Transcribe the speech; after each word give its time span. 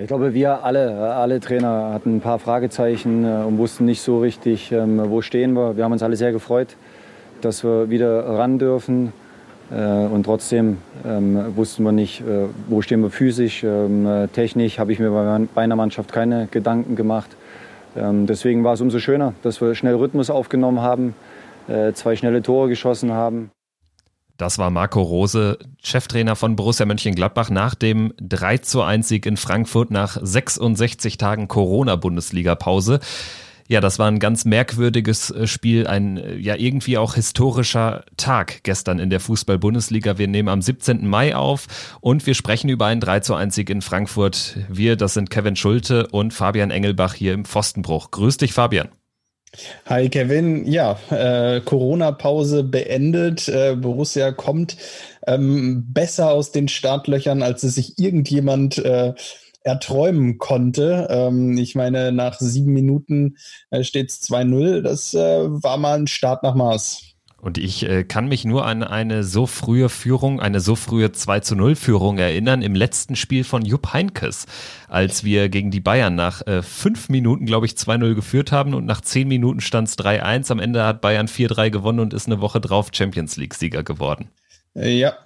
Ich 0.00 0.06
glaube, 0.06 0.32
wir 0.32 0.64
alle, 0.64 1.14
alle 1.14 1.40
Trainer 1.40 1.90
hatten 1.92 2.16
ein 2.16 2.20
paar 2.20 2.38
Fragezeichen 2.38 3.24
äh, 3.24 3.44
und 3.44 3.58
wussten 3.58 3.84
nicht 3.84 4.00
so 4.00 4.20
richtig, 4.20 4.72
ähm, 4.72 4.98
wo 5.10 5.20
stehen 5.20 5.52
wir. 5.52 5.76
Wir 5.76 5.84
haben 5.84 5.92
uns 5.92 6.02
alle 6.02 6.16
sehr 6.16 6.32
gefreut, 6.32 6.68
dass 7.42 7.64
wir 7.64 7.90
wieder 7.90 8.26
ran 8.26 8.58
dürfen. 8.58 9.12
Äh, 9.70 10.06
und 10.06 10.24
trotzdem 10.24 10.78
ähm, 11.06 11.54
wussten 11.54 11.82
wir 11.82 11.92
nicht, 11.92 12.22
äh, 12.22 12.46
wo 12.68 12.80
stehen 12.80 13.02
wir 13.02 13.10
physisch. 13.10 13.62
Ähm, 13.62 14.28
technisch 14.32 14.78
habe 14.78 14.90
ich 14.90 14.98
mir 15.00 15.10
bei 15.10 15.46
meiner 15.54 15.76
Mannschaft 15.76 16.12
keine 16.12 16.48
Gedanken 16.50 16.96
gemacht. 16.96 17.30
deswegen 17.94 18.64
war 18.64 18.74
es 18.74 18.80
umso 18.80 19.00
schöner, 19.00 19.34
dass 19.42 19.60
wir 19.60 19.74
schnell 19.74 19.96
Rhythmus 19.96 20.30
aufgenommen 20.30 20.80
haben, 20.80 21.14
zwei 21.94 22.14
schnelle 22.14 22.40
Tore 22.40 22.68
geschossen 22.68 23.12
haben. 23.12 23.50
Das 24.40 24.56
war 24.56 24.70
Marco 24.70 25.02
Rose, 25.02 25.58
Cheftrainer 25.82 26.34
von 26.34 26.56
Borussia 26.56 26.86
Mönchengladbach 26.86 27.50
nach 27.50 27.74
dem 27.74 28.14
3 28.22 28.56
zu 28.56 28.80
1 28.80 29.06
Sieg 29.06 29.26
in 29.26 29.36
Frankfurt 29.36 29.90
nach 29.90 30.16
66 30.18 31.18
Tagen 31.18 31.46
Corona-Bundesliga-Pause. 31.46 33.00
Ja, 33.68 33.82
das 33.82 33.98
war 33.98 34.10
ein 34.10 34.18
ganz 34.18 34.46
merkwürdiges 34.46 35.30
äh, 35.30 35.46
Spiel, 35.46 35.86
ein 35.86 36.16
äh, 36.16 36.36
ja 36.36 36.56
irgendwie 36.56 36.96
auch 36.96 37.16
historischer 37.16 38.04
Tag 38.16 38.62
gestern 38.62 38.98
in 38.98 39.10
der 39.10 39.20
Fußball-Bundesliga. 39.20 40.16
Wir 40.16 40.26
nehmen 40.26 40.48
am 40.48 40.62
17. 40.62 41.06
Mai 41.06 41.36
auf 41.36 41.66
und 42.00 42.24
wir 42.26 42.34
sprechen 42.34 42.70
über 42.70 42.86
einen 42.86 43.02
3 43.02 43.20
zu 43.20 43.34
1 43.34 43.54
Sieg 43.54 43.68
in 43.68 43.82
Frankfurt. 43.82 44.56
Wir, 44.70 44.96
das 44.96 45.12
sind 45.12 45.28
Kevin 45.28 45.54
Schulte 45.54 46.06
und 46.06 46.32
Fabian 46.32 46.70
Engelbach 46.70 47.12
hier 47.12 47.34
im 47.34 47.44
Pfostenbruch. 47.44 48.10
Grüß 48.10 48.38
dich, 48.38 48.54
Fabian. 48.54 48.88
Hi 49.86 50.08
Kevin, 50.08 50.64
ja, 50.70 50.98
äh, 51.10 51.60
Corona-Pause 51.60 52.62
beendet. 52.62 53.48
Äh, 53.48 53.74
Borussia 53.74 54.30
kommt 54.30 54.76
ähm, 55.26 55.92
besser 55.92 56.30
aus 56.30 56.52
den 56.52 56.68
Startlöchern, 56.68 57.42
als 57.42 57.64
es 57.64 57.74
sich 57.74 57.98
irgendjemand 57.98 58.78
äh, 58.78 59.12
erträumen 59.62 60.38
konnte. 60.38 61.08
Ähm, 61.10 61.58
ich 61.58 61.74
meine, 61.74 62.12
nach 62.12 62.38
sieben 62.38 62.72
Minuten 62.72 63.36
äh, 63.70 63.82
steht 63.82 64.10
es 64.10 64.22
2-0. 64.22 64.82
Das 64.82 65.14
äh, 65.14 65.18
war 65.18 65.78
mal 65.78 65.98
ein 65.98 66.06
Start 66.06 66.44
nach 66.44 66.54
Maß. 66.54 67.09
Und 67.40 67.56
ich 67.56 67.88
äh, 67.88 68.04
kann 68.04 68.28
mich 68.28 68.44
nur 68.44 68.66
an 68.66 68.82
eine 68.82 69.24
so 69.24 69.46
frühe 69.46 69.88
Führung, 69.88 70.40
eine 70.40 70.60
so 70.60 70.76
frühe 70.76 71.12
2 71.12 71.40
zu 71.40 71.56
0 71.56 71.74
Führung 71.74 72.18
erinnern 72.18 72.60
im 72.60 72.74
letzten 72.74 73.16
Spiel 73.16 73.44
von 73.44 73.64
Jupp 73.64 73.92
Heinkes, 73.94 74.46
als 74.88 75.24
wir 75.24 75.48
gegen 75.48 75.70
die 75.70 75.80
Bayern 75.80 76.14
nach 76.14 76.46
äh, 76.46 76.62
fünf 76.62 77.08
Minuten, 77.08 77.46
glaube 77.46 77.66
ich, 77.66 77.72
2-0 77.72 78.14
geführt 78.14 78.52
haben 78.52 78.74
und 78.74 78.84
nach 78.84 79.00
zehn 79.00 79.28
Minuten 79.28 79.60
stand 79.60 79.88
es 79.88 79.98
3-1. 79.98 80.52
Am 80.52 80.58
Ende 80.58 80.84
hat 80.84 81.00
Bayern 81.00 81.28
4-3 81.28 81.70
gewonnen 81.70 82.00
und 82.00 82.12
ist 82.12 82.26
eine 82.26 82.40
Woche 82.40 82.60
drauf 82.60 82.90
Champions 82.92 83.36
League-Sieger 83.36 83.82
geworden. 83.82 84.28
Äh, 84.74 84.98
ja, 84.98 85.16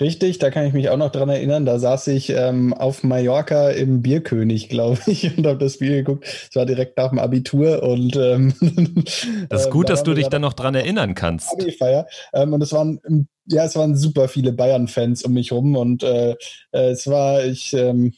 richtig. 0.00 0.38
Da 0.38 0.50
kann 0.50 0.66
ich 0.66 0.72
mich 0.72 0.88
auch 0.88 0.96
noch 0.96 1.10
dran 1.10 1.28
erinnern. 1.28 1.66
Da 1.66 1.78
saß 1.78 2.06
ich 2.08 2.30
ähm, 2.30 2.72
auf 2.72 3.02
Mallorca 3.02 3.70
im 3.70 4.02
Bierkönig, 4.02 4.68
glaube 4.70 4.98
ich, 5.06 5.36
und 5.36 5.46
habe 5.46 5.58
das 5.58 5.74
Spiel 5.74 6.02
geguckt. 6.02 6.24
Es 6.24 6.56
war 6.56 6.66
direkt 6.66 6.96
nach 6.96 7.10
dem 7.10 7.18
Abitur 7.18 7.82
und 7.82 8.16
ähm, 8.16 8.54
das 9.48 9.66
ist 9.66 9.70
gut, 9.70 9.86
äh, 9.86 9.92
dass 9.92 10.02
du 10.02 10.14
dich 10.14 10.28
dann 10.28 10.42
noch 10.42 10.54
dran 10.54 10.74
erinnern 10.74 11.14
kannst. 11.14 11.52
Abi-Feier. 11.52 12.06
Ähm, 12.32 12.52
und 12.52 12.62
es 12.62 12.72
waren 12.72 13.28
ja, 13.46 13.64
es 13.64 13.76
waren 13.76 13.94
super 13.94 14.28
viele 14.28 14.52
Bayern-Fans 14.52 15.22
um 15.24 15.34
mich 15.34 15.52
rum 15.52 15.76
und 15.76 16.02
äh, 16.02 16.34
äh 16.72 16.90
es 16.90 17.06
war 17.06 17.44
ich 17.44 17.74
ähm, 17.74 18.14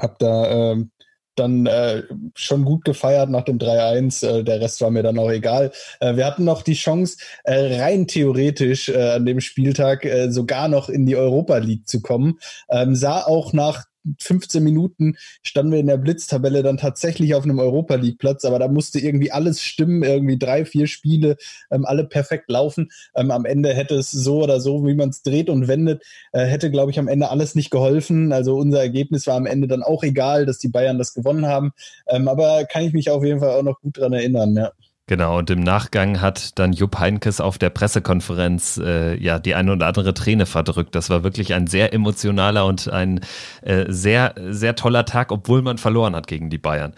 habe 0.00 0.14
da 0.18 0.72
ähm, 0.72 0.90
dann 1.34 1.66
äh, 1.66 2.02
schon 2.34 2.64
gut 2.64 2.84
gefeiert 2.84 3.30
nach 3.30 3.44
dem 3.44 3.58
3-1. 3.58 4.26
Äh, 4.26 4.44
der 4.44 4.60
Rest 4.60 4.80
war 4.80 4.90
mir 4.90 5.02
dann 5.02 5.18
auch 5.18 5.30
egal. 5.30 5.72
Äh, 6.00 6.16
wir 6.16 6.26
hatten 6.26 6.44
noch 6.44 6.62
die 6.62 6.74
Chance, 6.74 7.18
äh, 7.44 7.80
rein 7.80 8.06
theoretisch 8.06 8.88
äh, 8.88 9.12
an 9.12 9.26
dem 9.26 9.40
Spieltag 9.40 10.04
äh, 10.04 10.30
sogar 10.30 10.68
noch 10.68 10.88
in 10.88 11.06
die 11.06 11.16
Europa 11.16 11.58
League 11.58 11.88
zu 11.88 12.02
kommen. 12.02 12.38
Ähm, 12.70 12.94
sah 12.94 13.22
auch 13.22 13.52
nach 13.52 13.84
15 14.18 14.62
Minuten 14.62 15.16
standen 15.42 15.72
wir 15.72 15.80
in 15.80 15.86
der 15.86 15.96
Blitztabelle 15.96 16.62
dann 16.62 16.76
tatsächlich 16.76 17.34
auf 17.34 17.44
einem 17.44 17.58
Europa 17.58 17.94
League 17.94 18.18
Platz, 18.18 18.44
aber 18.44 18.58
da 18.58 18.68
musste 18.68 18.98
irgendwie 18.98 19.32
alles 19.32 19.62
stimmen, 19.62 20.02
irgendwie 20.02 20.38
drei, 20.38 20.64
vier 20.64 20.86
Spiele, 20.86 21.36
ähm, 21.70 21.84
alle 21.84 22.04
perfekt 22.04 22.50
laufen. 22.50 22.90
Ähm, 23.14 23.30
am 23.30 23.44
Ende 23.44 23.74
hätte 23.74 23.94
es 23.94 24.10
so 24.10 24.42
oder 24.42 24.60
so, 24.60 24.86
wie 24.86 24.94
man 24.94 25.10
es 25.10 25.22
dreht 25.22 25.48
und 25.50 25.68
wendet, 25.68 26.02
äh, 26.32 26.44
hätte, 26.44 26.70
glaube 26.70 26.90
ich, 26.90 26.98
am 26.98 27.08
Ende 27.08 27.30
alles 27.30 27.54
nicht 27.54 27.70
geholfen. 27.70 28.32
Also 28.32 28.56
unser 28.56 28.80
Ergebnis 28.80 29.26
war 29.26 29.36
am 29.36 29.46
Ende 29.46 29.68
dann 29.68 29.82
auch 29.82 30.02
egal, 30.02 30.46
dass 30.46 30.58
die 30.58 30.68
Bayern 30.68 30.98
das 30.98 31.14
gewonnen 31.14 31.46
haben. 31.46 31.72
Ähm, 32.08 32.28
aber 32.28 32.64
kann 32.64 32.84
ich 32.84 32.92
mich 32.92 33.10
auf 33.10 33.24
jeden 33.24 33.40
Fall 33.40 33.50
auch 33.58 33.62
noch 33.62 33.80
gut 33.80 33.98
dran 33.98 34.12
erinnern, 34.12 34.56
ja. 34.56 34.72
Genau, 35.08 35.38
und 35.38 35.50
im 35.50 35.60
Nachgang 35.60 36.20
hat 36.20 36.58
dann 36.60 36.72
Jupp 36.72 36.98
Heinkes 36.98 37.40
auf 37.40 37.58
der 37.58 37.70
Pressekonferenz 37.70 38.78
äh, 38.78 39.16
ja 39.16 39.40
die 39.40 39.56
eine 39.56 39.72
oder 39.72 39.88
andere 39.88 40.14
Träne 40.14 40.46
verdrückt. 40.46 40.94
Das 40.94 41.10
war 41.10 41.24
wirklich 41.24 41.54
ein 41.54 41.66
sehr 41.66 41.92
emotionaler 41.92 42.64
und 42.66 42.88
ein 42.88 43.20
äh, 43.62 43.86
sehr, 43.88 44.34
sehr 44.50 44.76
toller 44.76 45.04
Tag, 45.04 45.32
obwohl 45.32 45.60
man 45.62 45.78
verloren 45.78 46.14
hat 46.14 46.28
gegen 46.28 46.50
die 46.50 46.58
Bayern. 46.58 46.92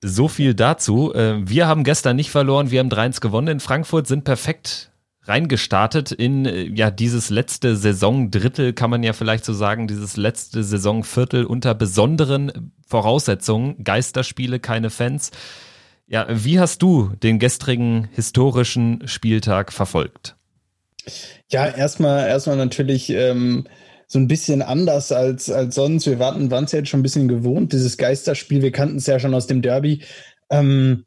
So 0.00 0.28
viel 0.28 0.54
dazu. 0.54 1.12
Äh, 1.12 1.38
wir 1.48 1.66
haben 1.66 1.82
gestern 1.82 2.14
nicht 2.14 2.30
verloren, 2.30 2.70
wir 2.70 2.78
haben 2.78 2.88
3-1 2.88 3.20
gewonnen 3.20 3.48
in 3.48 3.60
Frankfurt, 3.60 4.06
sind 4.06 4.22
perfekt 4.24 4.92
reingestartet 5.24 6.12
in 6.12 6.46
äh, 6.46 6.62
ja 6.62 6.90
dieses 6.90 7.30
letzte 7.30 7.74
Saisondrittel, 7.74 8.74
kann 8.74 8.90
man 8.90 9.02
ja 9.02 9.12
vielleicht 9.12 9.44
so 9.44 9.52
sagen, 9.52 9.88
dieses 9.88 10.16
letzte 10.16 10.62
Saisonviertel 10.62 11.44
unter 11.44 11.74
besonderen 11.74 12.72
Voraussetzungen. 12.86 13.82
Geisterspiele, 13.82 14.60
keine 14.60 14.90
Fans. 14.90 15.30
Ja, 16.06 16.26
wie 16.28 16.60
hast 16.60 16.82
du 16.82 17.12
den 17.22 17.38
gestrigen 17.38 18.08
historischen 18.12 19.06
Spieltag 19.06 19.72
verfolgt? 19.72 20.36
Ja, 21.50 21.66
erstmal 21.66 22.28
erstmal 22.28 22.56
natürlich 22.56 23.10
ähm, 23.10 23.66
so 24.06 24.18
ein 24.18 24.28
bisschen 24.28 24.62
anders 24.62 25.12
als, 25.12 25.50
als 25.50 25.74
sonst. 25.74 26.06
Wir 26.06 26.18
waren 26.18 26.64
es 26.64 26.72
ja 26.72 26.78
jetzt 26.78 26.88
schon 26.88 27.00
ein 27.00 27.04
bisschen 27.04 27.28
gewohnt, 27.28 27.72
dieses 27.72 27.96
Geisterspiel. 27.96 28.62
Wir 28.62 28.72
kannten 28.72 28.96
es 28.96 29.06
ja 29.06 29.18
schon 29.18 29.34
aus 29.34 29.46
dem 29.46 29.62
Derby. 29.62 30.02
Ähm, 30.50 31.04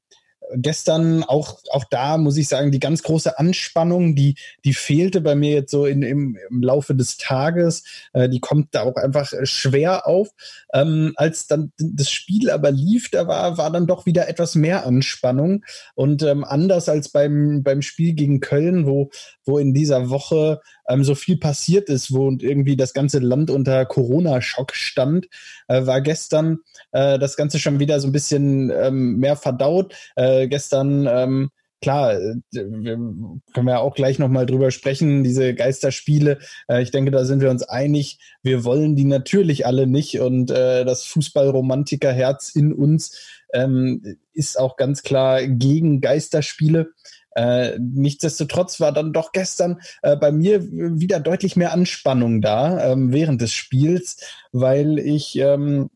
gestern 0.55 1.23
auch, 1.23 1.59
auch 1.71 1.83
da 1.85 2.17
muss 2.17 2.37
ich 2.37 2.47
sagen, 2.47 2.71
die 2.71 2.79
ganz 2.79 3.03
große 3.03 3.37
Anspannung, 3.37 4.15
die, 4.15 4.35
die 4.63 4.73
fehlte 4.73 5.21
bei 5.21 5.35
mir 5.35 5.51
jetzt 5.51 5.71
so 5.71 5.85
in, 5.85 6.01
im, 6.03 6.37
im 6.49 6.61
Laufe 6.61 6.95
des 6.95 7.17
Tages. 7.17 7.83
Äh, 8.13 8.29
die 8.29 8.39
kommt 8.39 8.73
da 8.73 8.83
auch 8.83 8.95
einfach 8.95 9.31
schwer 9.43 10.07
auf. 10.07 10.29
Ähm, 10.73 11.13
als 11.15 11.47
dann 11.47 11.71
das 11.77 12.09
Spiel 12.09 12.49
aber 12.49 12.71
lief, 12.71 13.09
da 13.09 13.27
war, 13.27 13.57
war 13.57 13.71
dann 13.71 13.87
doch 13.87 14.05
wieder 14.05 14.27
etwas 14.27 14.55
mehr 14.55 14.85
Anspannung. 14.85 15.63
Und 15.95 16.23
ähm, 16.23 16.43
anders 16.43 16.89
als 16.89 17.09
beim, 17.09 17.63
beim 17.63 17.81
Spiel 17.81 18.13
gegen 18.13 18.39
Köln, 18.39 18.87
wo, 18.87 19.09
wo 19.45 19.57
in 19.57 19.73
dieser 19.73 20.09
Woche 20.09 20.61
ähm, 20.87 21.03
so 21.03 21.15
viel 21.15 21.37
passiert 21.37 21.89
ist, 21.89 22.13
wo 22.13 22.31
irgendwie 22.31 22.75
das 22.75 22.93
ganze 22.93 23.19
Land 23.19 23.49
unter 23.49 23.85
Corona-Schock 23.85 24.73
stand, 24.73 25.27
äh, 25.67 25.85
war 25.85 26.01
gestern 26.01 26.59
äh, 26.91 27.19
das 27.19 27.35
Ganze 27.35 27.59
schon 27.59 27.79
wieder 27.79 27.99
so 27.99 28.07
ein 28.07 28.13
bisschen 28.13 28.71
ähm, 28.71 29.17
mehr 29.17 29.35
verdaut. 29.35 29.95
Äh, 30.15 30.47
gestern 30.47 31.07
ähm, 31.07 31.49
klar, 31.81 32.13
äh, 32.13 32.35
können 32.53 33.41
wir 33.53 33.81
auch 33.81 33.95
gleich 33.95 34.19
nochmal 34.19 34.45
drüber 34.45 34.71
sprechen, 34.71 35.23
diese 35.23 35.53
Geisterspiele. 35.53 36.39
Äh, 36.67 36.81
ich 36.81 36.91
denke, 36.91 37.11
da 37.11 37.25
sind 37.25 37.41
wir 37.41 37.49
uns 37.49 37.63
einig. 37.63 38.19
Wir 38.43 38.63
wollen 38.63 38.95
die 38.95 39.05
natürlich 39.05 39.65
alle 39.65 39.87
nicht 39.87 40.19
und 40.19 40.51
äh, 40.51 40.85
das 40.85 41.03
Fußballromantikerherz 41.05 42.55
in 42.55 42.73
uns 42.73 43.17
ähm, 43.53 44.17
ist 44.33 44.59
auch 44.59 44.75
ganz 44.77 45.03
klar 45.03 45.45
gegen 45.47 46.01
Geisterspiele. 46.01 46.91
Äh, 47.37 47.77
nichtsdestotrotz 47.79 48.79
war 48.79 48.91
dann 48.91 49.13
doch 49.13 49.31
gestern 49.31 49.79
äh, 50.01 50.15
bei 50.15 50.31
mir 50.31 50.63
wieder 50.63 51.19
deutlich 51.19 51.55
mehr 51.55 51.71
Anspannung 51.71 52.41
da 52.41 52.93
ähm, 52.93 53.13
während 53.13 53.41
des 53.41 53.53
Spiels, 53.53 54.17
weil 54.51 54.97
ich 54.97 55.37
ähm, 55.37 55.91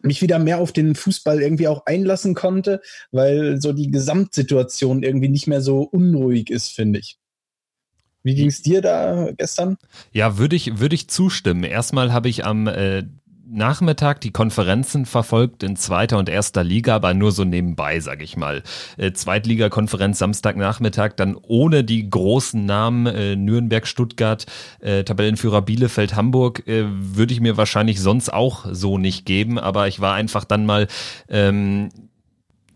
mich 0.00 0.22
wieder 0.22 0.40
mehr 0.40 0.58
auf 0.58 0.72
den 0.72 0.96
Fußball 0.96 1.40
irgendwie 1.40 1.68
auch 1.68 1.86
einlassen 1.86 2.34
konnte, 2.34 2.80
weil 3.12 3.60
so 3.60 3.72
die 3.72 3.92
Gesamtsituation 3.92 5.04
irgendwie 5.04 5.28
nicht 5.28 5.46
mehr 5.46 5.60
so 5.60 5.82
unruhig 5.82 6.50
ist, 6.50 6.70
finde 6.72 6.98
ich. 6.98 7.16
Wie 8.24 8.34
ging 8.34 8.48
es 8.48 8.62
dir 8.62 8.82
da 8.82 9.30
gestern? 9.36 9.78
Ja, 10.10 10.36
würde 10.36 10.56
ich, 10.56 10.80
würde 10.80 10.96
ich 10.96 11.08
zustimmen. 11.08 11.62
Erstmal 11.62 12.12
habe 12.12 12.28
ich 12.28 12.44
am 12.44 12.66
äh, 12.66 13.04
Nachmittag 13.52 14.20
die 14.22 14.30
Konferenzen 14.30 15.04
verfolgt 15.04 15.62
in 15.62 15.76
zweiter 15.76 16.18
und 16.18 16.28
erster 16.28 16.64
Liga, 16.64 16.96
aber 16.96 17.12
nur 17.12 17.32
so 17.32 17.44
nebenbei, 17.44 18.00
sag 18.00 18.22
ich 18.22 18.36
mal. 18.36 18.62
Äh, 18.96 19.12
Zweitligakonferenz 19.12 20.18
Samstagnachmittag, 20.18 21.12
dann 21.16 21.36
ohne 21.36 21.84
die 21.84 22.08
großen 22.08 22.64
Namen 22.64 23.06
äh, 23.06 23.36
Nürnberg, 23.36 23.86
Stuttgart, 23.86 24.46
äh, 24.80 25.04
Tabellenführer 25.04 25.60
Bielefeld, 25.60 26.16
Hamburg, 26.16 26.66
äh, 26.66 26.84
würde 26.88 27.34
ich 27.34 27.40
mir 27.40 27.58
wahrscheinlich 27.58 28.00
sonst 28.00 28.32
auch 28.32 28.64
so 28.70 28.96
nicht 28.96 29.26
geben, 29.26 29.58
aber 29.58 29.86
ich 29.86 30.00
war 30.00 30.14
einfach 30.14 30.44
dann 30.44 30.64
mal 30.64 30.88
ähm, 31.28 31.90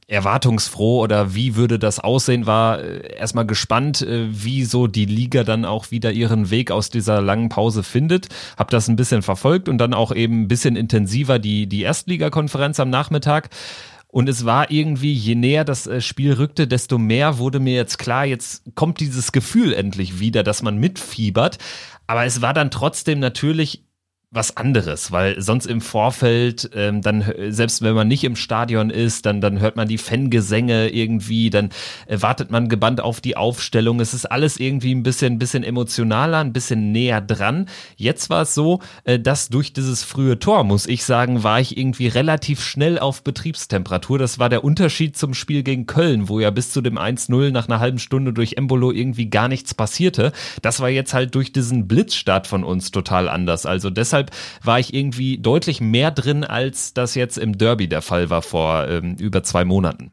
erwartungsfroh 0.09 1.01
oder 1.03 1.35
wie 1.35 1.57
würde 1.57 1.79
das 1.79 1.99
aussehen, 1.99 2.47
war 2.47 2.81
äh, 2.81 3.17
erstmal 3.17 3.47
gespannt, 3.47 4.03
äh, 4.03 4.29
wie 4.31 4.65
so 4.65 4.87
die 4.87 5.05
Liga 5.05 5.43
dann 5.43 5.65
auch 5.65 5.91
wieder 5.91 6.13
ihren 6.13 6.51
Weg 6.51 6.71
aus 6.71 6.91
dieser 6.91 7.21
langen 7.21 7.49
Pause 7.49 7.83
findet. 7.83 8.29
Hab 8.57 8.71
das 8.71 8.89
ein 8.89 8.97
bisschen 8.97 9.23
verfolgt 9.23 9.69
und 9.69 9.79
dann 9.79 9.95
auch 9.95 10.15
eben 10.15 10.43
ein 10.43 10.49
bisschen 10.49 10.77
intensiver 10.77 11.39
die, 11.39 11.67
die 11.67 11.83
Erstligakonferenz 11.83 12.79
am 12.79 12.91
Nachmittag. 12.91 13.51
Und 14.09 14.29
es 14.29 14.45
war 14.47 14.71
irgendwie, 14.71 15.13
je 15.13 15.35
näher 15.35 15.65
das 15.65 15.89
äh, 15.89 16.01
Spiel 16.01 16.35
rückte, 16.35 16.69
desto 16.69 16.99
mehr 16.99 17.39
wurde 17.39 17.59
mir 17.59 17.75
jetzt 17.75 17.99
klar, 17.99 18.25
jetzt 18.25 18.63
kommt 18.77 19.01
dieses 19.01 19.33
Gefühl 19.33 19.75
endlich 19.75 20.21
wieder, 20.21 20.45
dass 20.45 20.63
man 20.63 20.79
mitfiebert. 20.79 21.59
Aber 22.07 22.25
es 22.25 22.41
war 22.41 22.55
dann 22.55 22.71
trotzdem 22.71 23.19
natürlich 23.19 23.83
was 24.33 24.57
anderes, 24.57 25.13
weil 25.13 25.41
sonst 25.41 25.67
im 25.67 25.81
Vorfeld, 25.81 26.71
ähm, 26.75 27.01
dann 27.01 27.25
selbst 27.49 27.81
wenn 27.83 27.95
man 27.95 28.09
nicht 28.09 28.25
im 28.25 28.35
Stadion 28.35 28.91
ist, 28.91 29.25
dann 29.25 29.41
dann 29.41 29.61
hört 29.61 29.77
man 29.77 29.87
die 29.87 29.99
Fangesänge 29.99 30.89
irgendwie, 30.89 31.49
dann 31.49 31.71
äh, 32.07 32.21
wartet 32.21 32.51
man 32.51 32.69
gebannt 32.69 33.01
auf 33.01 33.21
die 33.21 33.37
Aufstellung. 33.37 34.01
Es 34.01 34.15
ist 34.15 34.27
alles 34.27 34.59
irgendwie 34.59 34.95
ein 34.95 35.05
bisschen 35.05 35.39
bisschen 35.39 35.63
emotionaler, 35.63 36.39
ein 36.39 36.53
bisschen 36.53 36.91
näher 36.91 37.21
dran. 37.21 37.67
Jetzt 37.97 38.29
war 38.29 38.43
es 38.43 38.55
so, 38.55 38.81
äh, 39.05 39.21
dass 39.21 39.49
durch 39.49 39.73
dieses 39.73 40.03
frühe 40.03 40.41
Tor, 40.41 40.65
muss 40.65 40.87
ich 40.87 41.05
sagen, 41.05 41.45
war 41.45 41.61
ich 41.61 41.77
irgendwie 41.77 42.09
relativ 42.09 42.63
schnell 42.63 42.99
auf 42.99 43.23
Betriebstemperatur. 43.23 44.19
Das 44.19 44.41
war 44.41 44.49
der 44.49 44.65
Unterschied 44.65 45.17
zum 45.17 45.35
Spiel 45.35 45.63
gegen 45.63 45.87
Köln, 45.87 46.29
wo 46.29 46.41
ja 46.41 46.51
bis 46.51 46.73
zu 46.73 46.81
dem 46.81 46.99
1-0 46.99 47.53
nach 47.53 47.69
einer 47.69 47.79
halben 47.79 48.01
Stunde 48.01 48.33
durch 48.33 48.55
Embolo 48.57 48.91
irgendwie 48.91 49.31
gar 49.31 49.47
nichts 49.47 49.73
passierte. 49.73 50.33
Das 50.63 50.81
war 50.81 50.89
jetzt 50.89 51.15
halt 51.15 51.35
durch 51.37 51.53
diesen 51.53 51.87
Blitzstart 51.87 52.49
von 52.49 52.65
uns 52.65 52.91
total 52.91 53.29
anders. 53.29 53.67
Also 53.67 53.89
deshalb 53.89 54.16
deshalb 54.17 54.31
war 54.63 54.79
ich 54.79 54.95
irgendwie 54.95 55.39
deutlich 55.39 55.81
mehr 55.81 56.11
drin, 56.11 56.45
als 56.45 56.95
das 56.95 57.15
jetzt 57.15 57.39
im 57.39 57.59
Derby 57.59 57.89
der 57.89 58.03
Fall 58.03 58.31
war 58.31 58.43
vor 58.43 58.89
ähm, 58.89 59.17
über 59.19 59.43
zwei 59.43 59.65
Monaten. 59.65 60.13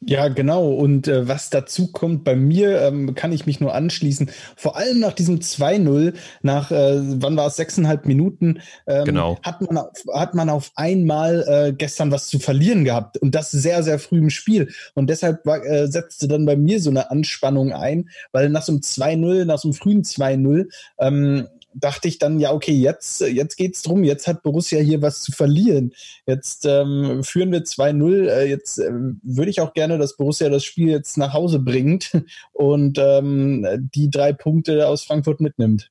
Ja, 0.00 0.26
genau. 0.26 0.68
Und 0.68 1.06
äh, 1.06 1.28
was 1.28 1.48
dazu 1.48 1.92
kommt, 1.92 2.24
bei 2.24 2.34
mir 2.34 2.80
ähm, 2.80 3.14
kann 3.14 3.30
ich 3.30 3.46
mich 3.46 3.60
nur 3.60 3.72
anschließen. 3.72 4.28
Vor 4.56 4.76
allem 4.76 4.98
nach 4.98 5.12
diesem 5.12 5.38
2-0, 5.38 6.14
nach, 6.42 6.72
äh, 6.72 6.98
wann 7.22 7.36
war 7.36 7.46
es, 7.46 7.54
sechseinhalb 7.54 8.04
Minuten, 8.04 8.60
ähm, 8.88 9.04
genau. 9.04 9.38
hat, 9.44 9.60
man 9.60 9.78
auf, 9.78 9.92
hat 10.12 10.34
man 10.34 10.50
auf 10.50 10.72
einmal 10.74 11.44
äh, 11.46 11.72
gestern 11.72 12.10
was 12.10 12.26
zu 12.26 12.40
verlieren 12.40 12.84
gehabt. 12.84 13.18
Und 13.18 13.36
das 13.36 13.52
sehr, 13.52 13.84
sehr 13.84 14.00
früh 14.00 14.18
im 14.18 14.30
Spiel. 14.30 14.72
Und 14.94 15.08
deshalb 15.08 15.46
war, 15.46 15.64
äh, 15.64 15.86
setzte 15.86 16.26
dann 16.26 16.46
bei 16.46 16.56
mir 16.56 16.80
so 16.80 16.90
eine 16.90 17.12
Anspannung 17.12 17.72
ein, 17.72 18.08
weil 18.32 18.48
nach 18.48 18.62
so 18.62 18.72
einem 18.72 18.80
2-0, 18.80 19.44
nach 19.44 19.58
so 19.58 19.68
einem 19.68 19.74
frühen 19.74 20.02
2-0, 20.02 20.66
ähm, 20.98 21.46
dachte 21.74 22.08
ich 22.08 22.18
dann, 22.18 22.40
ja, 22.40 22.52
okay, 22.52 22.72
jetzt, 22.72 23.20
jetzt 23.20 23.56
geht's 23.56 23.82
drum, 23.82 24.04
jetzt 24.04 24.26
hat 24.26 24.42
Borussia 24.42 24.80
hier 24.80 25.02
was 25.02 25.22
zu 25.22 25.32
verlieren. 25.32 25.92
Jetzt 26.26 26.66
ähm, 26.66 27.22
führen 27.24 27.52
wir 27.52 27.64
2-0. 27.64 28.28
Äh, 28.28 28.48
jetzt 28.48 28.78
äh, 28.78 28.90
würde 29.22 29.50
ich 29.50 29.60
auch 29.60 29.72
gerne, 29.72 29.98
dass 29.98 30.16
Borussia 30.16 30.48
das 30.48 30.64
Spiel 30.64 30.88
jetzt 30.88 31.18
nach 31.18 31.32
Hause 31.32 31.58
bringt 31.58 32.12
und 32.52 32.98
ähm, 32.98 33.90
die 33.94 34.10
drei 34.10 34.32
Punkte 34.32 34.88
aus 34.88 35.04
Frankfurt 35.04 35.40
mitnimmt. 35.40 35.90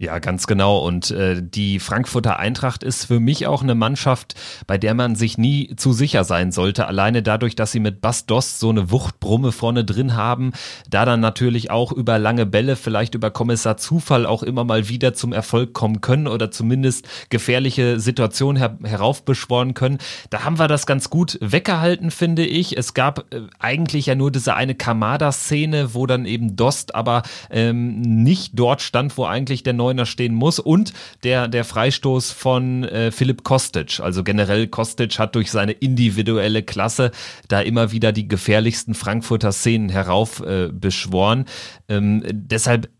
Ja, 0.00 0.20
ganz 0.20 0.46
genau. 0.46 0.78
Und 0.78 1.10
äh, 1.10 1.42
die 1.42 1.80
Frankfurter 1.80 2.38
Eintracht 2.38 2.84
ist 2.84 3.06
für 3.06 3.18
mich 3.18 3.48
auch 3.48 3.64
eine 3.64 3.74
Mannschaft, 3.74 4.36
bei 4.68 4.78
der 4.78 4.94
man 4.94 5.16
sich 5.16 5.38
nie 5.38 5.74
zu 5.74 5.92
sicher 5.92 6.22
sein 6.22 6.52
sollte. 6.52 6.86
Alleine 6.86 7.20
dadurch, 7.20 7.56
dass 7.56 7.72
sie 7.72 7.80
mit 7.80 8.00
Bas 8.00 8.24
Dost 8.24 8.60
so 8.60 8.70
eine 8.70 8.92
Wuchtbrumme 8.92 9.50
vorne 9.50 9.84
drin 9.84 10.14
haben, 10.14 10.52
da 10.88 11.04
dann 11.04 11.18
natürlich 11.18 11.72
auch 11.72 11.90
über 11.90 12.20
lange 12.20 12.46
Bälle, 12.46 12.76
vielleicht 12.76 13.16
über 13.16 13.32
Kommissar 13.32 13.76
Zufall 13.76 14.24
auch 14.24 14.44
immer 14.44 14.62
mal 14.62 14.88
wieder 14.88 15.14
zum 15.14 15.32
Erfolg 15.32 15.72
kommen 15.72 16.00
können 16.00 16.28
oder 16.28 16.52
zumindest 16.52 17.08
gefährliche 17.28 17.98
Situationen 17.98 18.56
her 18.56 18.78
heraufbeschworen 18.84 19.74
können. 19.74 19.98
Da 20.30 20.44
haben 20.44 20.60
wir 20.60 20.68
das 20.68 20.86
ganz 20.86 21.10
gut 21.10 21.38
weggehalten, 21.40 22.12
finde 22.12 22.46
ich. 22.46 22.78
Es 22.78 22.94
gab 22.94 23.34
äh, 23.34 23.40
eigentlich 23.58 24.06
ja 24.06 24.14
nur 24.14 24.30
diese 24.30 24.54
eine 24.54 24.76
Kamada-Szene, 24.76 25.92
wo 25.92 26.06
dann 26.06 26.24
eben 26.24 26.54
Dost 26.54 26.94
aber 26.94 27.24
ähm, 27.50 28.00
nicht 28.00 28.52
dort 28.54 28.80
stand, 28.80 29.18
wo 29.18 29.24
eigentlich 29.24 29.64
der 29.64 29.72
Neuner 29.88 30.06
stehen 30.06 30.34
muss 30.34 30.58
und 30.58 30.92
der, 31.22 31.48
der 31.48 31.64
Freistoß 31.64 32.30
von 32.30 32.84
äh, 32.84 33.10
Philipp 33.10 33.42
Kostic. 33.42 34.00
Also 34.00 34.22
generell 34.22 34.66
Kostic 34.66 35.18
hat 35.18 35.34
durch 35.34 35.50
seine 35.50 35.72
individuelle 35.72 36.62
Klasse 36.62 37.10
da 37.48 37.60
immer 37.60 37.90
wieder 37.90 38.12
die 38.12 38.28
gefährlichsten 38.28 38.94
Frankfurter 38.94 39.52
Szenen 39.52 39.88
heraufbeschworen. 39.88 41.46
Äh, 41.88 41.96
ähm, 41.96 42.22
deshalb 42.30 42.90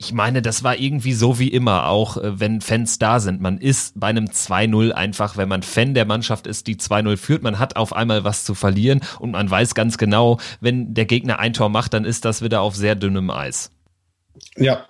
ich 0.00 0.12
meine, 0.12 0.42
das 0.42 0.62
war 0.62 0.78
irgendwie 0.78 1.12
so 1.12 1.40
wie 1.40 1.48
immer, 1.48 1.88
auch 1.88 2.18
äh, 2.18 2.38
wenn 2.38 2.60
Fans 2.60 3.00
da 3.00 3.18
sind. 3.18 3.40
Man 3.40 3.58
ist 3.58 3.98
bei 3.98 4.06
einem 4.06 4.26
2-0 4.26 4.92
einfach, 4.92 5.36
wenn 5.36 5.48
man 5.48 5.64
Fan 5.64 5.92
der 5.92 6.04
Mannschaft 6.04 6.46
ist, 6.46 6.68
die 6.68 6.76
2-0 6.76 7.16
führt, 7.16 7.42
man 7.42 7.58
hat 7.58 7.74
auf 7.74 7.92
einmal 7.92 8.22
was 8.22 8.44
zu 8.44 8.54
verlieren 8.54 9.00
und 9.18 9.32
man 9.32 9.50
weiß 9.50 9.74
ganz 9.74 9.98
genau, 9.98 10.38
wenn 10.60 10.94
der 10.94 11.04
Gegner 11.04 11.40
ein 11.40 11.52
Tor 11.52 11.68
macht, 11.68 11.94
dann 11.94 12.04
ist 12.04 12.24
das 12.24 12.42
wieder 12.42 12.60
auf 12.60 12.76
sehr 12.76 12.94
dünnem 12.94 13.28
Eis. 13.30 13.72
Ja, 14.56 14.86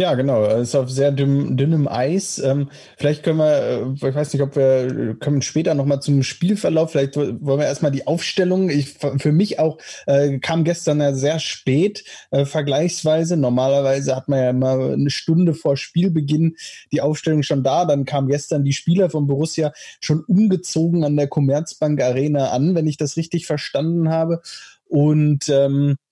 ja, 0.00 0.14
genau. 0.14 0.46
Ist 0.46 0.74
auf 0.74 0.90
sehr 0.90 1.12
dünn, 1.12 1.58
dünnem 1.58 1.86
Eis. 1.86 2.38
Ähm, 2.38 2.70
vielleicht 2.96 3.22
können 3.22 3.36
wir, 3.36 3.94
äh, 4.02 4.08
ich 4.08 4.14
weiß 4.14 4.32
nicht, 4.32 4.42
ob 4.42 4.56
wir 4.56 5.14
können 5.20 5.42
später 5.42 5.74
nochmal 5.74 6.00
zum 6.00 6.22
Spielverlauf, 6.22 6.92
vielleicht 6.92 7.16
wollen 7.16 7.60
wir 7.60 7.66
erstmal 7.66 7.90
die 7.90 8.06
Aufstellung. 8.06 8.70
Ich, 8.70 8.94
für 8.94 9.32
mich 9.32 9.58
auch 9.58 9.76
äh, 10.06 10.38
kam 10.38 10.64
gestern 10.64 11.02
ja 11.02 11.12
sehr 11.12 11.38
spät, 11.38 12.02
äh, 12.30 12.46
vergleichsweise. 12.46 13.36
Normalerweise 13.36 14.16
hat 14.16 14.28
man 14.28 14.38
ja 14.38 14.50
immer 14.50 14.92
eine 14.92 15.10
Stunde 15.10 15.52
vor 15.52 15.76
Spielbeginn 15.76 16.56
die 16.92 17.02
Aufstellung 17.02 17.42
schon 17.42 17.62
da. 17.62 17.84
Dann 17.84 18.06
kamen 18.06 18.28
gestern 18.28 18.64
die 18.64 18.72
Spieler 18.72 19.10
von 19.10 19.26
Borussia 19.26 19.70
schon 20.00 20.24
umgezogen 20.24 21.04
an 21.04 21.16
der 21.16 21.28
Commerzbank 21.28 22.02
Arena 22.02 22.52
an, 22.52 22.74
wenn 22.74 22.86
ich 22.86 22.96
das 22.96 23.18
richtig 23.18 23.46
verstanden 23.46 24.08
habe. 24.08 24.40
Und 24.88 25.50
ähm, 25.50 25.90
äh, 25.90 26.09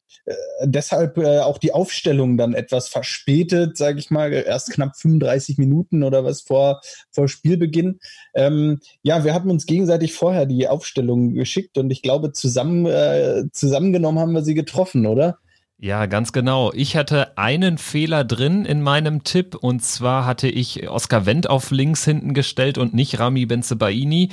deshalb 0.64 1.18
äh, 1.18 1.40
auch 1.40 1.58
die 1.58 1.72
Aufstellung 1.72 2.36
dann 2.36 2.54
etwas 2.54 2.88
verspätet, 2.88 3.76
sage 3.76 3.98
ich 3.98 4.10
mal, 4.10 4.32
erst 4.32 4.70
knapp 4.72 4.96
35 4.96 5.58
Minuten 5.58 6.02
oder 6.02 6.24
was 6.24 6.42
vor, 6.42 6.80
vor 7.10 7.28
Spielbeginn. 7.28 8.00
Ähm, 8.34 8.80
ja, 9.02 9.24
wir 9.24 9.34
hatten 9.34 9.50
uns 9.50 9.66
gegenseitig 9.66 10.12
vorher 10.12 10.46
die 10.46 10.68
Aufstellung 10.68 11.34
geschickt 11.34 11.78
und 11.78 11.90
ich 11.90 12.02
glaube, 12.02 12.32
zusammen, 12.32 12.86
äh, 12.86 13.44
zusammengenommen 13.52 14.18
haben 14.18 14.32
wir 14.32 14.42
sie 14.42 14.54
getroffen, 14.54 15.06
oder? 15.06 15.38
Ja, 15.80 16.06
ganz 16.06 16.32
genau. 16.32 16.72
Ich 16.72 16.96
hatte 16.96 17.38
einen 17.38 17.78
Fehler 17.78 18.24
drin 18.24 18.64
in 18.64 18.82
meinem 18.82 19.22
Tipp 19.22 19.54
und 19.54 19.80
zwar 19.80 20.26
hatte 20.26 20.48
ich 20.48 20.88
Oscar 20.88 21.24
Wendt 21.24 21.48
auf 21.48 21.70
links 21.70 22.04
hinten 22.04 22.34
gestellt 22.34 22.78
und 22.78 22.94
nicht 22.94 23.20
Rami 23.20 23.46
Benzebaini 23.46 24.30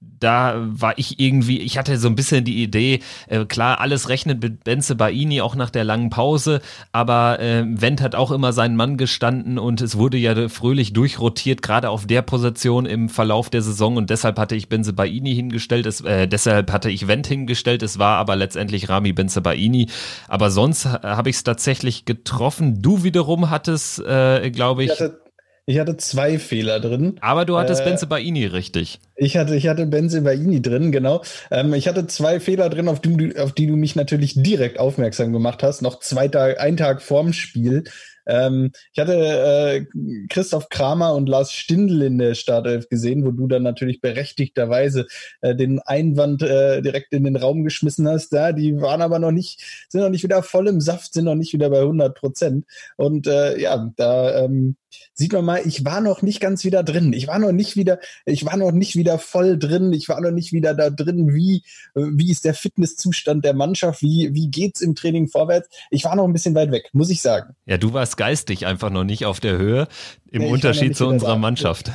da 0.00 0.54
war 0.58 0.98
ich 0.98 1.18
irgendwie, 1.20 1.58
ich 1.60 1.78
hatte 1.78 1.98
so 1.98 2.08
ein 2.08 2.14
bisschen 2.14 2.44
die 2.44 2.62
Idee, 2.62 3.00
äh, 3.28 3.44
klar, 3.46 3.80
alles 3.80 4.08
rechnet 4.08 4.42
mit 4.42 4.62
Benze 4.62 4.94
Baini 4.94 5.40
auch 5.40 5.54
nach 5.54 5.70
der 5.70 5.84
langen 5.84 6.10
Pause, 6.10 6.60
aber 6.92 7.40
äh, 7.40 7.64
Wendt 7.66 8.02
hat 8.02 8.14
auch 8.14 8.30
immer 8.30 8.52
seinen 8.52 8.76
Mann 8.76 8.98
gestanden 8.98 9.58
und 9.58 9.80
es 9.80 9.96
wurde 9.96 10.18
ja 10.18 10.48
fröhlich 10.48 10.92
durchrotiert, 10.92 11.62
gerade 11.62 11.88
auf 11.88 12.06
der 12.06 12.22
Position 12.22 12.84
im 12.84 13.08
Verlauf 13.08 13.48
der 13.48 13.62
Saison 13.62 13.96
und 13.96 14.10
deshalb 14.10 14.38
hatte 14.38 14.54
ich 14.54 14.68
Benze 14.68 14.92
Baini 14.92 15.34
hingestellt, 15.34 15.86
es, 15.86 16.02
äh, 16.02 16.28
deshalb 16.28 16.72
hatte 16.72 16.90
ich 16.90 17.08
Wendt 17.08 17.26
hingestellt, 17.26 17.82
es 17.82 17.98
war 17.98 18.18
aber 18.18 18.36
letztendlich 18.36 18.88
Rami 18.90 19.12
Benze 19.12 19.40
Baini, 19.40 19.88
aber 20.28 20.50
sonst 20.50 20.84
habe 20.86 21.30
ich 21.30 21.36
es 21.36 21.44
tatsächlich 21.44 22.04
getroffen. 22.04 22.82
Du 22.82 23.02
wiederum 23.02 23.50
hattest, 23.50 24.00
äh, 24.00 24.50
glaube 24.50 24.84
ich, 24.84 24.92
ich 24.92 25.25
ich 25.66 25.80
hatte 25.80 25.96
zwei 25.96 26.38
Fehler 26.38 26.78
drin. 26.78 27.16
Aber 27.20 27.44
du 27.44 27.58
hattest 27.58 27.80
äh, 27.80 27.84
Benze 27.84 28.06
Baini 28.06 28.46
richtig. 28.46 29.00
Ich 29.16 29.36
hatte, 29.36 29.56
ich 29.56 29.66
hatte 29.66 29.86
Benze 29.86 30.22
Baini 30.22 30.62
drin, 30.62 30.92
genau. 30.92 31.22
Ähm, 31.50 31.74
ich 31.74 31.88
hatte 31.88 32.06
zwei 32.06 32.38
Fehler 32.38 32.70
drin, 32.70 32.88
auf 32.88 33.00
die, 33.00 33.36
auf 33.36 33.52
die 33.52 33.66
du 33.66 33.74
mich 33.74 33.96
natürlich 33.96 34.40
direkt 34.40 34.78
aufmerksam 34.78 35.32
gemacht 35.32 35.64
hast. 35.64 35.82
Noch 35.82 35.98
zwei 35.98 36.28
Tage, 36.28 36.60
ein 36.60 36.76
Tag 36.76 37.02
vorm 37.02 37.32
Spiel. 37.32 37.82
Ähm, 38.26 38.72
ich 38.92 39.00
hatte 39.00 39.14
äh, 39.14 39.86
Christoph 40.28 40.68
Kramer 40.68 41.14
und 41.14 41.28
Lars 41.28 41.52
Stindl 41.52 42.02
in 42.02 42.18
der 42.18 42.34
Startelf 42.34 42.88
gesehen, 42.88 43.24
wo 43.24 43.30
du 43.30 43.46
dann 43.46 43.62
natürlich 43.62 44.00
berechtigterweise 44.00 45.06
äh, 45.40 45.54
den 45.54 45.80
Einwand 45.80 46.42
äh, 46.42 46.82
direkt 46.82 47.12
in 47.12 47.24
den 47.24 47.36
Raum 47.36 47.64
geschmissen 47.64 48.08
hast. 48.08 48.32
Ja, 48.32 48.52
die 48.52 48.80
waren 48.80 49.02
aber 49.02 49.18
noch 49.18 49.32
nicht, 49.32 49.86
sind 49.88 50.00
noch 50.00 50.10
nicht 50.10 50.24
wieder 50.24 50.42
voll 50.42 50.68
im 50.68 50.80
Saft, 50.80 51.12
sind 51.12 51.24
noch 51.24 51.34
nicht 51.34 51.52
wieder 51.52 51.70
bei 51.70 51.80
100 51.80 52.16
Prozent. 52.16 52.66
Und 52.96 53.26
äh, 53.26 53.58
ja, 53.60 53.92
da 53.96 54.44
ähm, 54.44 54.76
sieht 55.14 55.32
man 55.32 55.44
mal, 55.44 55.62
ich 55.64 55.84
war 55.84 56.00
noch 56.00 56.22
nicht 56.22 56.40
ganz 56.40 56.64
wieder 56.64 56.82
drin. 56.82 57.12
Ich 57.12 57.26
war 57.26 57.38
noch 57.38 57.52
nicht 57.52 57.76
wieder, 57.76 57.98
ich 58.24 58.44
war 58.44 58.56
noch 58.56 58.72
nicht 58.72 58.96
wieder 58.96 59.18
voll 59.18 59.58
drin. 59.58 59.92
Ich 59.92 60.08
war 60.08 60.20
noch 60.20 60.30
nicht 60.30 60.52
wieder 60.52 60.74
da 60.74 60.90
drin, 60.90 61.34
wie, 61.34 61.62
wie 61.94 62.30
ist 62.30 62.44
der 62.44 62.54
Fitnesszustand 62.54 63.44
der 63.44 63.54
Mannschaft? 63.54 64.02
Wie, 64.02 64.34
wie 64.34 64.48
geht's 64.48 64.80
im 64.80 64.94
Training 64.94 65.28
vorwärts? 65.28 65.68
Ich 65.90 66.04
war 66.04 66.16
noch 66.16 66.24
ein 66.24 66.32
bisschen 66.32 66.54
weit 66.54 66.70
weg, 66.70 66.90
muss 66.92 67.10
ich 67.10 67.22
sagen. 67.22 67.54
Ja, 67.66 67.78
du 67.78 67.92
warst 67.92 68.16
geistig 68.16 68.66
einfach 68.66 68.90
noch 68.90 69.04
nicht 69.04 69.24
auf 69.24 69.40
der 69.40 69.56
Höhe. 69.56 69.88
Im 70.30 70.42
nee, 70.42 70.50
Unterschied 70.50 70.96
zu 70.96 71.06
unserer 71.06 71.32
da. 71.32 71.38
Mannschaft. 71.38 71.90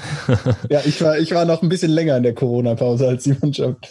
Ja, 0.69 0.81
ich 0.85 1.01
war, 1.01 1.19
ich 1.19 1.31
war 1.33 1.45
noch 1.45 1.61
ein 1.61 1.69
bisschen 1.69 1.91
länger 1.91 2.15
in 2.17 2.23
der 2.23 2.33
Corona-Pause 2.33 3.07
als 3.07 3.23
die 3.25 3.35
Mannschaft. 3.39 3.87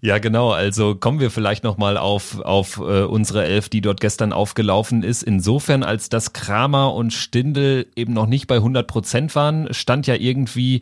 Ja, 0.00 0.18
genau. 0.18 0.50
Also 0.50 0.96
kommen 0.96 1.20
wir 1.20 1.30
vielleicht 1.30 1.62
nochmal 1.62 1.96
auf, 1.96 2.40
auf 2.40 2.78
äh, 2.78 3.04
unsere 3.04 3.44
Elf, 3.44 3.68
die 3.68 3.80
dort 3.80 4.00
gestern 4.00 4.32
aufgelaufen 4.32 5.02
ist. 5.04 5.22
Insofern, 5.22 5.84
als 5.84 6.08
dass 6.08 6.32
Kramer 6.32 6.92
und 6.92 7.12
Stindel 7.12 7.86
eben 7.94 8.12
noch 8.12 8.26
nicht 8.26 8.43
bei 8.46 8.56
100 8.56 8.86
Prozent 8.86 9.34
waren, 9.34 9.72
stand 9.72 10.06
ja 10.06 10.14
irgendwie 10.14 10.80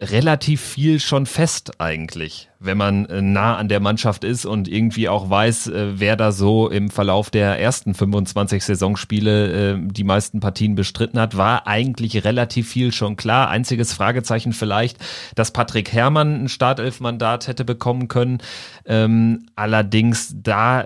relativ 0.00 0.60
viel 0.60 1.00
schon 1.00 1.26
fest 1.26 1.80
eigentlich, 1.80 2.49
wenn 2.62 2.76
man 2.76 3.06
äh, 3.06 3.22
nah 3.22 3.56
an 3.56 3.68
der 3.68 3.80
Mannschaft 3.80 4.22
ist 4.22 4.44
und 4.44 4.68
irgendwie 4.68 5.08
auch 5.08 5.30
weiß, 5.30 5.68
äh, 5.68 5.98
wer 5.98 6.14
da 6.16 6.30
so 6.30 6.68
im 6.68 6.90
Verlauf 6.90 7.30
der 7.30 7.58
ersten 7.58 7.94
25 7.94 8.62
Saisonspiele 8.62 9.72
äh, 9.72 9.78
die 9.80 10.04
meisten 10.04 10.40
Partien 10.40 10.74
bestritten 10.74 11.18
hat, 11.18 11.38
war 11.38 11.66
eigentlich 11.66 12.22
relativ 12.22 12.68
viel 12.68 12.92
schon 12.92 13.16
klar. 13.16 13.48
Einziges 13.48 13.94
Fragezeichen 13.94 14.52
vielleicht, 14.52 14.98
dass 15.34 15.52
Patrick 15.52 15.92
Herrmann 15.92 16.44
ein 16.44 16.48
Startelfmandat 16.48 17.48
hätte 17.48 17.64
bekommen 17.64 18.08
können. 18.08 18.38
Ähm, 18.84 19.46
allerdings 19.56 20.34
da 20.36 20.84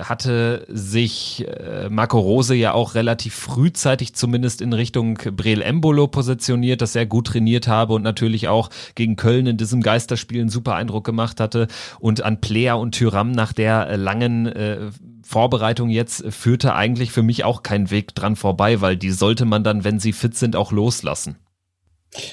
hatte 0.00 0.66
sich 0.68 1.46
Marco 1.88 2.18
Rose 2.18 2.54
ja 2.54 2.72
auch 2.72 2.94
relativ 2.94 3.34
frühzeitig 3.34 4.14
zumindest 4.14 4.60
in 4.60 4.72
Richtung 4.72 5.14
Breel 5.14 5.60
Embolo 5.62 6.06
positioniert, 6.06 6.80
das 6.80 6.92
sehr 6.92 7.06
gut 7.06 7.28
trainiert 7.28 7.68
habe 7.68 7.94
und 7.94 8.02
natürlich 8.02 8.48
auch 8.48 8.70
gegen 8.94 9.16
Köln 9.16 9.46
in 9.46 9.56
diesem 9.56 9.82
Geisterspiel 9.82 10.40
einen 10.40 10.50
super 10.50 10.74
Eindruck 10.74 11.09
gemacht 11.10 11.40
hatte 11.40 11.68
und 11.98 12.22
an 12.22 12.40
Player 12.40 12.78
und 12.78 12.92
Tyram 12.92 13.32
nach 13.32 13.52
der 13.52 13.88
äh, 13.88 13.96
langen 13.96 14.46
äh, 14.46 14.90
Vorbereitung 15.22 15.90
jetzt 15.90 16.24
führte 16.30 16.74
eigentlich 16.74 17.12
für 17.12 17.22
mich 17.22 17.44
auch 17.44 17.62
kein 17.62 17.90
Weg 17.90 18.14
dran 18.14 18.36
vorbei, 18.36 18.80
weil 18.80 18.96
die 18.96 19.10
sollte 19.10 19.44
man 19.44 19.62
dann, 19.62 19.84
wenn 19.84 20.00
sie 20.00 20.12
fit 20.12 20.36
sind, 20.36 20.56
auch 20.56 20.72
loslassen. 20.72 21.36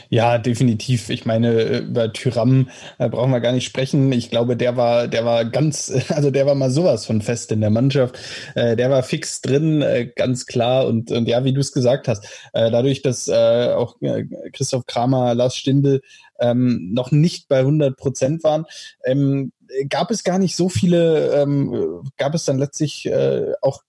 Ja, 0.09 0.39
definitiv. 0.39 1.09
Ich 1.09 1.25
meine, 1.25 1.79
über 1.79 2.11
Tyram 2.11 2.69
äh, 2.97 3.09
brauchen 3.09 3.31
wir 3.31 3.41
gar 3.41 3.51
nicht 3.51 3.65
sprechen. 3.65 4.11
Ich 4.11 4.31
glaube, 4.31 4.57
der 4.57 4.75
war, 4.75 5.07
der 5.07 5.23
war 5.23 5.45
ganz, 5.45 5.91
also 6.09 6.31
der 6.31 6.45
war 6.45 6.55
mal 6.55 6.71
sowas 6.71 7.05
von 7.05 7.21
fest 7.21 7.51
in 7.51 7.61
der 7.61 7.69
Mannschaft. 7.69 8.17
Äh, 8.55 8.75
der 8.75 8.89
war 8.89 9.03
fix 9.03 9.41
drin, 9.41 9.81
äh, 9.81 10.07
ganz 10.15 10.45
klar. 10.47 10.87
Und, 10.87 11.11
und 11.11 11.27
ja, 11.27 11.43
wie 11.43 11.53
du 11.53 11.59
es 11.59 11.71
gesagt 11.71 12.07
hast, 12.07 12.25
äh, 12.53 12.71
dadurch, 12.71 13.01
dass 13.03 13.27
äh, 13.27 13.73
auch 13.75 14.01
äh, 14.01 14.25
Christoph 14.51 14.85
Kramer, 14.87 15.35
Lars 15.35 15.55
Stindl 15.55 16.01
ähm, 16.39 16.91
noch 16.93 17.11
nicht 17.11 17.47
bei 17.47 17.59
100 17.59 17.97
Prozent 17.97 18.43
waren, 18.43 18.65
ähm, 19.05 19.51
gab 19.89 20.11
es 20.11 20.23
gar 20.23 20.39
nicht 20.39 20.55
so 20.55 20.69
viele, 20.69 21.41
ähm, 21.41 22.03
gab 22.17 22.33
es 22.33 22.45
dann 22.45 22.57
letztlich 22.57 23.05
äh, 23.05 23.53
auch 23.61 23.81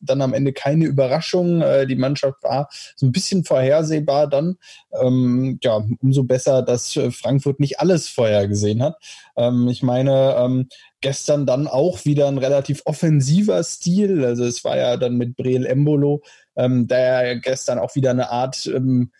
dann 0.00 0.22
am 0.22 0.34
Ende 0.34 0.52
keine 0.52 0.84
Überraschung. 0.84 1.60
Äh, 1.60 1.86
die 1.86 1.96
Mannschaft 1.96 2.42
war 2.42 2.68
so 2.96 3.06
ein 3.06 3.12
bisschen 3.12 3.44
vorhersehbar 3.44 4.28
dann. 4.28 4.56
Ähm, 5.00 5.58
ja, 5.62 5.84
umso 6.00 6.24
besser, 6.24 6.62
dass 6.62 6.96
äh, 6.96 7.10
Frankfurt 7.10 7.60
nicht 7.60 7.80
alles 7.80 8.08
vorher 8.08 8.48
gesehen 8.48 8.82
hat. 8.82 8.96
Ähm, 9.36 9.68
ich 9.68 9.82
meine, 9.82 10.36
ähm, 10.38 10.68
gestern 11.00 11.46
dann 11.46 11.66
auch 11.66 12.04
wieder 12.04 12.28
ein 12.28 12.38
relativ 12.38 12.82
offensiver 12.84 13.62
Stil. 13.62 14.24
Also 14.24 14.44
es 14.44 14.64
war 14.64 14.76
ja 14.76 14.96
dann 14.96 15.16
mit 15.16 15.36
Breel 15.36 15.66
Embolo, 15.66 16.22
ähm, 16.56 16.86
der 16.86 17.36
gestern 17.36 17.78
auch 17.78 17.94
wieder 17.94 18.10
eine 18.10 18.30
Art 18.30 18.66
ähm, 18.66 19.10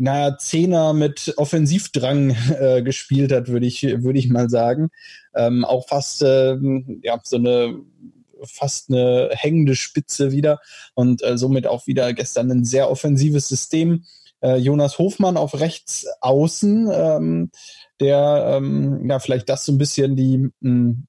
naja, 0.00 0.38
Zehner 0.38 0.94
mit 0.94 1.34
Offensivdrang 1.36 2.30
äh, 2.58 2.82
gespielt 2.82 3.32
hat, 3.32 3.48
würde 3.48 3.66
ich, 3.66 3.82
würde 3.82 4.18
ich 4.18 4.30
mal 4.30 4.48
sagen. 4.48 4.90
Ähm, 5.34 5.64
auch 5.64 5.86
fast 5.88 6.22
ähm, 6.22 7.00
ja, 7.02 7.20
so 7.22 7.36
eine 7.36 7.78
fast 8.44 8.90
eine 8.90 9.30
hängende 9.32 9.74
Spitze 9.74 10.32
wieder 10.32 10.60
und 10.94 11.22
äh, 11.22 11.36
somit 11.38 11.66
auch 11.66 11.86
wieder 11.86 12.12
gestern 12.12 12.50
ein 12.50 12.64
sehr 12.64 12.90
offensives 12.90 13.48
System. 13.48 14.04
Äh, 14.42 14.56
Jonas 14.56 14.98
Hofmann 14.98 15.36
auf 15.36 15.60
rechts 15.60 16.06
außen, 16.20 16.90
ähm, 16.92 17.50
der 18.00 18.54
ähm, 18.56 19.08
ja 19.08 19.18
vielleicht 19.18 19.48
das 19.48 19.64
so 19.64 19.72
ein 19.72 19.78
bisschen 19.78 20.16
die 20.16 20.50
hm, 20.62 21.06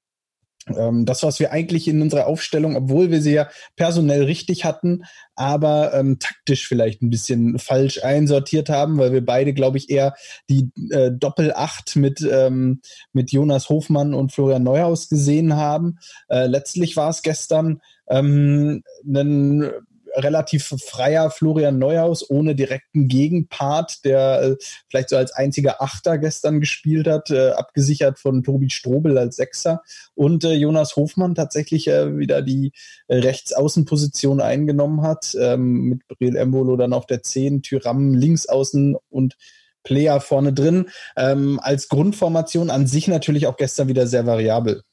ähm, 0.78 1.06
das, 1.06 1.24
was 1.24 1.40
wir 1.40 1.52
eigentlich 1.52 1.88
in 1.88 2.02
unserer 2.02 2.28
Aufstellung, 2.28 2.76
obwohl 2.76 3.12
wir 3.12 3.22
sie 3.22 3.34
ja 3.34 3.50
personell 3.76 4.24
richtig 4.24 4.66
hatten, 4.66 5.04
aber 5.36 5.94
ähm, 5.94 6.20
taktisch 6.20 6.68
vielleicht 6.68 7.02
ein 7.02 7.10
bisschen 7.10 7.58
falsch 7.60 8.04
einsortiert 8.04 8.70
haben, 8.70 8.98
weil 8.98 9.12
wir 9.14 9.26
beide, 9.26 9.54
glaube 9.54 9.78
ich, 9.78 9.90
eher 9.90 10.16
die 10.50 10.70
äh, 10.92 11.12
Doppel-Acht 11.12 11.96
mit, 11.96 12.22
ähm, 12.22 12.82
mit 13.14 13.32
Jonas 13.32 13.70
Hofmann 13.70 14.14
und 14.14 14.32
Florian 14.32 14.64
Neuhaus 14.64 15.10
gesehen 15.10 15.56
haben. 15.56 15.98
Äh, 16.30 16.48
letztlich 16.48 16.96
war 16.96 17.10
es 17.10 17.22
gestern 17.22 17.82
ähm, 18.10 18.84
ein 19.06 19.72
relativ 20.16 20.74
freier 20.84 21.30
Florian 21.30 21.80
Neuhaus 21.80 22.30
ohne 22.30 22.56
direkten 22.56 23.08
Gegenpart, 23.08 24.04
der 24.06 24.42
äh, 24.42 24.56
vielleicht 24.90 25.10
so 25.10 25.18
als 25.18 25.32
einziger 25.32 25.82
Achter 25.82 26.18
gestern 26.18 26.60
gespielt 26.60 27.08
hat, 27.08 27.32
äh, 27.32 27.52
abgesichert 27.52 28.20
von 28.20 28.44
Tobi 28.44 28.70
Strobel 28.70 29.18
als 29.18 29.36
Sechser 29.36 29.82
und 30.16 30.44
äh, 30.44 30.54
Jonas 30.54 30.96
Hofmann 30.96 31.36
tatsächlich 31.36 31.88
äh, 31.88 32.18
wieder 32.18 32.42
die 32.42 32.72
äh, 33.08 33.18
Rechtsaußenposition 33.18 34.42
eingenommen 34.42 35.02
hat, 35.02 35.36
ähm, 35.40 35.86
mit 35.90 36.08
Briel 36.08 36.36
Embolo 36.36 36.76
dann 36.76 36.94
auf 36.94 37.06
der 37.06 37.24
10, 37.24 37.62
Tyram 37.62 38.14
links 38.14 38.48
außen 38.48 38.98
und 39.10 39.38
Player 39.84 40.20
vorne 40.22 40.54
drin. 40.54 40.90
Ähm, 41.18 41.60
als 41.62 41.90
Grundformation 41.90 42.70
an 42.70 42.88
sich 42.88 43.08
natürlich 43.08 43.48
auch 43.48 43.58
gestern 43.58 43.88
wieder 43.88 44.08
sehr 44.08 44.26
variabel. 44.26 44.84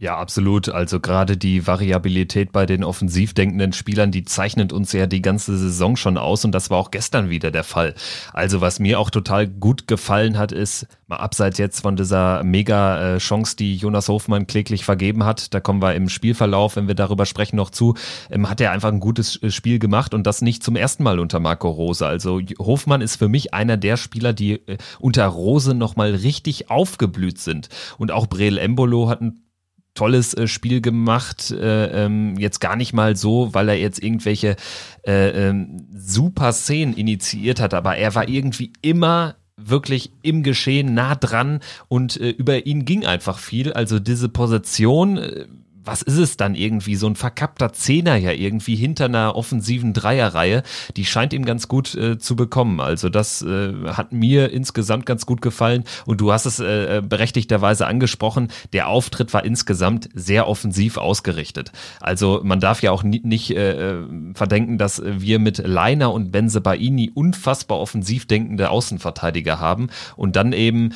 Ja, 0.00 0.16
absolut. 0.16 0.70
Also 0.70 0.98
gerade 0.98 1.36
die 1.36 1.66
Variabilität 1.66 2.52
bei 2.52 2.64
den 2.64 2.84
offensiv 2.84 3.34
denkenden 3.34 3.74
Spielern, 3.74 4.10
die 4.10 4.24
zeichnet 4.24 4.72
uns 4.72 4.94
ja 4.94 5.06
die 5.06 5.20
ganze 5.20 5.58
Saison 5.58 5.94
schon 5.94 6.16
aus 6.16 6.42
und 6.46 6.52
das 6.52 6.70
war 6.70 6.78
auch 6.78 6.90
gestern 6.90 7.28
wieder 7.28 7.50
der 7.50 7.64
Fall. 7.64 7.94
Also 8.32 8.62
was 8.62 8.78
mir 8.78 8.98
auch 8.98 9.10
total 9.10 9.46
gut 9.46 9.86
gefallen 9.88 10.38
hat, 10.38 10.52
ist, 10.52 10.86
mal 11.06 11.16
abseits 11.16 11.58
jetzt 11.58 11.80
von 11.80 11.96
dieser 11.96 12.42
mega 12.44 13.18
Chance, 13.18 13.56
die 13.56 13.76
Jonas 13.76 14.08
Hofmann 14.08 14.46
kläglich 14.46 14.86
vergeben 14.86 15.24
hat, 15.24 15.52
da 15.52 15.60
kommen 15.60 15.82
wir 15.82 15.94
im 15.94 16.08
Spielverlauf, 16.08 16.76
wenn 16.76 16.88
wir 16.88 16.94
darüber 16.94 17.26
sprechen, 17.26 17.56
noch 17.56 17.68
zu, 17.68 17.94
ähm, 18.30 18.48
hat 18.48 18.62
er 18.62 18.72
einfach 18.72 18.88
ein 18.90 19.00
gutes 19.00 19.36
äh, 19.42 19.50
Spiel 19.50 19.78
gemacht 19.78 20.14
und 20.14 20.26
das 20.26 20.40
nicht 20.40 20.62
zum 20.62 20.76
ersten 20.76 21.02
Mal 21.02 21.20
unter 21.20 21.40
Marco 21.40 21.68
Rose. 21.68 22.06
Also 22.06 22.40
Hofmann 22.58 23.02
ist 23.02 23.16
für 23.16 23.28
mich 23.28 23.52
einer 23.52 23.76
der 23.76 23.98
Spieler, 23.98 24.32
die 24.32 24.66
äh, 24.66 24.78
unter 24.98 25.26
Rose 25.26 25.74
nochmal 25.74 26.14
richtig 26.14 26.70
aufgeblüht 26.70 27.38
sind. 27.38 27.68
Und 27.98 28.12
auch 28.12 28.28
Breel 28.28 28.56
Embolo 28.56 29.10
hat 29.10 29.20
ein 29.20 29.42
tolles 29.94 30.34
äh, 30.34 30.46
Spiel 30.46 30.80
gemacht. 30.80 31.50
Äh, 31.50 32.04
ähm, 32.04 32.36
jetzt 32.38 32.60
gar 32.60 32.76
nicht 32.76 32.92
mal 32.92 33.16
so, 33.16 33.54
weil 33.54 33.68
er 33.68 33.78
jetzt 33.78 34.02
irgendwelche 34.02 34.56
äh, 35.06 35.48
ähm, 35.48 35.86
super 35.94 36.52
Szenen 36.52 36.94
initiiert 36.94 37.60
hat, 37.60 37.74
aber 37.74 37.96
er 37.96 38.14
war 38.14 38.28
irgendwie 38.28 38.72
immer 38.82 39.36
wirklich 39.56 40.12
im 40.22 40.42
Geschehen 40.42 40.94
nah 40.94 41.14
dran 41.14 41.60
und 41.88 42.16
über 42.16 42.64
ihn 42.64 42.86
ging 42.86 43.04
einfach 43.04 43.38
viel. 43.38 43.74
Also 43.74 43.98
diese 43.98 44.30
Position 44.30 45.20
was 45.84 46.02
ist 46.02 46.18
es 46.18 46.36
dann 46.36 46.54
irgendwie? 46.54 46.96
So 46.96 47.06
ein 47.06 47.16
verkappter 47.16 47.72
Zehner 47.72 48.16
ja 48.16 48.32
irgendwie 48.32 48.76
hinter 48.76 49.06
einer 49.06 49.34
offensiven 49.34 49.92
Dreierreihe, 49.92 50.62
die 50.96 51.04
scheint 51.04 51.32
ihm 51.32 51.44
ganz 51.44 51.68
gut 51.68 51.94
äh, 51.94 52.18
zu 52.18 52.36
bekommen. 52.36 52.80
Also 52.80 53.08
das 53.08 53.42
äh, 53.42 53.72
hat 53.86 54.12
mir 54.12 54.50
insgesamt 54.50 55.06
ganz 55.06 55.26
gut 55.26 55.40
gefallen 55.40 55.84
und 56.06 56.20
du 56.20 56.32
hast 56.32 56.46
es 56.46 56.60
äh, 56.60 56.98
äh 56.98 57.02
berechtigterweise 57.02 57.86
angesprochen, 57.86 58.48
der 58.72 58.88
Auftritt 58.88 59.32
war 59.32 59.44
insgesamt 59.44 60.08
sehr 60.14 60.48
offensiv 60.48 60.96
ausgerichtet. 60.96 61.72
Also 62.00 62.40
man 62.44 62.60
darf 62.60 62.82
ja 62.82 62.92
auch 62.92 63.02
nie, 63.02 63.20
nicht 63.24 63.50
äh, 63.56 64.00
äh 64.00 64.06
verdenken, 64.34 64.78
dass 64.78 65.02
wir 65.04 65.38
mit 65.38 65.58
Leiner 65.58 66.12
und 66.12 66.30
Benze 66.30 66.60
Baini 66.60 67.10
unfassbar 67.12 67.78
offensiv 67.78 68.26
denkende 68.26 68.70
Außenverteidiger 68.70 69.60
haben 69.60 69.88
und 70.16 70.36
dann 70.36 70.52
eben 70.52 70.92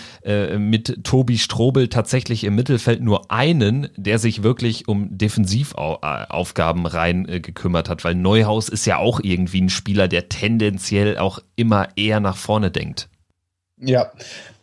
mit 0.58 1.04
Tobi 1.04 1.38
Strobel 1.38 1.88
tatsächlich 1.88 2.44
im 2.44 2.54
Mittelfeld 2.54 3.02
nur 3.02 3.30
einen, 3.30 3.88
der 3.96 4.18
sich 4.18 4.42
wirklich 4.42 4.73
wirklich 4.74 4.88
um 4.88 5.16
Defensivaufgaben 5.16 6.86
rein 6.86 7.28
äh, 7.28 7.40
gekümmert 7.40 7.88
hat, 7.88 8.04
weil 8.04 8.14
Neuhaus 8.14 8.68
ist 8.68 8.86
ja 8.86 8.98
auch 8.98 9.20
irgendwie 9.22 9.60
ein 9.60 9.70
Spieler, 9.70 10.08
der 10.08 10.28
tendenziell 10.28 11.18
auch 11.18 11.38
immer 11.56 11.88
eher 11.96 12.20
nach 12.20 12.36
vorne 12.36 12.70
denkt. 12.70 13.08
Ja, 13.80 14.12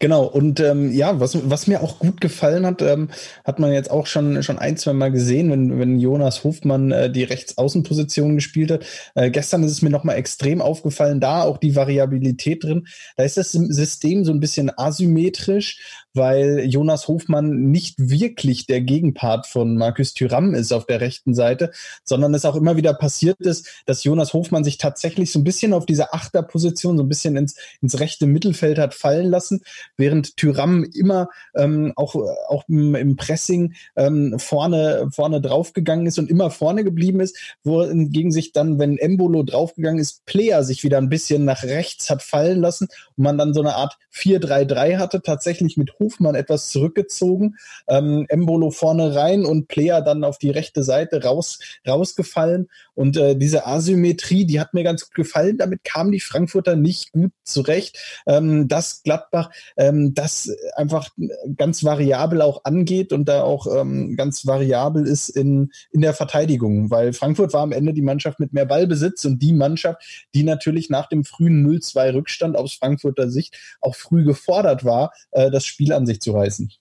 genau. 0.02 0.26
Und 0.26 0.60
ähm, 0.60 0.92
ja, 0.92 1.22
was, 1.22 1.50
was 1.50 1.68
mir 1.68 1.82
auch 1.82 2.00
gut 2.00 2.20
gefallen 2.20 2.66
hat, 2.66 2.82
ähm, 2.82 3.10
hat 3.46 3.60
man 3.60 3.72
jetzt 3.72 3.90
auch 3.90 4.08
schon, 4.08 4.44
schon 4.44 4.60
ein, 4.60 4.76
zwei 4.76 4.92
Mal 4.92 5.12
gesehen, 5.12 5.50
wenn, 5.50 5.80
wenn 5.80 6.00
Jonas 6.00 6.44
Hofmann 6.44 6.92
äh, 6.92 7.10
die 7.10 7.24
Rechtsaußenposition 7.24 8.36
gespielt 8.36 8.72
hat. 8.72 8.86
Äh, 9.16 9.32
gestern 9.32 9.64
ist 9.64 9.72
es 9.72 9.82
mir 9.82 9.90
nochmal 9.90 10.18
extrem 10.18 10.62
aufgefallen, 10.62 11.22
da 11.22 11.44
auch 11.44 11.58
die 11.58 11.78
Variabilität 11.78 12.66
drin. 12.66 12.88
Da 13.16 13.24
ist 13.24 13.38
das 13.38 13.54
System 13.54 14.26
so 14.26 14.34
ein 14.34 14.42
bisschen 14.42 14.70
asymmetrisch 14.76 16.02
weil 16.14 16.66
Jonas 16.66 17.08
Hofmann 17.08 17.72
nicht 17.72 17.96
wirklich 17.98 18.66
der 18.66 18.82
Gegenpart 18.82 19.48
von 19.48 19.78
Markus 19.78 20.14
Thüram 20.14 20.54
ist 20.54 20.72
auf 20.72 20.86
der 20.86 21.02
rechten 21.02 21.34
Seite, 21.34 21.72
sondern 22.04 22.34
es 22.34 22.46
auch 22.46 22.56
immer 22.56 22.76
wieder 22.76 22.94
passiert 22.94 23.40
ist, 23.40 23.84
dass 23.86 24.04
Jonas 24.04 24.34
Hofmann 24.34 24.64
sich 24.64 24.78
tatsächlich 24.78 25.32
so 25.32 25.40
ein 25.40 25.44
bisschen 25.44 25.74
auf 25.74 25.86
diese 25.86 26.14
Achterposition, 26.14 26.98
so 26.98 27.04
ein 27.04 27.10
bisschen 27.10 27.38
ins, 27.38 27.56
ins 27.82 28.00
rechte 28.00 28.28
Mittelfeld 28.28 28.78
hat 28.78 28.94
fallen 28.94 29.30
lassen, 29.30 29.62
während 29.98 30.38
Thüram 30.38 30.84
immer 30.84 31.30
ähm, 31.56 31.94
auch, 31.96 32.16
auch 32.48 32.64
im, 32.68 32.96
im 32.96 33.16
Pressing 33.16 33.74
ähm, 33.96 34.38
vorne, 34.38 35.08
vorne 35.12 35.42
draufgegangen 35.42 36.06
ist 36.06 36.20
und 36.20 36.30
immer 36.30 36.52
vorne 36.52 36.84
geblieben 36.84 37.20
ist, 37.20 37.38
wo 37.64 37.84
hingegen 37.84 38.32
sich 38.32 38.52
dann, 38.52 38.78
wenn 38.80 38.98
Embolo 38.98 39.44
draufgegangen 39.44 40.00
ist, 40.00 40.26
Player 40.26 40.64
sich 40.64 40.84
wieder 40.84 40.98
ein 40.98 41.10
bisschen 41.10 41.46
nach 41.46 41.64
rechts 41.64 42.10
hat 42.10 42.22
fallen 42.22 42.62
lassen 42.62 42.88
und 43.18 43.24
man 43.24 43.38
dann 43.38 43.54
so 43.54 43.62
eine 43.62 43.76
Art 43.76 43.98
4-3-3 44.14 44.98
hatte, 44.98 45.22
tatsächlich 45.22 45.78
mit 45.78 46.00
Hofmann 46.00 46.36
etwas 46.36 46.70
zurückgezogen, 46.70 47.56
ähm, 47.88 48.26
Embolo 48.30 48.72
vorne 48.72 49.16
rein 49.16 49.46
und 49.46 49.68
Player 49.68 50.02
dann 50.02 50.24
auf 50.24 50.38
die 50.38 50.50
rechte 50.50 50.84
Seite 50.84 51.24
raus, 51.24 51.60
rausgefallen. 51.88 52.70
Und 52.94 53.18
äh, 53.18 53.36
diese 53.36 53.66
Asymmetrie, 53.66 54.46
die 54.46 54.60
hat 54.60 54.74
mir 54.74 54.84
ganz 54.84 55.06
gut 55.06 55.16
gefallen. 55.16 55.58
Damit 55.58 55.84
kamen 55.84 56.12
die 56.12 56.20
Frankfurter 56.20 56.76
nicht 56.76 57.12
gut 57.14 57.32
zurecht. 57.44 57.98
Ähm, 58.28 58.68
das 58.68 58.82
dass 58.82 59.04
Gladbach 59.04 59.52
ähm, 59.82 60.14
das 60.14 60.56
einfach 60.76 61.10
ganz 61.58 61.84
variabel 61.84 62.44
auch 62.44 62.66
angeht 62.66 63.12
und 63.12 63.28
da 63.28 63.42
auch 63.42 63.66
ähm, 63.76 64.16
ganz 64.16 64.46
variabel 64.46 65.08
ist 65.08 65.30
in, 65.30 65.72
in 65.92 66.02
der 66.02 66.14
Verteidigung, 66.14 66.92
weil 66.92 67.14
Frankfurt 67.14 67.54
war 67.54 67.64
am 67.64 67.72
Ende 67.72 67.92
die 67.92 68.04
Mannschaft 68.04 68.40
mit 68.40 68.54
mehr 68.54 68.68
Ballbesitz 68.68 69.26
und 69.26 69.40
die 69.42 69.54
Mannschaft, 69.54 70.28
die 70.36 70.44
natürlich 70.44 70.92
nach 70.92 71.10
dem 71.10 71.24
frühen 71.24 71.66
0-2 71.66 72.14
Rückstand 72.14 72.56
aus 72.56 72.74
Frankfurter 72.74 73.32
Sicht 73.32 73.58
auch 73.82 73.96
früh 73.96 74.24
gefordert 74.24 74.86
war, 74.86 75.14
äh, 75.32 75.50
das 75.50 75.66
Spiel 75.66 75.94
an 75.94 76.06
sich 76.06 76.22
zu 76.22 76.34
reißen. 76.34 76.72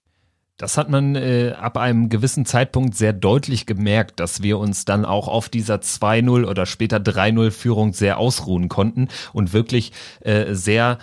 Das 0.60 0.76
hat 0.76 0.90
man 0.90 1.16
äh, 1.16 1.54
ab 1.58 1.78
einem 1.78 2.10
gewissen 2.10 2.44
Zeitpunkt 2.44 2.94
sehr 2.94 3.14
deutlich 3.14 3.64
gemerkt, 3.64 4.20
dass 4.20 4.42
wir 4.42 4.58
uns 4.58 4.84
dann 4.84 5.06
auch 5.06 5.26
auf 5.26 5.48
dieser 5.48 5.76
2-0 5.76 6.46
oder 6.46 6.66
später 6.66 6.98
3-0 6.98 7.50
Führung 7.50 7.94
sehr 7.94 8.18
ausruhen 8.18 8.68
konnten 8.68 9.08
und 9.32 9.54
wirklich 9.54 9.92
äh, 10.20 10.52
sehr 10.52 10.98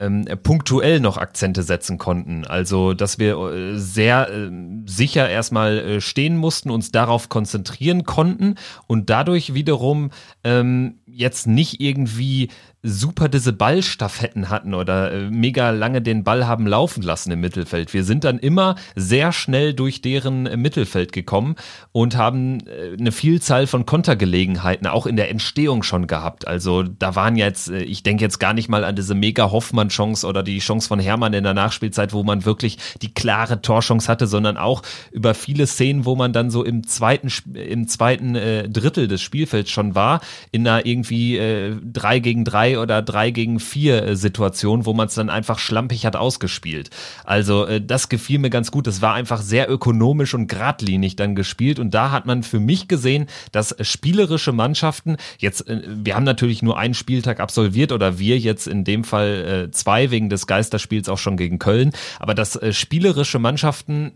ähm, 0.00 0.24
punktuell 0.42 0.98
noch 0.98 1.18
Akzente 1.18 1.62
setzen 1.62 1.98
konnten. 1.98 2.44
Also, 2.46 2.94
dass 2.94 3.18
wir 3.18 3.36
äh, 3.36 3.78
sehr 3.78 4.30
äh, 4.30 4.50
sicher 4.86 5.28
erstmal 5.28 5.78
äh, 5.78 6.00
stehen 6.00 6.36
mussten, 6.36 6.70
uns 6.70 6.90
darauf 6.90 7.28
konzentrieren 7.28 8.04
konnten 8.04 8.56
und 8.86 9.10
dadurch 9.10 9.54
wiederum 9.54 10.10
ähm, 10.42 11.00
jetzt 11.06 11.46
nicht 11.46 11.80
irgendwie 11.80 12.48
super 12.82 13.28
diese 13.28 13.52
Ballstaffetten 13.52 14.48
hatten 14.48 14.72
oder 14.72 15.12
äh, 15.12 15.30
mega 15.30 15.70
lange 15.70 16.00
den 16.00 16.24
Ball 16.24 16.46
haben 16.46 16.66
laufen 16.66 17.02
lassen 17.02 17.30
im 17.30 17.40
Mittelfeld. 17.40 17.92
Wir 17.92 18.04
sind 18.04 18.24
dann 18.24 18.38
immer 18.38 18.76
sehr 18.96 19.32
schnell 19.32 19.74
durch 19.74 20.00
deren 20.00 20.46
äh, 20.46 20.56
Mittelfeld 20.56 21.12
gekommen 21.12 21.56
und 21.92 22.16
haben 22.16 22.60
äh, 22.66 22.96
eine 22.98 23.12
Vielzahl 23.12 23.66
von 23.66 23.84
Kontergelegenheiten 23.84 24.86
auch 24.86 25.06
in 25.06 25.16
der 25.16 25.30
Entstehung 25.30 25.82
schon 25.82 26.06
gehabt. 26.06 26.46
Also 26.46 26.82
da 26.82 27.14
waren 27.14 27.36
jetzt, 27.36 27.68
ich 27.68 28.02
denke 28.02 28.24
jetzt 28.24 28.38
gar 28.38 28.54
nicht 28.54 28.70
mal 28.70 28.84
an 28.84 28.96
diese 28.96 29.14
mega 29.14 29.50
Hoffmann-Chance 29.50 30.26
oder 30.26 30.42
die 30.42 30.58
Chance 30.60 30.88
von 30.88 31.00
Hermann 31.00 31.34
in 31.34 31.44
der 31.44 31.54
Nachspielzeit, 31.54 32.14
wo 32.14 32.22
man 32.22 32.46
wirklich 32.46 32.78
die 33.02 33.12
klare 33.12 33.60
Torchance 33.60 34.08
hatte, 34.08 34.26
sondern 34.26 34.56
auch 34.56 34.82
über 35.12 35.34
viele 35.34 35.66
Szenen, 35.66 36.06
wo 36.06 36.16
man 36.16 36.32
dann 36.32 36.50
so 36.50 36.64
im 36.64 36.86
zweiten, 36.86 37.28
im 37.54 37.88
zweiten 37.88 38.34
Drittel 38.72 39.08
des 39.08 39.20
Spielfelds 39.20 39.70
schon 39.70 39.94
war, 39.94 40.20
in 40.50 40.66
einer 40.66 40.86
irgendwie 40.86 41.36
äh, 41.36 41.76
drei 41.82 42.20
gegen 42.20 42.44
drei 42.44 42.69
oder 42.76 43.02
drei 43.02 43.30
gegen 43.30 43.60
vier 43.60 44.02
äh, 44.02 44.16
Situation, 44.16 44.86
wo 44.86 44.92
man 44.92 45.08
es 45.08 45.14
dann 45.14 45.30
einfach 45.30 45.58
schlampig 45.58 46.06
hat 46.06 46.16
ausgespielt. 46.16 46.90
Also 47.24 47.66
äh, 47.66 47.80
das 47.80 48.08
gefiel 48.08 48.38
mir 48.38 48.50
ganz 48.50 48.70
gut. 48.70 48.86
Es 48.86 49.02
war 49.02 49.14
einfach 49.14 49.42
sehr 49.42 49.70
ökonomisch 49.70 50.34
und 50.34 50.46
geradlinig 50.46 51.16
dann 51.16 51.34
gespielt 51.34 51.78
und 51.78 51.94
da 51.94 52.10
hat 52.10 52.26
man 52.26 52.42
für 52.42 52.60
mich 52.60 52.88
gesehen, 52.88 53.26
dass 53.52 53.74
spielerische 53.80 54.52
Mannschaften 54.52 55.16
jetzt, 55.38 55.68
äh, 55.68 55.82
wir 55.86 56.14
haben 56.14 56.24
natürlich 56.24 56.62
nur 56.62 56.78
einen 56.78 56.94
Spieltag 56.94 57.40
absolviert 57.40 57.92
oder 57.92 58.18
wir 58.18 58.38
jetzt 58.38 58.66
in 58.66 58.84
dem 58.84 59.04
Fall 59.04 59.68
zwei 59.72 60.10
wegen 60.10 60.28
des 60.28 60.46
Geisterspiels 60.46 61.08
auch 61.08 61.18
schon 61.18 61.36
gegen 61.36 61.58
Köln, 61.58 61.92
aber 62.18 62.34
dass 62.34 62.58
spielerische 62.72 63.38
Mannschaften 63.38 64.12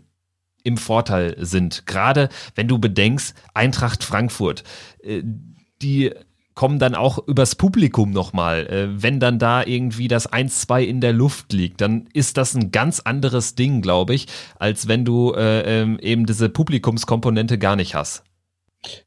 im 0.63 0.77
Vorteil 0.77 1.35
sind. 1.39 1.85
Gerade 1.85 2.29
wenn 2.55 2.67
du 2.67 2.79
bedenkst, 2.79 3.35
Eintracht 3.53 4.03
Frankfurt, 4.03 4.63
die 5.81 6.11
kommen 6.55 6.79
dann 6.79 6.95
auch 6.95 7.19
übers 7.27 7.55
Publikum 7.55 8.11
nochmal. 8.11 8.65
Äh, 8.67 9.03
wenn 9.03 9.19
dann 9.19 9.37
da 9.39 9.63
irgendwie 9.63 10.07
das 10.07 10.31
1-2 10.31 10.83
in 10.83 11.01
der 11.01 11.13
Luft 11.13 11.53
liegt, 11.53 11.81
dann 11.81 12.07
ist 12.13 12.37
das 12.37 12.55
ein 12.55 12.71
ganz 12.71 13.01
anderes 13.01 13.55
Ding, 13.55 13.81
glaube 13.81 14.15
ich, 14.15 14.27
als 14.57 14.87
wenn 14.87 15.05
du 15.05 15.33
äh, 15.33 15.81
ähm, 15.81 15.99
eben 15.99 16.25
diese 16.25 16.49
Publikumskomponente 16.49 17.57
gar 17.57 17.75
nicht 17.75 17.93
hast. 17.93 18.23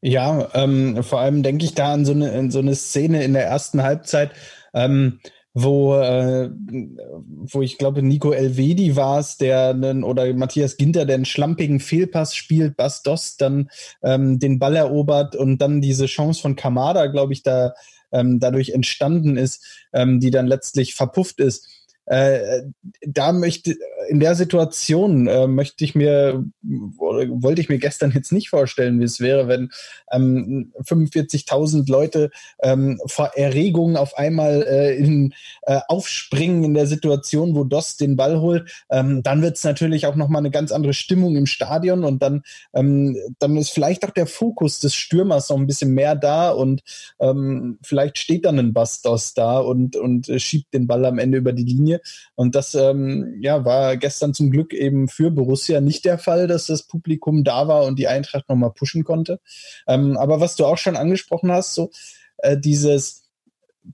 Ja, 0.01 0.49
ähm, 0.55 1.03
vor 1.03 1.21
allem 1.21 1.43
denke 1.43 1.65
ich 1.65 1.75
da 1.75 1.93
an 1.93 2.05
so 2.05 2.13
eine, 2.13 2.51
so 2.51 2.59
eine 2.59 2.75
Szene 2.75 3.25
in 3.25 3.33
der 3.33 3.47
ersten 3.47 3.83
Halbzeit. 3.83 4.33
Ähm, 4.75 5.21
wo, 5.63 5.97
äh, 5.97 6.51
wo 6.51 7.63
ich 7.63 7.79
glaube, 7.79 8.03
Nico 8.03 8.33
Elvedi 8.33 8.95
war 8.95 9.19
es, 9.19 9.39
der 9.39 9.71
einen, 9.71 10.05
oder 10.05 10.33
Matthias 10.35 10.77
Ginter, 10.77 11.05
der 11.05 11.17
einen 11.17 11.25
schlampigen 11.25 11.81
Fehlpass 11.81 12.35
spielt, 12.35 12.77
Bastos 12.77 13.37
dann 13.37 13.69
ähm, 14.03 14.39
den 14.39 14.59
Ball 14.59 14.77
erobert 14.77 15.35
und 15.35 15.59
dann 15.59 15.81
diese 15.81 16.07
Chance 16.07 16.41
von 16.41 16.55
Kamada, 16.55 17.07
glaube 17.07 17.33
ich, 17.33 17.43
da 17.43 17.75
ähm, 18.13 18.39
dadurch 18.41 18.71
entstanden 18.71 19.37
ist, 19.37 19.65
ähm, 19.93 20.21
die 20.21 20.31
dann 20.31 20.47
letztlich 20.47 20.95
verpufft 20.95 21.41
ist. 21.41 21.69
Äh, 22.09 22.63
da 23.03 23.33
möchte, 23.33 23.77
in 24.09 24.19
der 24.19 24.35
Situation 24.35 25.27
äh, 25.27 25.47
möchte 25.47 25.85
ich 25.85 25.95
mir, 25.95 26.43
wollte 26.63 27.61
ich 27.61 27.69
mir 27.69 27.79
gestern 27.79 28.13
jetzt 28.13 28.33
nicht 28.33 28.49
vorstellen, 28.49 28.99
wie 28.99 29.05
es 29.05 29.21
wäre, 29.21 29.47
wenn 29.47 29.71
ähm, 30.11 30.73
45.000 30.83 31.91
Leute 31.91 32.31
ähm, 32.63 32.99
vor 33.07 33.33
Erregung 33.35 33.97
auf 33.97 34.17
einmal 34.17 34.63
äh, 34.63 34.97
in, 34.97 35.35
äh, 35.63 35.81
aufspringen 35.89 36.65
in 36.65 36.73
der 36.73 36.87
Situation, 36.87 37.55
wo 37.55 37.65
Dost 37.65 38.01
den 38.01 38.17
Ball 38.17 38.41
holt. 38.41 38.87
Ähm, 38.91 39.23
dann 39.23 39.43
wird 39.43 39.57
es 39.57 39.65
natürlich 39.65 40.07
auch 40.07 40.17
nochmal 40.17 40.41
eine 40.41 40.51
ganz 40.51 40.73
andere 40.73 40.95
Stimmung 40.95 41.37
im 41.37 41.47
Stadion 41.47 42.05
und 42.05 42.23
dann, 42.23 42.43
ähm, 42.73 43.19
dann 43.39 43.57
ist 43.59 43.71
vielleicht 43.71 44.07
auch 44.07 44.13
der 44.13 44.27
Fokus 44.27 44.81
des 44.81 44.95
Stürmers 44.95 45.51
noch 45.51 45.59
ein 45.59 45.67
bisschen 45.67 45.93
mehr 45.93 46.15
da 46.15 46.51
und 46.51 46.83
ähm, 47.21 47.79
vielleicht 47.83 48.17
steht 48.17 48.47
dann 48.47 48.59
ein 48.59 48.73
Bastos 48.73 49.35
da 49.35 49.59
und, 49.59 49.97
und 49.97 50.31
schiebt 50.41 50.73
den 50.73 50.87
Ball 50.87 51.05
am 51.05 51.19
Ende 51.19 51.37
über 51.37 51.53
die 51.53 51.65
Linie. 51.65 51.98
Und 52.35 52.55
das 52.55 52.75
ähm, 52.75 53.37
ja, 53.41 53.65
war 53.65 53.97
gestern 53.97 54.35
zum 54.35 54.51
Glück 54.51 54.73
eben 54.73 55.09
für 55.09 55.31
Borussia 55.31 55.81
nicht 55.81 56.05
der 56.05 56.19
Fall, 56.19 56.47
dass 56.47 56.67
das 56.67 56.87
Publikum 56.87 57.45
da 57.45 57.69
war 57.69 57.85
und 57.85 57.99
die 57.99 58.09
Eintracht 58.09 58.49
nochmal 58.49 58.73
pushen 58.73 59.05
konnte. 59.05 59.41
Ähm, 59.87 60.17
aber 60.17 60.41
was 60.41 60.57
du 60.57 60.65
auch 60.67 60.79
schon 60.79 60.97
angesprochen 60.97 61.53
hast, 61.53 61.75
so 61.75 61.91
äh, 62.39 62.57
dieses 62.59 63.29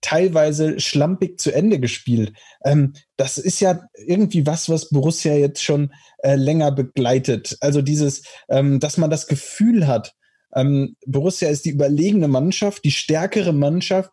teilweise 0.00 0.80
schlampig 0.80 1.38
zu 1.38 1.52
Ende 1.52 1.78
gespielt. 1.78 2.32
Ähm, 2.64 2.94
das 3.16 3.38
ist 3.38 3.60
ja 3.60 3.80
irgendwie 4.06 4.46
was, 4.46 4.68
was 4.68 4.90
Borussia 4.90 5.34
jetzt 5.34 5.62
schon 5.62 5.92
äh, 6.18 6.34
länger 6.34 6.72
begleitet. 6.72 7.56
Also 7.60 7.82
dieses, 7.82 8.22
ähm, 8.48 8.80
dass 8.80 8.96
man 8.96 9.10
das 9.10 9.26
Gefühl 9.26 9.86
hat, 9.86 10.14
ähm, 10.54 10.96
Borussia 11.06 11.48
ist 11.48 11.64
die 11.64 11.70
überlegene 11.70 12.28
Mannschaft, 12.28 12.84
die 12.84 12.90
stärkere 12.90 13.52
Mannschaft, 13.52 14.10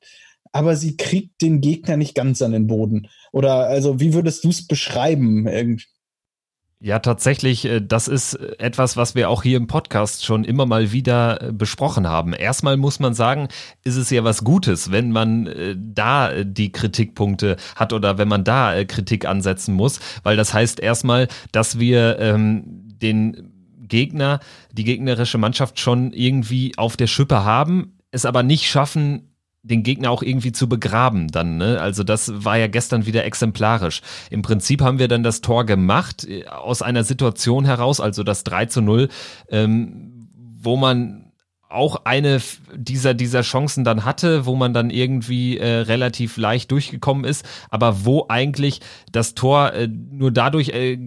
aber 0.51 0.75
sie 0.75 0.97
kriegt 0.97 1.41
den 1.41 1.61
Gegner 1.61 1.97
nicht 1.97 2.15
ganz 2.15 2.41
an 2.41 2.51
den 2.51 2.67
Boden. 2.67 3.07
Oder 3.31 3.67
also, 3.67 3.99
wie 3.99 4.13
würdest 4.13 4.43
du 4.43 4.49
es 4.49 4.67
beschreiben? 4.67 5.47
Ja, 6.83 6.97
tatsächlich, 6.97 7.65
äh, 7.65 7.79
das 7.79 8.07
ist 8.07 8.33
etwas, 8.33 8.97
was 8.97 9.13
wir 9.13 9.29
auch 9.29 9.43
hier 9.43 9.57
im 9.57 9.67
Podcast 9.67 10.25
schon 10.25 10.43
immer 10.43 10.65
mal 10.65 10.91
wieder 10.91 11.41
äh, 11.41 11.51
besprochen 11.53 12.07
haben. 12.07 12.33
Erstmal 12.33 12.75
muss 12.75 12.99
man 12.99 13.13
sagen, 13.13 13.49
ist 13.83 13.97
es 13.97 14.09
ja 14.09 14.23
was 14.23 14.43
Gutes, 14.43 14.91
wenn 14.91 15.11
man 15.11 15.45
äh, 15.45 15.75
da 15.77 16.43
die 16.43 16.71
Kritikpunkte 16.71 17.57
hat 17.75 17.93
oder 17.93 18.17
wenn 18.17 18.27
man 18.27 18.43
da 18.43 18.83
Kritik 18.83 19.25
ansetzen 19.27 19.75
muss, 19.75 19.99
weil 20.23 20.35
das 20.35 20.55
heißt 20.55 20.79
erstmal, 20.79 21.27
dass 21.51 21.77
wir 21.77 22.17
ähm, 22.17 22.63
den 22.99 23.51
Gegner, 23.79 24.39
die 24.71 24.83
gegnerische 24.83 25.37
Mannschaft 25.37 25.79
schon 25.79 26.13
irgendwie 26.13 26.73
auf 26.77 26.97
der 26.97 27.07
Schippe 27.07 27.45
haben, 27.45 27.99
es 28.09 28.25
aber 28.25 28.41
nicht 28.41 28.67
schaffen, 28.67 29.30
den 29.63 29.83
Gegner 29.83 30.09
auch 30.09 30.23
irgendwie 30.23 30.51
zu 30.51 30.67
begraben 30.67 31.27
dann. 31.27 31.57
Ne? 31.57 31.79
Also 31.79 32.03
das 32.03 32.43
war 32.45 32.57
ja 32.57 32.67
gestern 32.67 33.05
wieder 33.05 33.25
exemplarisch. 33.25 34.01
Im 34.29 34.41
Prinzip 34.41 34.81
haben 34.81 34.99
wir 34.99 35.07
dann 35.07 35.23
das 35.23 35.41
Tor 35.41 35.65
gemacht 35.65 36.27
äh, 36.27 36.47
aus 36.47 36.81
einer 36.81 37.03
Situation 37.03 37.65
heraus, 37.65 37.99
also 37.99 38.23
das 38.23 38.43
3 38.43 38.65
zu 38.65 38.81
0, 38.81 39.09
ähm, 39.49 40.29
wo 40.59 40.77
man 40.77 41.30
auch 41.71 42.05
eine 42.05 42.41
dieser 42.73 43.13
dieser 43.13 43.41
Chancen 43.41 43.83
dann 43.83 44.05
hatte, 44.05 44.45
wo 44.45 44.55
man 44.55 44.73
dann 44.73 44.89
irgendwie 44.89 45.57
äh, 45.57 45.67
relativ 45.67 46.37
leicht 46.37 46.71
durchgekommen 46.71 47.25
ist, 47.25 47.45
aber 47.69 48.05
wo 48.05 48.25
eigentlich 48.29 48.81
das 49.11 49.35
Tor 49.35 49.73
äh, 49.73 49.87
nur 49.87 50.31
dadurch 50.31 50.69
äh, 50.69 50.97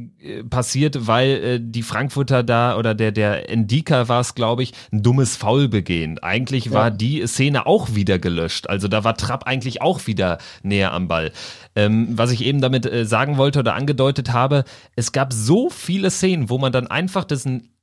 passiert, 0.49 1.07
weil 1.07 1.31
äh, 1.31 1.61
die 1.63 1.83
Frankfurter 1.83 2.43
da 2.43 2.77
oder 2.77 2.95
der 2.95 3.13
der 3.13 3.51
Endika 3.51 4.09
war 4.09 4.21
es, 4.21 4.35
glaube 4.35 4.63
ich, 4.63 4.73
ein 4.93 5.03
dummes 5.03 5.37
Foul 5.37 5.69
begehen. 5.69 6.19
Eigentlich 6.19 6.73
war 6.73 6.89
ja. 6.89 6.91
die 6.91 7.27
Szene 7.27 7.67
auch 7.67 7.95
wieder 7.95 8.19
gelöscht. 8.19 8.69
Also 8.69 8.89
da 8.89 9.05
war 9.05 9.17
Trapp 9.17 9.47
eigentlich 9.47 9.83
auch 9.83 10.07
wieder 10.07 10.39
näher 10.63 10.93
am 10.93 11.09
Ball. 11.09 11.33
Ähm, 11.77 12.17
was 12.17 12.31
ich 12.31 12.45
eben 12.45 12.61
damit 12.61 12.87
äh, 12.87 13.05
sagen 13.05 13.37
wollte 13.37 13.59
oder 13.59 13.75
angedeutet 13.75 14.33
habe, 14.33 14.65
es 14.97 15.13
gab 15.13 15.33
so 15.33 15.71
viele 15.71 16.11
Szenen, 16.11 16.49
wo 16.49 16.59
man 16.59 16.73
dann 16.73 16.87
einfach 16.87 17.25
diesen 17.25 17.74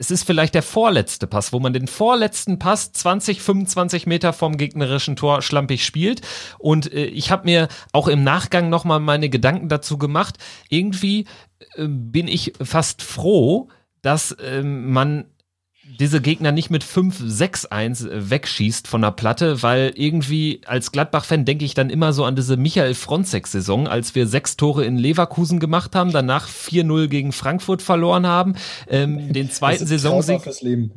es 0.00 0.10
ist 0.10 0.24
vielleicht 0.24 0.54
der 0.54 0.62
vorletzte 0.62 1.26
Pass, 1.26 1.52
wo 1.52 1.60
man 1.60 1.74
den 1.74 1.86
vorletzten 1.86 2.58
Pass 2.58 2.90
20, 2.90 3.42
25 3.42 4.06
Meter 4.06 4.32
vom 4.32 4.56
gegnerischen 4.56 5.14
Tor 5.14 5.42
schlampig 5.42 5.84
spielt. 5.84 6.22
Und 6.58 6.90
äh, 6.90 7.04
ich 7.04 7.30
habe 7.30 7.44
mir 7.44 7.68
auch 7.92 8.08
im 8.08 8.24
Nachgang 8.24 8.70
nochmal 8.70 8.98
meine 8.98 9.28
Gedanken 9.28 9.68
dazu 9.68 9.98
gemacht. 9.98 10.38
Irgendwie 10.70 11.26
äh, 11.76 11.86
bin 11.86 12.28
ich 12.28 12.54
fast 12.62 13.02
froh, 13.02 13.68
dass 14.00 14.32
äh, 14.32 14.62
man 14.62 15.26
diese 15.98 16.20
Gegner 16.20 16.52
nicht 16.52 16.70
mit 16.70 16.84
5-6-1 16.84 18.30
wegschießt 18.30 18.88
von 18.88 19.02
der 19.02 19.10
Platte, 19.10 19.62
weil 19.62 19.92
irgendwie 19.94 20.60
als 20.66 20.92
Gladbach-Fan 20.92 21.44
denke 21.44 21.64
ich 21.64 21.74
dann 21.74 21.90
immer 21.90 22.12
so 22.12 22.24
an 22.24 22.36
diese 22.36 22.56
Michael 22.56 22.94
Fronzek-Saison, 22.94 23.88
als 23.88 24.14
wir 24.14 24.26
sechs 24.26 24.56
Tore 24.56 24.84
in 24.84 24.98
Leverkusen 24.98 25.58
gemacht 25.58 25.94
haben, 25.96 26.12
danach 26.12 26.48
4-0 26.48 27.08
gegen 27.08 27.32
Frankfurt 27.32 27.82
verloren 27.82 28.26
haben, 28.26 28.54
ähm, 28.88 29.32
den 29.32 29.50
zweiten 29.50 29.86
Saisonsieg. 29.86 30.40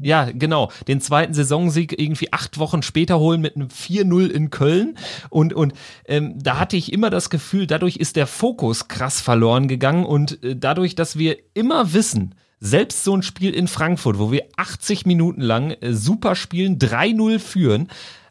Ja, 0.01 0.29
genau, 0.31 0.71
den 0.87 1.01
zweiten 1.01 1.33
Saisonsieg 1.33 1.99
irgendwie 1.99 2.31
acht 2.31 2.57
Wochen 2.59 2.81
später 2.81 3.19
holen 3.19 3.41
mit 3.41 3.55
einem 3.55 3.67
4-0 3.69 4.27
in 4.27 4.49
Köln. 4.49 4.97
Und, 5.29 5.53
und 5.53 5.73
ähm, 6.07 6.35
da 6.41 6.59
hatte 6.59 6.77
ich 6.77 6.93
immer 6.93 7.09
das 7.09 7.29
Gefühl, 7.29 7.67
dadurch 7.67 7.97
ist 7.97 8.15
der 8.15 8.27
Fokus 8.27 8.87
krass 8.87 9.21
verloren 9.21 9.67
gegangen. 9.67 10.05
Und 10.05 10.43
äh, 10.43 10.55
dadurch, 10.55 10.95
dass 10.95 11.17
wir 11.17 11.37
immer 11.53 11.93
wissen, 11.93 12.35
selbst 12.63 13.03
so 13.03 13.13
ein 13.15 13.23
Spiel 13.23 13.53
in 13.53 13.67
Frankfurt, 13.67 14.17
wo 14.17 14.31
wir 14.31 14.45
80 14.55 15.05
Minuten 15.05 15.41
lang 15.41 15.71
äh, 15.71 15.93
super 15.93 16.33
spielen, 16.35 16.79
3-0 16.79 17.39
führen, 17.39 17.89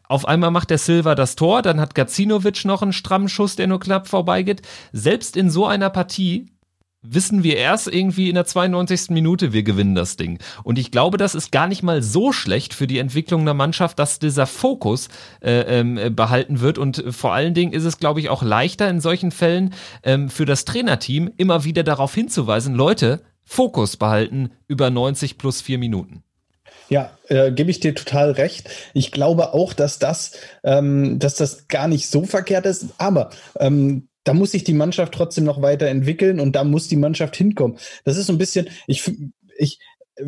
auf 0.09 0.27
einmal 0.27 0.51
macht 0.51 0.71
der 0.71 0.79
Silva 0.79 1.15
das 1.15 1.35
Tor, 1.35 1.61
dann 1.61 1.79
hat 1.79 1.95
Gacinovic 1.95 2.65
noch 2.65 2.81
einen 2.81 2.93
strammen 2.93 3.29
Schuss, 3.29 3.55
der 3.55 3.67
nur 3.67 3.79
knapp 3.79 4.07
vorbeigeht. 4.07 4.63
Selbst 4.91 5.37
in 5.37 5.49
so 5.49 5.65
einer 5.65 5.89
Partie 5.89 6.47
wissen 7.03 7.43
wir 7.43 7.57
erst 7.57 7.87
irgendwie 7.87 8.29
in 8.29 8.35
der 8.35 8.45
92. 8.45 9.09
Minute, 9.09 9.53
wir 9.53 9.63
gewinnen 9.63 9.93
das 9.93 10.15
Ding. 10.15 10.39
Und 10.63 10.79
ich 10.79 10.89
glaube, 10.89 11.17
das 11.17 11.35
ist 11.35 11.51
gar 11.51 11.67
nicht 11.67 11.83
mal 11.83 12.01
so 12.01 12.31
schlecht 12.31 12.73
für 12.73 12.87
die 12.87 12.97
Entwicklung 12.97 13.45
der 13.45 13.53
Mannschaft, 13.53 13.99
dass 13.99 14.19
dieser 14.19 14.47
Fokus 14.47 15.09
äh, 15.41 15.79
ähm, 15.79 16.15
behalten 16.15 16.59
wird. 16.59 16.77
Und 16.77 17.03
vor 17.09 17.33
allen 17.33 17.53
Dingen 17.53 17.73
ist 17.73 17.85
es, 17.85 17.99
glaube 17.99 18.19
ich, 18.19 18.29
auch 18.29 18.41
leichter 18.41 18.89
in 18.89 18.99
solchen 18.99 19.31
Fällen 19.31 19.73
ähm, 20.03 20.29
für 20.29 20.45
das 20.45 20.65
Trainerteam 20.65 21.29
immer 21.37 21.65
wieder 21.65 21.83
darauf 21.83 22.15
hinzuweisen, 22.15 22.73
Leute, 22.73 23.21
Fokus 23.45 23.97
behalten 23.97 24.51
über 24.67 24.89
90 24.89 25.37
plus 25.37 25.61
vier 25.61 25.77
Minuten. 25.77 26.23
Ja, 26.89 27.17
äh, 27.27 27.51
gebe 27.51 27.71
ich 27.71 27.79
dir 27.79 27.95
total 27.95 28.31
recht. 28.31 28.69
Ich 28.93 29.11
glaube 29.11 29.53
auch, 29.53 29.73
dass 29.73 29.99
das, 29.99 30.33
ähm, 30.63 31.17
dass 31.19 31.35
das 31.35 31.67
gar 31.67 31.87
nicht 31.87 32.07
so 32.07 32.23
verkehrt 32.23 32.65
ist, 32.65 32.87
aber 32.97 33.31
ähm, 33.59 34.09
da 34.23 34.33
muss 34.33 34.51
sich 34.51 34.63
die 34.63 34.73
Mannschaft 34.73 35.13
trotzdem 35.13 35.43
noch 35.43 35.61
weiterentwickeln 35.61 36.39
und 36.39 36.55
da 36.55 36.63
muss 36.63 36.87
die 36.87 36.95
Mannschaft 36.95 37.35
hinkommen. 37.35 37.77
Das 38.05 38.17
ist 38.17 38.27
so 38.27 38.33
ein 38.33 38.37
bisschen, 38.37 38.69
ich, 38.87 39.11
ich, 39.57 39.79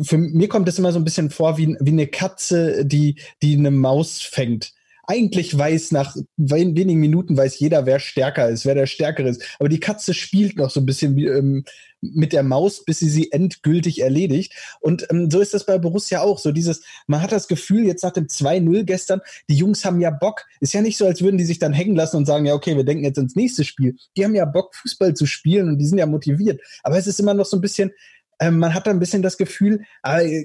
für 0.02 0.18
mir 0.18 0.48
kommt 0.48 0.68
es 0.68 0.78
immer 0.78 0.92
so 0.92 0.98
ein 0.98 1.04
bisschen 1.04 1.30
vor 1.30 1.56
wie, 1.56 1.76
wie 1.80 1.90
eine 1.90 2.06
Katze, 2.06 2.84
die, 2.84 3.20
die 3.42 3.56
eine 3.56 3.70
Maus 3.70 4.20
fängt 4.20 4.72
eigentlich 5.06 5.56
weiß 5.56 5.92
nach 5.92 6.16
wenigen 6.36 7.00
Minuten 7.00 7.36
weiß 7.36 7.58
jeder, 7.58 7.86
wer 7.86 8.00
stärker 8.00 8.48
ist, 8.48 8.66
wer 8.66 8.74
der 8.74 8.86
Stärkere 8.86 9.28
ist. 9.28 9.42
Aber 9.58 9.68
die 9.68 9.80
Katze 9.80 10.14
spielt 10.14 10.56
noch 10.56 10.70
so 10.70 10.80
ein 10.80 10.86
bisschen 10.86 11.16
ähm, 11.18 11.64
mit 12.00 12.32
der 12.32 12.42
Maus, 12.42 12.84
bis 12.84 12.98
sie 12.98 13.08
sie 13.08 13.32
endgültig 13.32 14.02
erledigt. 14.02 14.52
Und 14.80 15.06
ähm, 15.10 15.30
so 15.30 15.40
ist 15.40 15.54
das 15.54 15.66
bei 15.66 15.78
Borussia 15.78 16.20
auch. 16.20 16.38
So 16.38 16.52
dieses, 16.52 16.82
man 17.06 17.22
hat 17.22 17.32
das 17.32 17.48
Gefühl, 17.48 17.86
jetzt 17.86 18.02
nach 18.02 18.12
dem 18.12 18.26
2-0 18.26 18.84
gestern, 18.84 19.20
die 19.48 19.56
Jungs 19.56 19.84
haben 19.84 20.00
ja 20.00 20.10
Bock. 20.10 20.44
Ist 20.60 20.74
ja 20.74 20.82
nicht 20.82 20.96
so, 20.96 21.06
als 21.06 21.22
würden 21.22 21.38
die 21.38 21.44
sich 21.44 21.58
dann 21.58 21.72
hängen 21.72 21.96
lassen 21.96 22.16
und 22.16 22.26
sagen, 22.26 22.46
ja, 22.46 22.54
okay, 22.54 22.76
wir 22.76 22.84
denken 22.84 23.04
jetzt 23.04 23.18
ins 23.18 23.36
nächste 23.36 23.64
Spiel. 23.64 23.96
Die 24.16 24.24
haben 24.24 24.34
ja 24.34 24.44
Bock, 24.44 24.74
Fußball 24.74 25.14
zu 25.14 25.26
spielen 25.26 25.68
und 25.68 25.78
die 25.78 25.86
sind 25.86 25.98
ja 25.98 26.06
motiviert. 26.06 26.60
Aber 26.82 26.98
es 26.98 27.06
ist 27.06 27.20
immer 27.20 27.34
noch 27.34 27.46
so 27.46 27.56
ein 27.56 27.62
bisschen, 27.62 27.92
ähm, 28.38 28.58
man 28.58 28.74
hat 28.74 28.86
da 28.86 28.90
ein 28.90 28.98
bisschen 28.98 29.22
das 29.22 29.36
Gefühl, 29.36 29.80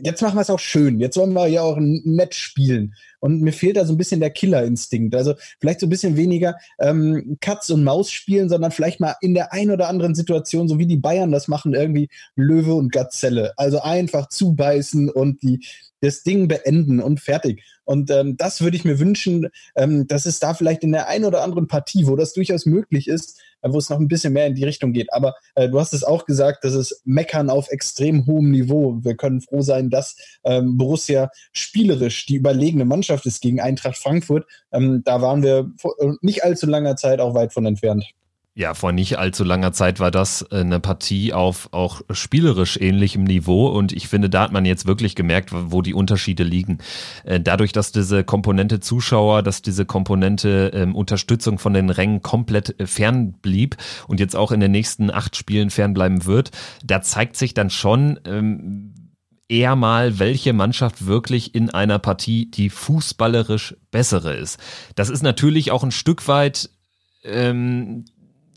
jetzt 0.03 0.21
machen 0.21 0.35
wir 0.35 0.41
es 0.41 0.49
auch 0.49 0.59
schön, 0.59 0.99
jetzt 0.99 1.17
wollen 1.17 1.33
wir 1.33 1.47
ja 1.47 1.61
auch 1.61 1.77
nett 1.79 2.35
spielen. 2.35 2.93
Und 3.19 3.41
mir 3.41 3.53
fehlt 3.53 3.77
da 3.77 3.85
so 3.85 3.93
ein 3.93 3.97
bisschen 3.97 4.19
der 4.19 4.31
Killerinstinkt. 4.31 5.13
Also 5.13 5.35
vielleicht 5.59 5.79
so 5.79 5.85
ein 5.85 5.91
bisschen 5.91 6.17
weniger 6.17 6.55
ähm, 6.79 7.37
Katz 7.39 7.69
und 7.69 7.83
Maus 7.83 8.11
spielen, 8.11 8.49
sondern 8.49 8.71
vielleicht 8.71 8.99
mal 8.99 9.15
in 9.21 9.33
der 9.33 9.53
ein 9.53 9.69
oder 9.69 9.89
anderen 9.89 10.15
Situation, 10.15 10.67
so 10.67 10.79
wie 10.79 10.87
die 10.87 10.97
Bayern 10.97 11.31
das 11.31 11.47
machen, 11.47 11.73
irgendwie 11.73 12.09
Löwe 12.35 12.73
und 12.73 12.91
Gazelle. 12.91 13.53
Also 13.57 13.81
einfach 13.81 14.27
zubeißen 14.29 15.09
und 15.09 15.43
die 15.43 15.63
das 16.01 16.23
Ding 16.23 16.47
beenden 16.47 16.99
und 16.99 17.19
fertig. 17.19 17.63
Und 17.85 18.11
ähm, 18.11 18.37
das 18.37 18.61
würde 18.61 18.77
ich 18.77 18.85
mir 18.85 18.99
wünschen, 18.99 19.49
ähm, 19.75 20.07
dass 20.07 20.25
es 20.25 20.39
da 20.39 20.53
vielleicht 20.53 20.83
in 20.83 20.91
der 20.91 21.07
einen 21.07 21.25
oder 21.25 21.43
anderen 21.43 21.67
Partie, 21.67 22.07
wo 22.07 22.15
das 22.15 22.33
durchaus 22.33 22.65
möglich 22.65 23.07
ist, 23.07 23.39
äh, 23.61 23.69
wo 23.71 23.77
es 23.77 23.89
noch 23.89 23.99
ein 23.99 24.07
bisschen 24.07 24.33
mehr 24.33 24.47
in 24.47 24.55
die 24.55 24.63
Richtung 24.63 24.93
geht. 24.93 25.11
Aber 25.13 25.35
äh, 25.55 25.69
du 25.69 25.79
hast 25.79 25.93
es 25.93 26.03
auch 26.03 26.25
gesagt, 26.25 26.63
das 26.63 26.73
ist 26.73 27.01
Meckern 27.05 27.49
auf 27.49 27.69
extrem 27.69 28.25
hohem 28.25 28.51
Niveau. 28.51 28.99
Wir 29.03 29.15
können 29.15 29.41
froh 29.41 29.61
sein, 29.61 29.89
dass 29.89 30.15
ähm, 30.43 30.77
Borussia 30.77 31.29
spielerisch 31.53 32.25
die 32.25 32.35
überlegene 32.35 32.85
Mannschaft 32.85 33.25
ist 33.25 33.41
gegen 33.41 33.59
Eintracht 33.59 33.97
Frankfurt. 33.97 34.45
Ähm, 34.71 35.01
da 35.03 35.21
waren 35.21 35.43
wir 35.43 35.71
vor 35.77 35.95
äh, 35.99 36.13
nicht 36.21 36.43
allzu 36.43 36.67
langer 36.67 36.95
Zeit 36.95 37.19
auch 37.19 37.35
weit 37.35 37.53
von 37.53 37.65
entfernt. 37.65 38.05
Ja, 38.53 38.73
vor 38.73 38.91
nicht 38.91 39.17
allzu 39.17 39.45
langer 39.45 39.71
Zeit 39.71 40.01
war 40.01 40.11
das 40.11 40.41
äh, 40.51 40.57
eine 40.57 40.81
Partie 40.81 41.31
auf 41.31 41.69
auch 41.71 42.01
spielerisch 42.11 42.75
ähnlichem 42.75 43.23
Niveau 43.23 43.67
und 43.67 43.93
ich 43.93 44.09
finde, 44.09 44.29
da 44.29 44.41
hat 44.41 44.51
man 44.51 44.65
jetzt 44.65 44.85
wirklich 44.85 45.15
gemerkt, 45.15 45.51
wo 45.53 45.81
die 45.81 45.93
Unterschiede 45.93 46.43
liegen. 46.43 46.79
Äh, 47.23 47.39
dadurch, 47.39 47.71
dass 47.71 47.93
diese 47.93 48.25
Komponente 48.25 48.81
Zuschauer, 48.81 49.41
dass 49.41 49.61
diese 49.61 49.85
Komponente 49.85 50.71
ähm, 50.73 50.95
Unterstützung 50.95 51.59
von 51.59 51.73
den 51.73 51.89
Rängen 51.89 52.21
komplett 52.23 52.77
äh, 52.77 52.87
fern 52.87 53.31
blieb 53.41 53.77
und 54.09 54.19
jetzt 54.19 54.35
auch 54.35 54.51
in 54.51 54.59
den 54.59 54.71
nächsten 54.71 55.11
acht 55.11 55.37
Spielen 55.37 55.69
fernbleiben 55.69 56.25
wird, 56.25 56.51
da 56.83 57.01
zeigt 57.01 57.37
sich 57.37 57.53
dann 57.53 57.69
schon, 57.69 58.19
ähm, 58.25 58.93
eher 59.47 59.77
mal, 59.77 60.19
welche 60.19 60.51
Mannschaft 60.51 61.05
wirklich 61.05 61.55
in 61.55 61.69
einer 61.69 61.99
Partie 61.99 62.51
die 62.51 62.69
fußballerisch 62.69 63.75
bessere 63.91 64.33
ist. 64.33 64.59
Das 64.95 65.09
ist 65.09 65.23
natürlich 65.23 65.71
auch 65.71 65.83
ein 65.83 65.91
Stück 65.91 66.27
weit 66.27 66.69
ähm, 67.23 68.05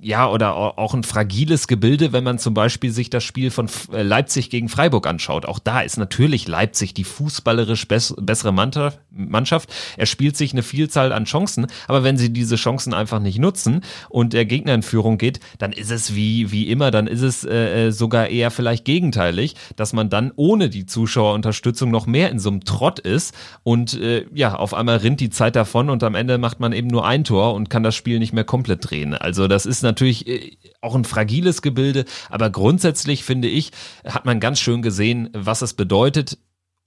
ja, 0.04 0.28
oder 0.28 0.54
auch 0.54 0.92
ein 0.92 1.02
fragiles 1.02 1.66
Gebilde, 1.66 2.12
wenn 2.12 2.24
man 2.24 2.38
zum 2.38 2.52
Beispiel 2.52 2.90
sich 2.90 3.08
das 3.08 3.24
Spiel 3.24 3.50
von 3.50 3.70
äh, 3.90 4.02
Leipzig 4.02 4.50
gegen 4.50 4.68
Freiburg 4.68 5.06
anschaut. 5.06 5.46
Auch 5.46 5.58
da 5.58 5.80
ist 5.80 5.96
natürlich 5.96 6.46
Leipzig 6.46 6.92
die 6.92 7.04
fußballerisch 7.04 7.88
bessere 7.88 8.52
Mannschaft. 8.52 9.72
Er 9.96 10.04
spielt 10.04 10.36
sich 10.36 10.52
eine 10.52 10.62
Vielzahl 10.62 11.10
an 11.10 11.24
Chancen, 11.24 11.68
aber 11.88 12.04
wenn 12.04 12.18
sie 12.18 12.30
diese 12.30 12.56
Chancen 12.56 12.92
einfach 12.92 13.18
nicht 13.18 13.38
nutzen 13.38 13.80
und 14.10 14.34
der 14.34 14.44
Gegner 14.44 14.74
in 14.74 14.82
Führung 14.82 15.16
geht, 15.16 15.40
dann 15.56 15.72
ist 15.72 15.90
es 15.90 16.14
wie, 16.14 16.52
wie 16.52 16.68
immer, 16.68 16.90
dann 16.90 17.06
ist 17.06 17.22
es 17.22 17.44
äh, 17.44 17.86
äh, 17.86 17.90
sogar 17.90 18.28
eher 18.28 18.50
vielleicht 18.50 18.84
gegenteilig, 18.84 19.54
dass 19.76 19.94
man 19.94 20.10
dann 20.10 20.32
ohne 20.36 20.68
die 20.68 20.84
Zuschauerunterstützung 20.84 21.90
noch 21.90 22.06
mehr 22.06 22.30
in 22.30 22.38
so 22.38 22.50
einem 22.50 22.64
Trott 22.64 22.98
ist 22.98 23.34
und 23.62 23.94
äh, 23.94 24.26
ja, 24.34 24.54
auf 24.54 24.74
einmal 24.74 24.98
rinnt 24.98 25.20
die 25.20 25.30
Zeit 25.30 25.56
davon 25.56 25.88
und 25.88 26.02
am 26.02 26.14
Ende 26.14 26.36
macht 26.36 26.60
man 26.60 26.74
eben 26.74 26.88
nur 26.88 27.06
ein 27.06 27.24
Tor 27.24 27.54
und 27.54 27.70
kann 27.70 27.82
das 27.82 27.94
Spiel 27.94 28.18
nicht 28.18 28.34
mehr 28.34 28.44
komplett 28.44 28.90
drehen. 28.90 29.14
Also 29.14 29.48
das 29.48 29.64
ist 29.64 29.82
natürlich 29.82 29.93
natürlich 29.94 30.26
äh, 30.26 30.56
auch 30.80 30.94
ein 30.94 31.04
fragiles 31.04 31.62
Gebilde, 31.62 32.04
aber 32.28 32.50
grundsätzlich 32.50 33.24
finde 33.24 33.48
ich, 33.48 33.70
hat 34.04 34.24
man 34.24 34.40
ganz 34.40 34.58
schön 34.58 34.82
gesehen, 34.82 35.30
was 35.32 35.62
es 35.62 35.74
bedeutet, 35.74 36.38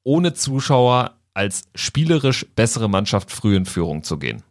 ohne 0.03 0.33
Zuschauer 0.33 1.15
als 1.33 1.63
spielerisch 1.75 2.45
bessere 2.55 2.89
Mannschaft 2.89 3.31
früh 3.31 3.55
in 3.55 3.65
Führung 3.65 4.03
zu 4.03 4.17
gehen. 4.17 4.43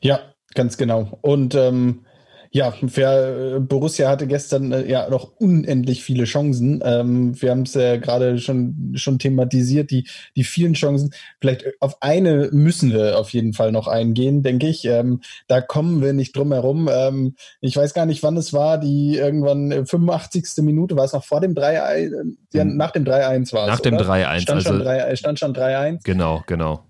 Ja, 0.00 0.20
ganz 0.54 0.76
genau. 0.76 1.18
Und 1.20 1.54
ähm, 1.54 2.04
ja, 2.50 2.70
für, 2.72 3.56
äh, 3.56 3.60
Borussia 3.60 4.08
hatte 4.08 4.26
gestern 4.26 4.72
äh, 4.72 4.88
ja 4.88 5.08
noch 5.10 5.32
unendlich 5.38 6.02
viele 6.02 6.24
Chancen. 6.24 6.80
Ähm, 6.84 7.40
wir 7.40 7.50
haben 7.50 7.62
es 7.62 7.74
ja 7.74 7.96
gerade 7.96 8.38
schon, 8.38 8.92
schon 8.94 9.18
thematisiert, 9.18 9.90
die, 9.90 10.08
die 10.36 10.44
vielen 10.44 10.74
Chancen. 10.74 11.10
Vielleicht 11.40 11.62
äh, 11.62 11.72
auf 11.80 12.00
eine 12.00 12.48
müssen 12.52 12.92
wir 12.92 13.18
auf 13.18 13.30
jeden 13.30 13.52
Fall 13.52 13.72
noch 13.72 13.86
eingehen, 13.86 14.42
denke 14.42 14.68
ich. 14.68 14.84
Ähm, 14.86 15.20
da 15.46 15.60
kommen 15.60 16.00
wir 16.02 16.12
nicht 16.12 16.36
drum 16.36 16.52
herum. 16.52 16.88
Ähm, 16.90 17.34
ich 17.60 17.76
weiß 17.76 17.92
gar 17.94 18.06
nicht, 18.06 18.22
wann 18.22 18.36
es 18.36 18.52
war, 18.52 18.78
die 18.78 19.16
irgendwann 19.16 19.86
85. 19.86 20.64
Minute, 20.64 20.96
war 20.96 21.04
es 21.04 21.12
noch 21.12 21.24
vor 21.24 21.40
dem 21.40 21.54
3-1? 21.54 22.36
Ja, 22.52 22.62
hm. 22.62 22.76
nach 22.76 22.92
dem 22.92 23.04
3-1 23.04 23.52
war 23.52 23.64
es. 23.64 23.68
Nach 23.68 23.80
dem 23.80 23.96
3-1. 23.96 24.40
Stand, 24.40 24.66
also, 24.66 24.78
3, 24.78 25.16
stand 25.16 25.38
schon 25.38 25.54
3-1. 25.54 26.00
Genau, 26.04 26.42
genau. 26.46 26.87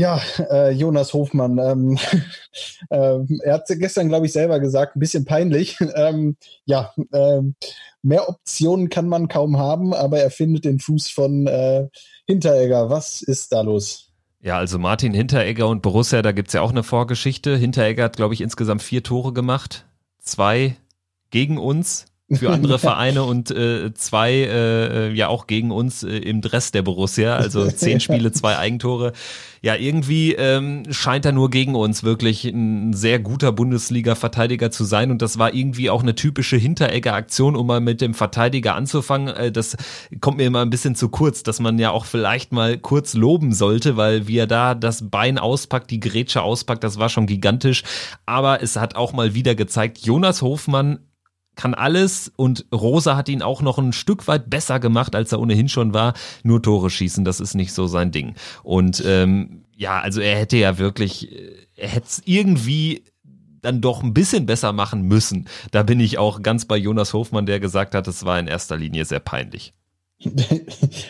Ja, 0.00 0.18
äh, 0.50 0.70
Jonas 0.70 1.12
Hofmann. 1.12 1.58
Ähm, 1.58 1.98
äh, 2.88 3.18
er 3.44 3.52
hat 3.52 3.66
gestern, 3.68 4.08
glaube 4.08 4.24
ich, 4.24 4.32
selber 4.32 4.58
gesagt, 4.58 4.96
ein 4.96 5.00
bisschen 5.00 5.26
peinlich. 5.26 5.76
Ähm, 5.94 6.36
ja, 6.64 6.94
äh, 7.12 7.42
mehr 8.02 8.28
Optionen 8.28 8.88
kann 8.88 9.08
man 9.08 9.28
kaum 9.28 9.58
haben, 9.58 9.92
aber 9.92 10.20
er 10.20 10.30
findet 10.30 10.64
den 10.64 10.78
Fuß 10.78 11.10
von 11.10 11.46
äh, 11.46 11.88
Hinteregger. 12.26 12.88
Was 12.88 13.20
ist 13.20 13.52
da 13.52 13.60
los? 13.60 14.12
Ja, 14.40 14.56
also 14.56 14.78
Martin 14.78 15.12
Hinteregger 15.12 15.68
und 15.68 15.82
Borussia, 15.82 16.22
da 16.22 16.32
gibt's 16.32 16.54
ja 16.54 16.62
auch 16.62 16.70
eine 16.70 16.84
Vorgeschichte. 16.84 17.56
Hinteregger 17.56 18.04
hat, 18.04 18.16
glaube 18.16 18.32
ich, 18.32 18.40
insgesamt 18.40 18.82
vier 18.82 19.02
Tore 19.02 19.34
gemacht. 19.34 19.84
Zwei 20.20 20.76
gegen 21.30 21.58
uns 21.58 22.06
für 22.32 22.50
andere 22.50 22.78
Vereine 22.78 23.24
und 23.24 23.50
äh, 23.50 23.92
zwei 23.94 24.32
äh, 24.32 25.12
ja 25.12 25.28
auch 25.28 25.46
gegen 25.46 25.70
uns 25.70 26.02
äh, 26.02 26.16
im 26.18 26.40
Dress 26.40 26.70
der 26.70 26.82
Borussia. 26.82 27.36
Also 27.36 27.66
zehn 27.70 28.00
Spiele, 28.00 28.32
zwei 28.32 28.56
Eigentore. 28.56 29.12
Ja, 29.62 29.74
irgendwie 29.74 30.32
ähm, 30.34 30.84
scheint 30.90 31.26
er 31.26 31.32
nur 31.32 31.50
gegen 31.50 31.74
uns 31.74 32.02
wirklich 32.02 32.44
ein 32.44 32.94
sehr 32.94 33.18
guter 33.18 33.52
Bundesliga-Verteidiger 33.52 34.70
zu 34.70 34.84
sein. 34.84 35.10
Und 35.10 35.20
das 35.20 35.38
war 35.38 35.52
irgendwie 35.52 35.90
auch 35.90 36.02
eine 36.02 36.14
typische 36.14 36.56
Hinteregger-Aktion, 36.56 37.56
um 37.56 37.66
mal 37.66 37.80
mit 37.80 38.00
dem 38.00 38.14
Verteidiger 38.14 38.74
anzufangen. 38.74 39.28
Äh, 39.28 39.52
das 39.52 39.76
kommt 40.20 40.38
mir 40.38 40.46
immer 40.46 40.62
ein 40.62 40.70
bisschen 40.70 40.94
zu 40.94 41.10
kurz, 41.10 41.42
dass 41.42 41.60
man 41.60 41.78
ja 41.78 41.90
auch 41.90 42.06
vielleicht 42.06 42.52
mal 42.52 42.78
kurz 42.78 43.12
loben 43.12 43.52
sollte, 43.52 43.98
weil 43.98 44.28
wie 44.28 44.38
er 44.38 44.46
da 44.46 44.74
das 44.74 45.10
Bein 45.10 45.36
auspackt, 45.36 45.90
die 45.90 46.00
Grätsche 46.00 46.40
auspackt, 46.40 46.82
das 46.82 46.98
war 46.98 47.10
schon 47.10 47.26
gigantisch. 47.26 47.82
Aber 48.24 48.62
es 48.62 48.76
hat 48.76 48.96
auch 48.96 49.12
mal 49.12 49.34
wieder 49.34 49.54
gezeigt, 49.54 49.98
Jonas 49.98 50.40
Hofmann 50.40 51.00
kann 51.56 51.74
alles 51.74 52.32
und 52.36 52.66
Rosa 52.72 53.16
hat 53.16 53.28
ihn 53.28 53.42
auch 53.42 53.62
noch 53.62 53.78
ein 53.78 53.92
Stück 53.92 54.28
weit 54.28 54.48
besser 54.48 54.80
gemacht, 54.80 55.14
als 55.14 55.32
er 55.32 55.40
ohnehin 55.40 55.68
schon 55.68 55.92
war. 55.92 56.14
Nur 56.42 56.62
Tore 56.62 56.90
schießen, 56.90 57.24
das 57.24 57.40
ist 57.40 57.54
nicht 57.54 57.72
so 57.72 57.86
sein 57.86 58.12
Ding. 58.12 58.34
Und 58.62 59.02
ähm, 59.06 59.64
ja, 59.76 60.00
also 60.00 60.20
er 60.20 60.36
hätte 60.38 60.56
ja 60.56 60.78
wirklich, 60.78 61.30
er 61.76 61.88
hätte 61.88 62.06
es 62.06 62.22
irgendwie 62.24 63.04
dann 63.62 63.80
doch 63.80 64.02
ein 64.02 64.14
bisschen 64.14 64.46
besser 64.46 64.72
machen 64.72 65.02
müssen. 65.02 65.48
Da 65.70 65.82
bin 65.82 66.00
ich 66.00 66.18
auch 66.18 66.42
ganz 66.42 66.64
bei 66.64 66.76
Jonas 66.76 67.12
Hofmann, 67.12 67.46
der 67.46 67.60
gesagt 67.60 67.94
hat, 67.94 68.08
es 68.08 68.24
war 68.24 68.38
in 68.38 68.46
erster 68.46 68.76
Linie 68.76 69.04
sehr 69.04 69.20
peinlich. 69.20 69.74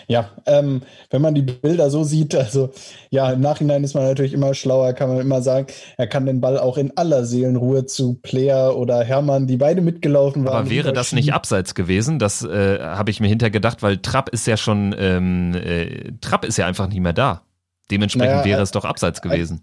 Ja, 0.06 0.30
ähm, 0.46 0.82
wenn 1.10 1.22
man 1.22 1.34
die 1.34 1.42
Bilder 1.42 1.90
so 1.90 2.04
sieht, 2.04 2.34
also 2.34 2.70
ja, 3.10 3.30
im 3.32 3.40
Nachhinein 3.40 3.82
ist 3.82 3.94
man 3.94 4.04
natürlich 4.04 4.32
immer 4.32 4.54
schlauer, 4.54 4.92
kann 4.92 5.08
man 5.08 5.20
immer 5.20 5.42
sagen, 5.42 5.66
er 5.96 6.06
kann 6.06 6.26
den 6.26 6.40
Ball 6.40 6.58
auch 6.58 6.78
in 6.78 6.96
aller 6.96 7.24
Seelenruhe 7.24 7.86
zu 7.86 8.14
Player 8.14 8.76
oder 8.76 9.02
Hermann, 9.02 9.46
die 9.46 9.56
beide 9.56 9.80
mitgelaufen 9.80 10.44
waren. 10.44 10.58
Aber 10.58 10.70
wäre 10.70 10.92
das 10.92 11.12
nicht 11.12 11.32
abseits 11.32 11.74
gewesen? 11.74 12.18
Das 12.18 12.44
äh, 12.44 12.78
habe 12.80 13.10
ich 13.10 13.20
mir 13.20 13.28
hinterher 13.28 13.50
gedacht, 13.50 13.82
weil 13.82 13.98
Trapp 13.98 14.28
ist 14.28 14.46
ja 14.46 14.56
schon, 14.56 14.94
ähm, 14.98 15.54
äh, 15.54 16.12
Trapp 16.20 16.44
ist 16.44 16.56
ja 16.56 16.66
einfach 16.66 16.88
nicht 16.88 17.00
mehr 17.00 17.12
da. 17.12 17.42
Dementsprechend 17.90 18.36
naja, 18.36 18.44
wäre 18.44 18.62
es 18.62 18.70
doch 18.70 18.84
abseits 18.84 19.20
gewesen. 19.22 19.62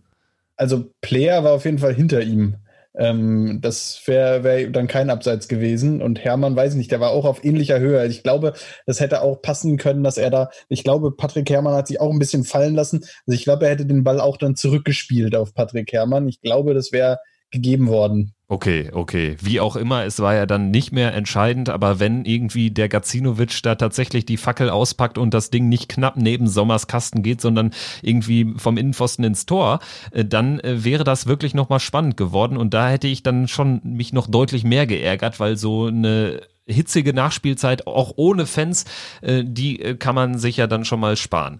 Also 0.57 0.85
Player 1.01 1.43
war 1.43 1.53
auf 1.53 1.65
jeden 1.65 1.79
Fall 1.79 1.93
hinter 1.93 2.21
ihm. 2.21 2.55
Ähm, 2.97 3.59
das 3.61 4.01
wäre 4.05 4.43
wär 4.43 4.69
dann 4.69 4.87
kein 4.87 5.09
Abseits 5.09 5.47
gewesen. 5.47 6.01
Und 6.01 6.23
Hermann, 6.23 6.55
weiß 6.55 6.73
ich 6.73 6.77
nicht, 6.77 6.91
der 6.91 6.99
war 6.99 7.11
auch 7.11 7.25
auf 7.25 7.43
ähnlicher 7.43 7.79
Höhe. 7.79 8.05
Ich 8.07 8.23
glaube, 8.23 8.53
das 8.85 8.99
hätte 8.99 9.21
auch 9.21 9.41
passen 9.41 9.77
können, 9.77 10.03
dass 10.03 10.17
er 10.17 10.29
da, 10.29 10.49
ich 10.69 10.83
glaube, 10.83 11.11
Patrick 11.11 11.49
Hermann 11.49 11.75
hat 11.75 11.87
sich 11.87 12.01
auch 12.01 12.11
ein 12.11 12.19
bisschen 12.19 12.43
fallen 12.43 12.75
lassen. 12.75 13.01
Also 13.25 13.35
ich 13.35 13.43
glaube, 13.43 13.65
er 13.65 13.71
hätte 13.71 13.85
den 13.85 14.03
Ball 14.03 14.19
auch 14.19 14.37
dann 14.37 14.55
zurückgespielt 14.55 15.35
auf 15.35 15.53
Patrick 15.53 15.91
Hermann. 15.93 16.27
Ich 16.27 16.41
glaube, 16.41 16.73
das 16.73 16.91
wäre 16.91 17.19
gegeben 17.51 17.87
worden. 17.87 18.33
Okay, 18.49 18.91
okay. 18.93 19.35
Wie 19.41 19.59
auch 19.59 19.75
immer, 19.75 20.05
es 20.05 20.19
war 20.21 20.33
ja 20.33 20.45
dann 20.45 20.71
nicht 20.71 20.93
mehr 20.93 21.13
entscheidend, 21.13 21.67
aber 21.67 21.99
wenn 21.99 22.23
irgendwie 22.23 22.71
der 22.71 22.87
Gacinovic 22.87 23.61
da 23.61 23.75
tatsächlich 23.75 24.25
die 24.25 24.37
Fackel 24.37 24.69
auspackt 24.69 25.17
und 25.17 25.33
das 25.33 25.49
Ding 25.49 25.67
nicht 25.67 25.89
knapp 25.89 26.15
neben 26.15 26.47
Sommers 26.47 26.87
Kasten 26.87 27.23
geht, 27.23 27.41
sondern 27.41 27.73
irgendwie 28.01 28.53
vom 28.55 28.77
Innenpfosten 28.77 29.25
insTor, 29.25 29.79
äh, 30.11 30.23
dann 30.23 30.61
äh, 30.61 30.85
wäre 30.85 31.03
das 31.03 31.27
wirklich 31.27 31.55
nochmal 31.55 31.81
spannend 31.81 32.15
geworden 32.15 32.55
und 32.55 32.73
da 32.73 32.87
hätte 32.87 33.07
ich 33.07 33.21
dann 33.21 33.49
schon 33.49 33.81
mich 33.83 34.13
noch 34.13 34.27
deutlich 34.27 34.63
mehr 34.63 34.87
geärgert, 34.87 35.41
weil 35.41 35.57
so 35.57 35.87
eine 35.87 36.41
hitzige 36.65 37.13
Nachspielzeit 37.13 37.85
auch 37.85 38.13
ohne 38.15 38.45
Fans, 38.45 38.85
äh, 39.21 39.43
die 39.45 39.77
kann 39.99 40.15
man 40.15 40.37
sich 40.37 40.55
ja 40.55 40.67
dann 40.67 40.85
schon 40.85 41.01
mal 41.01 41.17
sparen. 41.17 41.59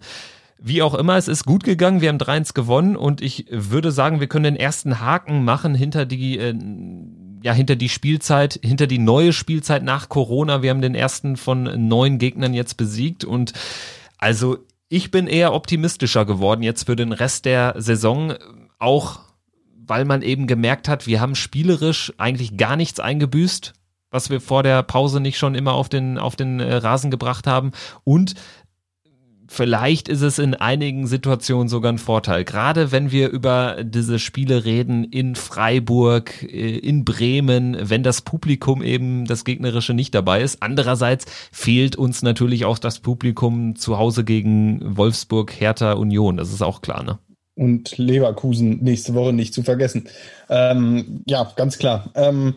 Wie 0.60 0.82
auch 0.82 0.96
immer, 0.96 1.18
es 1.18 1.28
ist 1.28 1.46
gut 1.46 1.64
gegangen. 1.64 2.02
Wir 2.02 2.10
haben 2.10 2.18
3-1 2.18 2.54
gewonnen 2.54 2.96
und 2.96 3.22
ich 3.22 3.46
würde 3.50 3.92
sagen, 3.92 4.20
wir 4.20 4.28
können 4.28 4.44
den 4.44 4.56
ersten 4.56 5.00
Haken 5.00 5.44
machen 5.44 5.76
hinter 5.76 6.06
die, 6.06 6.40
äh, 6.40 6.56
ja, 7.44 7.54
hinter 7.54 7.76
die 7.76 7.90
Spielzeit, 7.90 8.60
hinter 8.64 8.88
die 8.88 8.98
neue 8.98 9.34
Spielzeit 9.34 9.84
nach 9.84 10.10
Corona. 10.10 10.64
Wir 10.64 10.72
haben 10.72 10.82
den 10.82 10.96
ersten 10.96 11.38
von 11.38 11.88
neun 11.88 12.18
Gegnern 12.18 12.54
jetzt 12.54 12.76
besiegt 12.76 13.24
und 13.24 13.54
also 14.18 14.58
ich 14.90 15.12
bin 15.12 15.28
eher 15.28 15.54
optimistischer 15.54 16.26
geworden 16.26 16.64
jetzt 16.64 16.86
für 16.86 16.96
den 16.96 17.12
Rest 17.12 17.46
der 17.46 17.76
Saison, 17.78 18.34
auch 18.80 19.20
weil 19.86 20.06
man 20.06 20.22
eben 20.22 20.48
gemerkt 20.48 20.88
hat, 20.88 21.08
wir 21.08 21.22
haben 21.22 21.36
spielerisch 21.36 22.14
eigentlich 22.18 22.58
gar 22.58 22.76
nichts 22.76 23.00
eingebüßt 23.00 23.74
was 24.10 24.30
wir 24.30 24.40
vor 24.40 24.64
der 24.64 24.84
Pause 24.84 25.20
nicht 25.20 25.38
schon 25.38 25.56
immer 25.56 25.74
auf 25.74 25.90
den, 25.90 26.18
auf 26.18 26.36
den 26.36 26.60
äh, 26.60 26.76
Rasen 26.76 27.12
gebracht 27.12 27.46
haben. 27.46 27.72
Und 28.04 28.36
vielleicht 29.48 30.08
ist 30.10 30.22
es 30.22 30.40
in 30.40 30.54
einigen 30.54 31.08
Situationen 31.08 31.68
sogar 31.68 31.92
ein 31.92 31.98
Vorteil. 31.98 32.44
Gerade 32.44 32.92
wenn 32.92 33.12
wir 33.12 33.30
über 33.30 33.84
diese 33.84 34.20
Spiele 34.20 34.66
reden 34.66 35.04
in 35.04 35.36
Freiburg, 35.36 36.44
äh, 36.44 36.78
in 36.78 37.06
Bremen, 37.06 37.78
wenn 37.80 38.04
das 38.04 38.22
Publikum 38.22 38.82
eben 38.82 39.26
das 39.26 39.46
Gegnerische 39.46 39.94
nicht 39.94 40.14
dabei 40.16 40.42
ist. 40.42 40.62
Andererseits 40.62 41.26
fehlt 41.52 41.96
uns 41.96 42.22
natürlich 42.22 42.66
auch 42.66 42.80
das 42.80 43.00
Publikum 43.00 43.76
zu 43.76 43.98
Hause 43.98 44.24
gegen 44.24 44.98
Wolfsburg, 44.98 45.52
Hertha, 45.52 45.94
Union. 45.94 46.38
Das 46.38 46.52
ist 46.52 46.62
auch 46.62 46.82
klar, 46.82 47.04
ne? 47.04 47.20
Und 47.58 47.98
Leverkusen 47.98 48.84
nächste 48.84 49.14
Woche 49.16 49.34
nicht 49.34 49.54
zu 49.54 49.64
vergessen. 49.64 50.08
Ähm, 50.50 51.24
ja, 51.26 51.52
ganz 51.56 51.78
klar. 51.78 52.12
Ähm, 52.16 52.56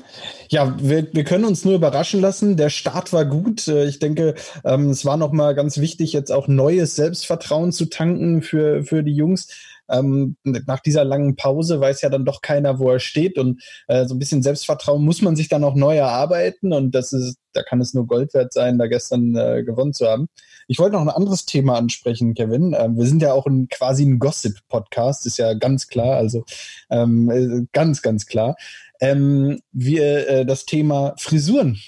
ja, 0.48 0.76
wir, 0.80 1.08
wir 1.12 1.24
können 1.24 1.44
uns 1.44 1.64
nur 1.64 1.74
überraschen 1.74 2.20
lassen. 2.20 2.56
Der 2.56 2.70
Start 2.70 3.12
war 3.12 3.24
gut. 3.24 3.66
Äh, 3.66 3.86
ich 3.86 3.98
denke, 3.98 4.34
ähm, 4.64 4.90
es 4.90 5.04
war 5.04 5.16
nochmal 5.16 5.54
ganz 5.54 5.78
wichtig, 5.78 6.12
jetzt 6.12 6.30
auch 6.30 6.48
neues 6.48 6.96
Selbstvertrauen 6.96 7.72
zu 7.72 7.86
tanken 7.86 8.42
für, 8.42 8.84
für 8.84 9.02
die 9.02 9.14
Jungs. 9.14 9.48
Ähm, 9.88 10.36
nach 10.44 10.80
dieser 10.80 11.04
langen 11.04 11.34
Pause 11.34 11.80
weiß 11.80 12.02
ja 12.02 12.10
dann 12.10 12.24
doch 12.24 12.42
keiner, 12.42 12.78
wo 12.78 12.90
er 12.90 13.00
steht 13.00 13.38
und 13.38 13.60
äh, 13.88 14.06
so 14.06 14.14
ein 14.14 14.20
bisschen 14.20 14.42
Selbstvertrauen 14.42 15.04
muss 15.04 15.20
man 15.20 15.34
sich 15.34 15.48
dann 15.48 15.64
auch 15.64 15.74
neu 15.74 15.96
erarbeiten 15.96 16.72
und 16.72 16.94
das 16.94 17.12
ist, 17.12 17.38
da 17.54 17.64
kann 17.64 17.80
es 17.80 17.92
nur 17.92 18.06
Gold 18.06 18.32
wert 18.32 18.52
sein, 18.52 18.78
da 18.78 18.86
gestern 18.86 19.34
äh, 19.34 19.64
gewonnen 19.64 19.92
zu 19.92 20.06
haben. 20.06 20.28
Ich 20.70 20.78
wollte 20.78 20.94
noch 20.94 21.02
ein 21.02 21.08
anderes 21.08 21.46
Thema 21.46 21.76
ansprechen, 21.76 22.34
Kevin. 22.34 22.76
Ähm, 22.78 22.96
wir 22.96 23.04
sind 23.04 23.22
ja 23.22 23.32
auch 23.32 23.44
ein, 23.44 23.66
quasi 23.68 24.04
ein 24.04 24.20
Gossip-Podcast, 24.20 25.26
ist 25.26 25.36
ja 25.36 25.54
ganz 25.54 25.88
klar, 25.88 26.14
also 26.14 26.44
ähm, 26.90 27.28
äh, 27.28 27.66
ganz, 27.72 28.02
ganz 28.02 28.26
klar. 28.26 28.54
Ähm, 29.00 29.60
wir 29.72 30.28
äh, 30.28 30.46
das 30.46 30.66
Thema 30.66 31.14
Frisuren 31.18 31.80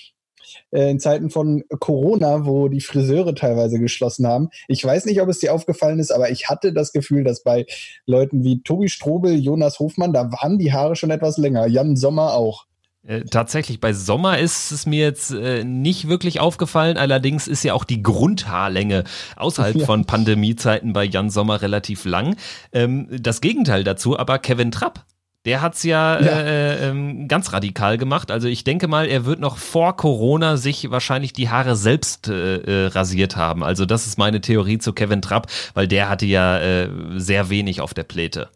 äh, 0.73 0.91
in 0.91 0.99
Zeiten 0.99 1.31
von 1.31 1.63
Corona, 1.79 2.45
wo 2.45 2.67
die 2.67 2.81
Friseure 2.81 3.37
teilweise 3.37 3.79
geschlossen 3.79 4.27
haben. 4.27 4.49
Ich 4.67 4.85
weiß 4.85 5.05
nicht, 5.05 5.21
ob 5.21 5.29
es 5.29 5.39
dir 5.39 5.55
aufgefallen 5.55 6.01
ist, 6.01 6.11
aber 6.11 6.33
ich 6.33 6.49
hatte 6.49 6.73
das 6.73 6.91
Gefühl, 6.93 7.23
dass 7.23 7.45
bei 7.45 7.67
Leuten 8.05 8.43
wie 8.43 8.65
Tobi 8.65 8.89
Strobel, 8.89 9.37
Jonas 9.37 9.79
Hofmann, 9.79 10.13
da 10.13 10.33
waren 10.33 10.59
die 10.59 10.73
Haare 10.73 10.97
schon 10.97 11.13
etwas 11.13 11.39
länger. 11.39 11.69
Jan 11.69 11.95
Sommer 11.95 12.35
auch. 12.35 12.67
Äh, 13.05 13.23
tatsächlich, 13.23 13.81
bei 13.81 13.93
Sommer 13.93 14.39
ist 14.39 14.71
es 14.71 14.87
mir 14.87 15.05
jetzt 15.05 15.33
äh, 15.33 15.65
nicht 15.65 16.09
wirklich 16.09 16.39
aufgefallen. 16.39 16.97
Allerdings 16.97 17.49
ist 17.49 17.65
ja 17.65 17.75
auch 17.75 17.85
die 17.85 18.03
Grundhaarlänge 18.03 19.05
außerhalb 19.35 19.77
ja. 19.81 19.87
von 19.87 20.05
Pandemiezeiten 20.05 20.93
bei 20.93 21.05
Jan 21.05 21.29
Sommer 21.29 21.63
relativ 21.63 22.05
lang. 22.05 22.37
Ähm, 22.73 23.09
das 23.11 23.41
Gegenteil 23.41 23.83
dazu, 23.83 24.19
aber 24.19 24.39
Kevin 24.39 24.71
Trapp. 24.71 25.05
Der 25.45 25.61
hat's 25.61 25.83
ja, 25.83 26.21
ja. 26.21 26.41
Äh, 26.41 26.91
ähm, 26.91 27.27
ganz 27.27 27.53
radikal 27.53 27.99
gemacht. 27.99 28.31
Also 28.31 28.47
ich 28.47 28.63
denke 28.63 28.87
mal, 28.87 29.09
er 29.09 29.25
wird 29.25 29.41
noch 29.41 29.57
vor 29.57 29.97
Corona 29.97 30.57
sich 30.57 30.89
wahrscheinlich 30.93 31.33
die 31.33 31.49
Haare 31.49 31.75
selbst 31.75 32.29
äh, 32.29 32.59
äh 32.59 32.87
rasiert 32.87 33.35
haben. 33.35 33.65
Also 33.65 33.85
das 33.85 34.07
ist 34.07 34.19
meine 34.19 34.41
Theorie 34.41 34.79
zu 34.79 34.93
Kevin 34.93 35.21
Trapp, 35.21 35.49
weil 35.75 35.89
der 35.89 36.09
hatte 36.09 36.27
ja 36.27 36.61
äh, 36.61 36.89
sehr 37.17 37.51
wenig 37.51 37.81
auf 37.81 37.93
der 37.93 38.05
Pläte 38.05 38.51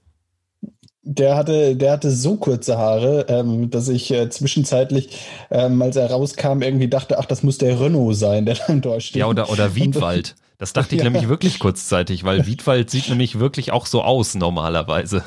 der 1.09 1.37
hatte, 1.37 1.77
der 1.77 1.93
hatte 1.93 2.11
so 2.11 2.37
kurze 2.37 2.77
Haare, 2.77 3.27
ähm, 3.29 3.71
dass 3.71 3.89
ich 3.89 4.11
äh, 4.11 4.29
zwischenzeitlich, 4.29 5.21
ähm, 5.51 5.81
als 5.81 5.95
er 5.95 6.11
rauskam, 6.11 6.63
irgendwie 6.63 6.89
dachte, 6.89 7.19
ach, 7.19 7.27
das 7.27 7.45
muss 7.45 7.59
der 7.59 7.81
Renault 7.81 8.17
sein, 8.17 8.45
der 8.45 8.57
da 8.57 8.67
im 8.67 8.83
Tor 8.83 9.01
steht. 9.01 9.21
Ja, 9.21 9.27
oder, 9.27 9.49
oder 9.49 9.75
Wiedwald. 9.77 10.35
Das 10.59 10.73
dachte 10.73 10.97
ich 10.97 11.03
ja. 11.03 11.09
nämlich 11.09 11.29
wirklich 11.29 11.59
kurzzeitig, 11.61 12.25
weil 12.25 12.47
Wiedwald 12.47 12.91
sieht 12.91 13.09
nämlich 13.09 13.39
wirklich 13.39 13.73
auch 13.73 13.87
so 13.87 14.03
aus 14.03 14.35
normalerweise. 14.35 15.23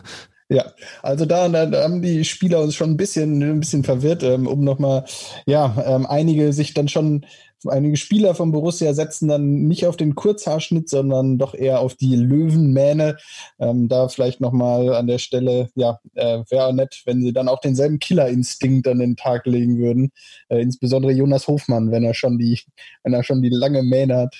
Ja, 0.50 0.66
also 1.04 1.26
da, 1.26 1.48
da, 1.48 1.68
da 1.68 1.84
haben 1.84 2.02
die 2.02 2.26
Spieler 2.26 2.60
uns 2.62 2.76
schon 2.76 2.90
ein 2.90 2.98
bisschen, 2.98 3.42
ein 3.42 3.60
bisschen 3.60 3.84
verwirrt, 3.84 4.24
ähm, 4.24 4.48
um 4.48 4.64
nochmal, 4.64 5.06
ja, 5.46 5.76
ähm, 5.86 6.08
einige 6.08 6.52
sich 6.52 6.74
dann 6.74 6.88
schon 6.88 7.26
einige 7.68 7.98
Spieler 7.98 8.36
von 8.36 8.52
Borussia 8.52 8.94
setzen 8.94 9.28
dann 9.28 9.68
nicht 9.68 9.86
auf 9.86 9.98
den 9.98 10.16
Kurzhaarschnitt, 10.16 10.90
sondern 10.90 11.38
doch 11.38 11.54
eher 11.54 11.80
auf 11.80 11.96
die 11.96 12.16
Löwenmähne. 12.16 13.18
Ähm, 13.60 13.88
da 13.90 14.08
vielleicht 14.08 14.42
nochmal 14.42 14.94
an 14.96 15.08
der 15.08 15.18
Stelle, 15.18 15.70
ja, 15.76 16.00
äh, 16.16 16.44
wäre 16.50 16.74
nett, 16.74 17.02
wenn 17.06 17.22
sie 17.22 17.34
dann 17.34 17.50
auch 17.50 17.60
denselben 17.60 18.00
Killerinstinkt 18.00 18.88
an 18.88 19.00
den 19.00 19.16
Tag 19.16 19.46
legen 19.46 19.78
würden. 19.78 20.12
Äh, 20.48 20.62
insbesondere 20.62 21.12
Jonas 21.12 21.48
Hofmann, 21.48 21.92
wenn 21.92 22.04
er 22.04 22.14
schon 22.14 22.38
die, 22.38 22.60
wenn 23.04 23.14
er 23.14 23.24
schon 23.24 23.42
die 23.42 23.50
lange 23.50 23.84
Mähne 23.84 24.18
hat. 24.18 24.36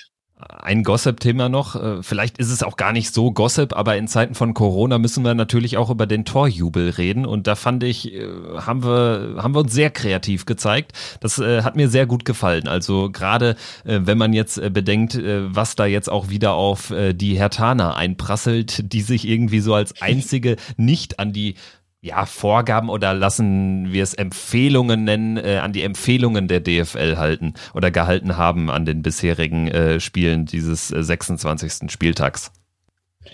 Ein 0.48 0.84
Gossip-Thema 0.84 1.48
noch. 1.48 1.76
Äh, 1.76 2.02
vielleicht 2.02 2.38
ist 2.38 2.50
es 2.50 2.62
auch 2.62 2.76
gar 2.76 2.92
nicht 2.92 3.12
so 3.12 3.30
Gossip, 3.30 3.76
aber 3.76 3.96
in 3.96 4.08
Zeiten 4.08 4.34
von 4.34 4.54
Corona 4.54 4.98
müssen 4.98 5.24
wir 5.24 5.34
natürlich 5.34 5.76
auch 5.76 5.90
über 5.90 6.06
den 6.06 6.24
Torjubel 6.24 6.90
reden. 6.90 7.26
Und 7.26 7.46
da 7.46 7.56
fand 7.56 7.84
ich, 7.84 8.12
äh, 8.12 8.26
haben 8.56 8.82
wir, 8.82 9.36
haben 9.38 9.54
wir 9.54 9.60
uns 9.60 9.72
sehr 9.72 9.90
kreativ 9.90 10.46
gezeigt. 10.46 10.92
Das 11.20 11.38
äh, 11.38 11.62
hat 11.62 11.76
mir 11.76 11.88
sehr 11.88 12.06
gut 12.06 12.24
gefallen. 12.24 12.68
Also 12.68 13.10
gerade, 13.10 13.56
wenn 13.84 14.18
man 14.18 14.32
jetzt 14.32 14.60
bedenkt, 14.72 15.18
was 15.18 15.74
da 15.74 15.86
jetzt 15.86 16.10
auch 16.10 16.28
wieder 16.28 16.54
auf 16.54 16.92
die 17.12 17.38
Hertaner 17.38 17.96
einprasselt, 17.96 18.92
die 18.92 19.00
sich 19.00 19.26
irgendwie 19.26 19.60
so 19.60 19.74
als 19.74 20.00
einzige 20.00 20.56
nicht 20.76 21.18
an 21.18 21.32
die 21.32 21.54
ja, 22.02 22.24
Vorgaben 22.24 22.88
oder 22.88 23.12
lassen 23.12 23.92
wir 23.92 24.02
es 24.02 24.14
Empfehlungen 24.14 25.04
nennen, 25.04 25.36
äh, 25.36 25.58
an 25.58 25.72
die 25.72 25.82
Empfehlungen 25.82 26.48
der 26.48 26.60
DFL 26.60 27.18
halten 27.18 27.54
oder 27.74 27.90
gehalten 27.90 28.36
haben 28.36 28.70
an 28.70 28.86
den 28.86 29.02
bisherigen 29.02 29.68
äh, 29.68 30.00
Spielen 30.00 30.46
dieses 30.46 30.90
äh, 30.90 31.02
26. 31.02 31.90
Spieltags. 31.92 32.52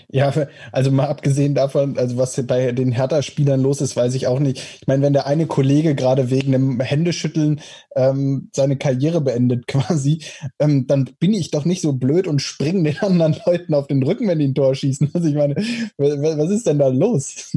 Ja, 0.09 0.33
also 0.73 0.91
mal 0.91 1.07
abgesehen 1.07 1.55
davon, 1.55 1.97
also 1.97 2.17
was 2.17 2.41
bei 2.45 2.73
den 2.73 2.91
Hertha-Spielern 2.91 3.61
los 3.61 3.79
ist, 3.79 3.95
weiß 3.95 4.15
ich 4.15 4.27
auch 4.27 4.39
nicht. 4.39 4.57
Ich 4.81 4.87
meine, 4.87 5.01
wenn 5.01 5.13
der 5.13 5.27
eine 5.27 5.47
Kollege 5.47 5.95
gerade 5.95 6.29
wegen 6.29 6.53
einem 6.53 6.81
Händeschütteln 6.81 7.61
ähm, 7.95 8.49
seine 8.53 8.75
Karriere 8.77 9.21
beendet 9.21 9.65
quasi, 9.67 10.23
ähm, 10.59 10.87
dann 10.87 11.09
bin 11.19 11.33
ich 11.33 11.51
doch 11.51 11.63
nicht 11.63 11.81
so 11.81 11.93
blöd 11.93 12.27
und 12.27 12.41
springe 12.41 12.83
den 12.83 12.99
anderen 12.99 13.37
Leuten 13.45 13.73
auf 13.73 13.87
den 13.87 14.03
Rücken, 14.03 14.27
wenn 14.27 14.39
die 14.39 14.49
ein 14.49 14.55
Tor 14.55 14.75
schießen. 14.75 15.11
Also 15.13 15.29
ich 15.29 15.35
meine, 15.35 15.55
was 15.97 16.49
ist 16.51 16.67
denn 16.67 16.79
da 16.79 16.89
los? 16.89 17.53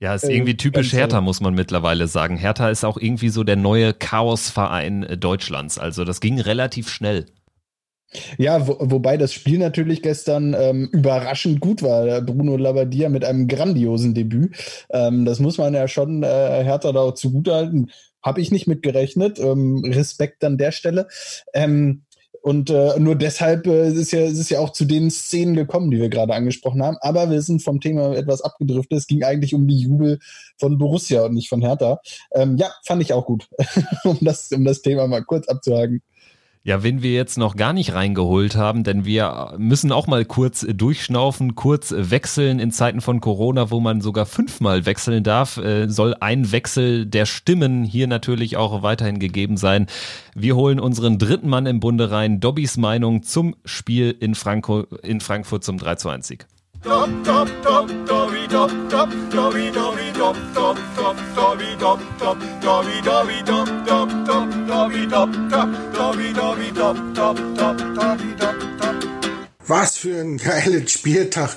Ja, 0.00 0.14
ist 0.14 0.24
irgendwie 0.24 0.56
typisch 0.56 0.94
Hertha, 0.94 1.20
muss 1.20 1.42
man 1.42 1.52
mittlerweile 1.52 2.08
sagen. 2.08 2.38
Hertha 2.38 2.70
ist 2.70 2.84
auch 2.84 2.96
irgendwie 2.96 3.28
so 3.28 3.44
der 3.44 3.56
neue 3.56 3.92
Chaosverein 3.92 5.02
äh, 5.02 5.18
Deutschlands. 5.18 5.78
Also 5.78 6.04
das 6.04 6.20
ging 6.20 6.40
relativ 6.40 6.88
schnell. 6.88 7.26
Ja, 8.38 8.66
wo, 8.66 8.76
wobei 8.80 9.18
das 9.18 9.34
Spiel 9.34 9.58
natürlich 9.58 10.00
gestern 10.00 10.56
ähm, 10.58 10.88
überraschend 10.90 11.60
gut 11.60 11.82
war. 11.82 12.22
Bruno 12.22 12.56
Labbadia 12.56 13.10
mit 13.10 13.26
einem 13.26 13.46
grandiosen 13.46 14.14
Debüt. 14.14 14.56
Ähm, 14.90 15.26
das 15.26 15.38
muss 15.38 15.58
man 15.58 15.74
ja 15.74 15.86
schon 15.86 16.22
äh, 16.22 16.64
Hertha 16.64 16.92
da 16.92 17.00
auch 17.00 17.14
zugutehalten. 17.14 17.90
Habe 18.22 18.40
ich 18.40 18.50
nicht 18.50 18.66
mitgerechnet. 18.66 19.38
Ähm, 19.38 19.84
Respekt 19.84 20.42
an 20.44 20.56
der 20.56 20.72
Stelle. 20.72 21.08
Ähm, 21.52 22.04
und 22.42 22.70
äh, 22.70 22.98
nur 22.98 23.16
deshalb 23.16 23.66
äh, 23.66 23.88
ist, 23.88 24.12
ja, 24.12 24.20
ist 24.20 24.38
es 24.38 24.48
ja 24.48 24.60
auch 24.60 24.70
zu 24.70 24.84
den 24.86 25.10
Szenen 25.10 25.54
gekommen, 25.54 25.90
die 25.90 25.98
wir 25.98 26.08
gerade 26.08 26.34
angesprochen 26.34 26.82
haben. 26.82 26.96
Aber 27.00 27.30
wir 27.30 27.42
sind 27.42 27.62
vom 27.62 27.80
Thema 27.80 28.14
etwas 28.16 28.40
abgedriftet. 28.40 28.98
Es 28.98 29.06
ging 29.06 29.24
eigentlich 29.24 29.54
um 29.54 29.66
die 29.66 29.78
Jubel 29.78 30.18
von 30.58 30.78
Borussia 30.78 31.22
und 31.24 31.34
nicht 31.34 31.48
von 31.48 31.60
Hertha. 31.60 32.00
Ähm, 32.32 32.56
ja, 32.56 32.70
fand 32.86 33.02
ich 33.02 33.12
auch 33.12 33.26
gut, 33.26 33.48
um, 34.04 34.18
das, 34.20 34.50
um 34.52 34.64
das 34.64 34.80
Thema 34.82 35.06
mal 35.06 35.22
kurz 35.22 35.48
abzuhaken. 35.48 36.02
Ja, 36.62 36.82
wenn 36.82 37.00
wir 37.02 37.12
jetzt 37.12 37.38
noch 37.38 37.56
gar 37.56 37.72
nicht 37.72 37.94
reingeholt 37.94 38.54
haben, 38.54 38.84
denn 38.84 39.06
wir 39.06 39.54
müssen 39.56 39.92
auch 39.92 40.06
mal 40.06 40.26
kurz 40.26 40.66
durchschnaufen, 40.68 41.54
kurz 41.54 41.94
wechseln 41.96 42.58
in 42.58 42.70
Zeiten 42.70 43.00
von 43.00 43.22
Corona, 43.22 43.70
wo 43.70 43.80
man 43.80 44.02
sogar 44.02 44.26
fünfmal 44.26 44.84
wechseln 44.84 45.24
darf, 45.24 45.56
äh, 45.56 45.88
soll 45.88 46.14
ein 46.20 46.52
Wechsel 46.52 47.06
der 47.06 47.24
Stimmen 47.24 47.84
hier 47.84 48.06
natürlich 48.08 48.58
auch 48.58 48.82
weiterhin 48.82 49.18
gegeben 49.18 49.56
sein. 49.56 49.86
Wir 50.34 50.54
holen 50.54 50.80
unseren 50.80 51.18
dritten 51.18 51.48
Mann 51.48 51.64
im 51.64 51.80
Bunde 51.80 52.10
rein, 52.10 52.40
Dobbys 52.40 52.76
Meinung 52.76 53.22
zum 53.22 53.56
Spiel 53.64 54.14
in, 54.20 54.34
Franco, 54.34 54.82
in 55.02 55.20
Frankfurt 55.20 55.64
zum 55.64 55.78
3 55.78 55.94
zu 55.94 56.10
1 56.10 56.28
Sieg. 56.28 56.46
Was 69.66 69.96
für 69.96 70.20
ein 70.20 70.36
geiles 70.36 70.90
Spieltag, 70.90 71.56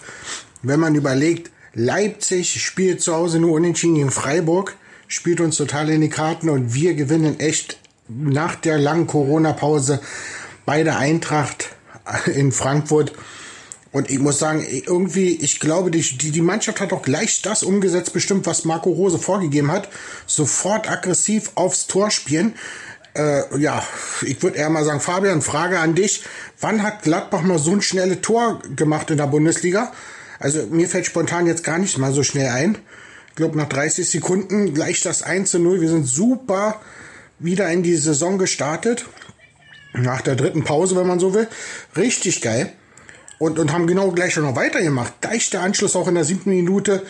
wenn 0.62 0.80
man 0.80 0.96
überlegt, 0.96 1.52
Leipzig 1.74 2.62
spielt 2.62 3.02
zu 3.02 3.16
Hause 3.16 3.40
nur 3.40 3.54
unentschieden 3.54 3.96
in 3.96 4.12
Freiburg, 4.12 4.76
spielt 5.08 5.42
uns 5.42 5.58
total 5.58 5.90
in 5.90 6.02
die 6.02 6.10
Karten 6.10 6.50
und 6.50 6.74
wir 6.74 6.94
gewinnen 6.94 7.40
echt 7.40 7.80
nach 8.08 8.56
der 8.56 8.78
langen 8.78 9.08
Corona-Pause 9.08 10.00
bei 10.66 10.84
der 10.84 10.98
Eintracht 10.98 11.76
in 12.34 12.52
Frankfurt 12.52 13.14
und 13.94 14.10
ich 14.10 14.18
muss 14.18 14.40
sagen, 14.40 14.66
irgendwie, 14.68 15.36
ich 15.36 15.60
glaube, 15.60 15.92
die, 15.92 16.02
die, 16.02 16.32
die 16.32 16.42
Mannschaft 16.42 16.82
hat 16.82 16.92
auch 16.94 17.04
gleich 17.04 17.44
das 17.44 17.62
umgesetzt, 17.62 18.12
bestimmt, 18.12 18.48
was 18.48 18.66
Marco 18.66 18.90
Rose 18.90 19.20
vorgegeben 19.20 19.72
hat. 19.72 19.88
Sofort 20.26 20.90
aggressiv 20.90 21.52
aufs 21.54 21.86
Tor 21.86 22.10
spielen. 22.10 22.56
Äh, 23.16 23.60
ja, 23.60 23.84
ich 24.24 24.42
würde 24.42 24.58
eher 24.58 24.70
mal 24.70 24.84
sagen, 24.84 25.00
Fabian, 25.00 25.42
Frage 25.42 25.80
an 25.80 25.96
dich. 25.96 26.24
Wann 26.60 26.84
hat 26.84 27.04
Gladbach 27.04 27.42
mal 27.42 27.60
so 27.60 27.72
ein 27.72 27.82
schnelles 27.82 28.22
Tor 28.22 28.62
gemacht 28.76 29.12
in 29.12 29.18
der 29.18 29.28
Bundesliga? 29.28 29.92
Also 30.40 30.66
mir 30.68 30.90
fällt 30.90 31.06
spontan 31.06 31.46
jetzt 31.46 31.64
gar 31.64 31.78
nicht 31.78 31.98
mal 31.98 32.12
so 32.12 32.24
schnell 32.24 32.50
ein. 32.50 32.78
Ich 33.30 33.36
glaube, 33.36 33.58
nach 33.58 33.70
30 33.70 34.10
Sekunden 34.10 34.74
gleich 34.74 35.02
das 35.02 35.24
1 35.24 35.52
zu 35.52 35.60
0. 35.60 35.82
Wir 35.82 35.90
sind 35.90 36.06
super 36.06 36.82
wieder 37.40 37.70
in 37.70 37.84
die 37.84 37.96
Saison 37.96 38.38
gestartet. 38.38 39.06
Nach 39.94 40.22
der 40.22 40.36
dritten 40.36 40.64
Pause, 40.64 40.96
wenn 40.96 41.08
man 41.08 41.20
so 41.20 41.34
will. 41.34 41.48
Richtig 41.96 42.42
geil 42.42 42.74
und, 43.44 43.60
und 43.60 43.74
haben 43.74 43.88
genau 43.88 44.12
gleich 44.12 44.34
schon 44.34 44.44
noch 44.44 44.56
weitergemacht. 44.56 45.20
Gleich 45.22 45.50
der 45.50 45.62
Anschluss 45.62 45.96
auch 45.96 46.08
in 46.08 46.16
der 46.16 46.24
siebten 46.24 46.52
Minute. 46.52 47.04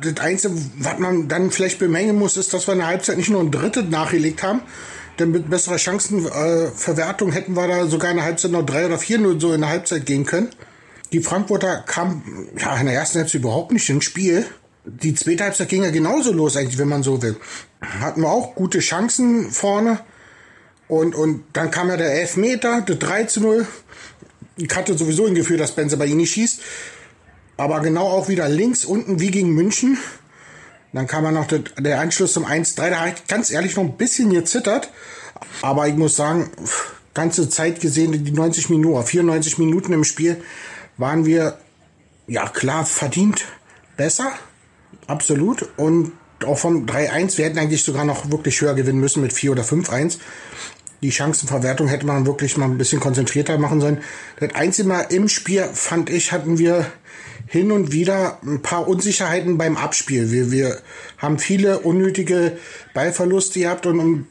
Das 0.00 0.18
Einzige, 0.24 0.54
was 0.78 0.98
man 0.98 1.26
dann 1.28 1.50
vielleicht 1.50 1.78
bemängeln 1.78 2.16
muss, 2.16 2.36
ist, 2.36 2.54
dass 2.54 2.68
wir 2.68 2.74
in 2.74 2.80
der 2.80 2.88
Halbzeit 2.88 3.16
nicht 3.16 3.30
nur 3.30 3.40
ein 3.40 3.50
Dritte 3.50 3.82
nachgelegt 3.82 4.42
haben, 4.42 4.60
denn 5.18 5.30
mit 5.30 5.48
besserer 5.50 5.78
Chancenverwertung 5.78 7.30
äh, 7.30 7.32
hätten 7.32 7.54
wir 7.54 7.66
da 7.68 7.86
sogar 7.86 8.10
in 8.10 8.16
der 8.16 8.26
Halbzeit 8.26 8.50
noch 8.50 8.64
drei 8.64 8.86
oder 8.86 8.98
vier 8.98 9.18
nur 9.18 9.40
so 9.40 9.52
in 9.52 9.62
der 9.62 9.70
Halbzeit 9.70 10.06
gehen 10.06 10.24
können. 10.24 10.50
Die 11.12 11.20
Frankfurter 11.20 11.84
kamen 11.86 12.48
ja, 12.58 12.76
in 12.76 12.86
der 12.86 12.94
ersten 12.94 13.18
Halbzeit 13.18 13.40
überhaupt 13.40 13.72
nicht 13.72 13.88
ins 13.88 14.04
Spiel. 14.04 14.46
Die 14.84 15.14
zweite 15.14 15.44
Halbzeit 15.44 15.68
ging 15.68 15.82
ja 15.82 15.90
genauso 15.90 16.32
los, 16.32 16.56
eigentlich, 16.56 16.78
wenn 16.78 16.88
man 16.88 17.02
so 17.02 17.22
will. 17.22 17.36
Hatten 17.80 18.20
wir 18.20 18.28
auch 18.28 18.54
gute 18.54 18.80
Chancen 18.80 19.50
vorne. 19.50 20.00
Und, 20.88 21.14
und 21.14 21.44
dann 21.52 21.70
kam 21.70 21.88
ja 21.88 21.96
der 21.96 22.12
Elfmeter, 22.12 22.80
der 22.82 22.96
3 22.96 23.24
zu 23.24 23.40
0 23.40 23.66
ich 24.56 24.74
hatte 24.74 24.96
sowieso 24.96 25.26
ein 25.26 25.34
Gefühl, 25.34 25.58
dass 25.58 25.72
Benze 25.72 25.96
bei 25.96 26.06
nicht 26.06 26.32
schießt. 26.32 26.60
Aber 27.58 27.80
genau 27.80 28.08
auch 28.08 28.28
wieder 28.28 28.48
links 28.48 28.84
unten 28.84 29.20
wie 29.20 29.30
gegen 29.30 29.50
München. 29.50 29.98
Dann 30.96 31.06
kam 31.06 31.26
er 31.26 31.30
noch 31.30 31.46
der, 31.46 31.58
der 31.58 32.00
Anschluss 32.00 32.32
zum 32.32 32.46
1-3. 32.46 32.88
Da 32.88 33.00
habe 33.00 33.10
ich 33.10 33.26
ganz 33.26 33.50
ehrlich 33.50 33.76
noch 33.76 33.84
ein 33.84 33.98
bisschen 33.98 34.30
gezittert. 34.30 34.88
Aber 35.60 35.86
ich 35.86 35.94
muss 35.94 36.16
sagen, 36.16 36.50
ganze 37.12 37.50
Zeit 37.50 37.80
gesehen, 37.80 38.24
die 38.24 38.32
90 38.32 38.70
Minuten, 38.70 39.04
94 39.04 39.58
Minuten 39.58 39.92
im 39.92 40.04
Spiel, 40.04 40.42
waren 40.96 41.26
wir, 41.26 41.58
ja 42.26 42.48
klar, 42.48 42.86
verdient 42.86 43.44
besser. 43.98 44.32
Absolut. 45.06 45.68
Und 45.76 46.12
auch 46.46 46.56
vom 46.56 46.86
3-1, 46.86 47.36
wir 47.36 47.44
hätten 47.44 47.58
eigentlich 47.58 47.84
sogar 47.84 48.06
noch 48.06 48.30
wirklich 48.30 48.58
höher 48.62 48.72
gewinnen 48.72 48.98
müssen 48.98 49.20
mit 49.20 49.34
4 49.34 49.52
oder 49.52 49.64
5-1 49.64 50.16
die 51.02 51.12
Chancenverwertung 51.12 51.88
hätte 51.88 52.06
man 52.06 52.26
wirklich 52.26 52.56
mal 52.56 52.64
ein 52.64 52.78
bisschen 52.78 53.00
konzentrierter 53.00 53.58
machen 53.58 53.80
sollen. 53.80 53.98
Das 54.40 54.54
einzige 54.54 54.88
Mal 54.88 55.02
im 55.10 55.28
Spiel, 55.28 55.68
fand 55.72 56.10
ich, 56.10 56.32
hatten 56.32 56.58
wir 56.58 56.86
hin 57.46 57.72
und 57.72 57.92
wieder 57.92 58.38
ein 58.42 58.62
paar 58.62 58.88
Unsicherheiten 58.88 59.58
beim 59.58 59.76
Abspiel. 59.76 60.30
Wir, 60.30 60.50
wir 60.50 60.78
haben 61.18 61.38
viele 61.38 61.80
unnötige 61.80 62.58
Ballverluste 62.94 63.60
gehabt 63.60 63.86
und, 63.86 64.26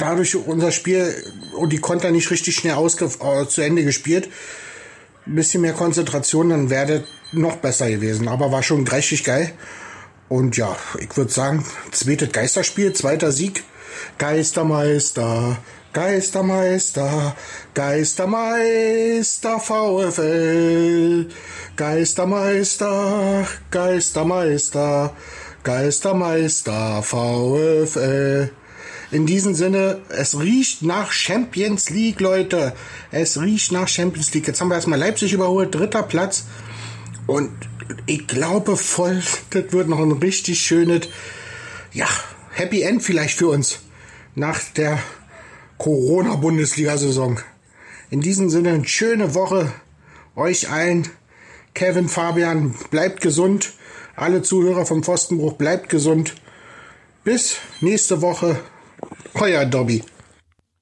dadurch 0.00 0.34
unser 0.34 0.72
Spiel 0.72 1.14
und 1.56 1.72
die 1.72 1.78
Konter 1.78 2.10
nicht 2.10 2.30
richtig 2.30 2.56
schnell 2.56 2.74
ausge, 2.74 3.04
äh, 3.04 3.46
zu 3.46 3.60
Ende 3.60 3.84
gespielt. 3.84 4.28
Ein 5.26 5.34
bisschen 5.34 5.60
mehr 5.60 5.74
Konzentration, 5.74 6.48
dann 6.48 6.70
wäre 6.70 7.04
noch 7.32 7.56
besser 7.56 7.90
gewesen. 7.90 8.28
Aber 8.28 8.50
war 8.50 8.62
schon 8.62 8.86
richtig 8.88 9.24
geil. 9.24 9.52
Und 10.28 10.56
ja, 10.56 10.76
ich 10.98 11.16
würde 11.16 11.30
sagen, 11.30 11.64
zweites 11.92 12.32
Geisterspiel, 12.32 12.92
zweiter 12.92 13.32
Sieg. 13.32 13.64
Geistermeister, 14.18 15.58
Geistermeister, 15.92 17.34
Geistermeister 17.74 19.58
VfL, 19.58 21.26
Geistermeister, 21.74 23.46
Geistermeister, 23.72 25.16
Geistermeister 25.64 27.02
VfL. 27.02 28.50
In 29.10 29.26
diesem 29.26 29.54
Sinne, 29.56 30.00
es 30.10 30.38
riecht 30.38 30.82
nach 30.82 31.10
Champions 31.10 31.90
League, 31.90 32.20
Leute. 32.20 32.72
Es 33.10 33.40
riecht 33.40 33.72
nach 33.72 33.88
Champions 33.88 34.32
League. 34.32 34.46
Jetzt 34.46 34.60
haben 34.60 34.68
wir 34.68 34.76
erstmal 34.76 35.00
Leipzig 35.00 35.32
überholt, 35.32 35.74
dritter 35.74 36.04
Platz. 36.04 36.44
Und 37.26 37.50
ich 38.06 38.28
glaube 38.28 38.76
voll, 38.76 39.20
das 39.50 39.72
wird 39.72 39.88
noch 39.88 39.98
ein 39.98 40.12
richtig 40.12 40.60
schönes, 40.60 41.08
ja, 41.92 42.06
Happy 42.52 42.82
End 42.82 43.02
vielleicht 43.02 43.36
für 43.36 43.48
uns. 43.48 43.80
Nach 44.36 44.60
der 44.76 45.00
Corona-Bundesliga-Saison. 45.80 47.40
In 48.10 48.20
diesem 48.20 48.50
Sinne, 48.50 48.68
eine 48.74 48.86
schöne 48.86 49.34
Woche 49.34 49.72
euch 50.36 50.70
allen. 50.70 51.08
Kevin, 51.72 52.08
Fabian, 52.08 52.74
bleibt 52.90 53.22
gesund. 53.22 53.72
Alle 54.14 54.42
Zuhörer 54.42 54.84
vom 54.84 55.02
Pfostenbruch, 55.02 55.54
bleibt 55.54 55.88
gesund. 55.88 56.34
Bis 57.24 57.56
nächste 57.80 58.20
Woche. 58.20 58.60
Euer 59.32 59.64
Dobby. 59.64 60.02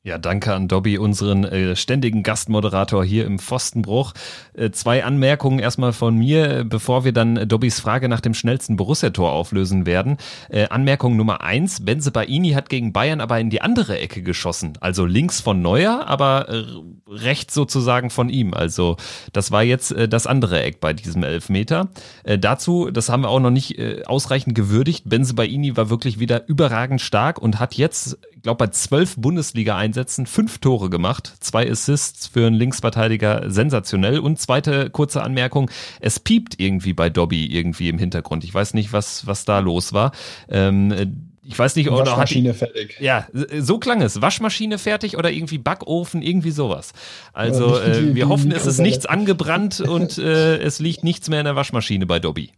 Ja, 0.09 0.17
danke 0.17 0.55
an 0.55 0.69
Dobby, 0.69 0.97
unseren 0.97 1.45
äh, 1.45 1.77
ständigen 1.77 2.23
Gastmoderator 2.23 3.05
hier 3.05 3.27
im 3.27 3.39
Pfostenbruch. 3.39 4.15
Äh, 4.55 4.71
zwei 4.71 5.05
Anmerkungen 5.05 5.59
erstmal 5.59 5.93
von 5.93 6.17
mir, 6.17 6.65
bevor 6.65 7.05
wir 7.05 7.13
dann 7.13 7.47
Dobbys 7.47 7.79
Frage 7.79 8.09
nach 8.09 8.23
dem 8.23 8.33
schnellsten 8.33 8.77
Borussia-Tor 8.77 9.31
auflösen 9.31 9.85
werden. 9.85 10.17
Äh, 10.49 10.69
Anmerkung 10.69 11.19
Nummer 11.19 11.43
eins, 11.43 11.85
Benze 11.85 12.11
Baini 12.11 12.53
hat 12.53 12.71
gegen 12.71 12.95
Bayern 12.95 13.21
aber 13.21 13.39
in 13.39 13.51
die 13.51 13.61
andere 13.61 13.99
Ecke 13.99 14.23
geschossen. 14.23 14.79
Also 14.81 15.05
links 15.05 15.43
von 15.43 15.61
Neuer, 15.61 16.07
aber 16.07 16.49
äh, 16.49 16.65
rechts 17.07 17.53
sozusagen 17.53 18.09
von 18.09 18.31
ihm. 18.31 18.55
Also 18.55 18.97
das 19.35 19.51
war 19.51 19.63
jetzt 19.63 19.93
äh, 19.93 20.09
das 20.09 20.27
andere 20.27 20.63
Eck 20.63 20.81
bei 20.81 20.95
diesem 20.95 21.23
Elfmeter. 21.23 21.89
Äh, 22.25 22.39
dazu, 22.39 22.91
das 22.91 23.11
haben 23.11 23.25
wir 23.25 23.29
auch 23.29 23.41
noch 23.41 23.51
nicht 23.51 23.79
äh, 23.79 24.05
ausreichend 24.07 24.55
gewürdigt, 24.55 25.07
Benze 25.07 25.35
Baini 25.35 25.77
war 25.77 25.91
wirklich 25.91 26.19
wieder 26.19 26.49
überragend 26.49 27.03
stark 27.03 27.39
und 27.39 27.61
hat 27.61 27.75
jetzt 27.75 28.17
glaube, 28.49 28.65
bei 28.65 28.71
zwölf 28.71 29.17
Bundesliga-Einsätzen 29.17 30.25
fünf 30.25 30.57
Tore 30.57 30.89
gemacht, 30.89 31.35
zwei 31.41 31.71
Assists 31.71 32.29
für 32.29 32.47
einen 32.47 32.57
Linksverteidiger 32.57 33.51
sensationell. 33.51 34.21
Und 34.21 34.41
zweite 34.41 34.89
kurze 34.89 35.23
Anmerkung, 35.23 35.71
es 36.01 36.19
piept 36.19 36.59
irgendwie 36.59 36.95
bei 36.95 37.11
Dobby 37.11 37.45
irgendwie 37.45 37.91
im 37.91 37.99
Hintergrund. 37.99 38.45
Ich 38.45 38.55
weiß 38.55 38.73
nicht, 38.73 38.95
was, 38.95 39.27
was 39.27 39.45
da 39.45 39.59
los 39.59 39.93
war. 39.93 40.13
Ähm, 40.49 41.29
ich 41.43 41.59
weiß 41.59 41.77
nicht, 41.77 41.91
oder 41.91 42.07
Waschmaschine 42.07 42.49
hat 42.49 42.55
die, 42.55 42.59
fertig. 42.59 42.97
Ja, 43.01 43.27
so 43.59 43.79
klang 43.79 44.01
es. 44.01 44.23
Waschmaschine 44.23 44.79
fertig 44.79 45.19
oder 45.19 45.31
irgendwie 45.31 45.59
Backofen, 45.59 46.23
irgendwie 46.23 46.51
sowas. 46.51 46.93
Also 47.35 47.79
äh, 47.79 48.15
wir 48.15 48.31
hoffen, 48.31 48.51
es 48.51 48.65
ist 48.65 48.79
nichts 48.79 49.05
angebrannt 49.05 49.81
und 49.81 50.17
äh, 50.17 50.57
es 50.57 50.79
liegt 50.79 51.05
nichts 51.05 51.29
mehr 51.29 51.41
in 51.41 51.45
der 51.45 51.57
Waschmaschine 51.57 52.07
bei 52.07 52.19
Dobby. 52.19 52.53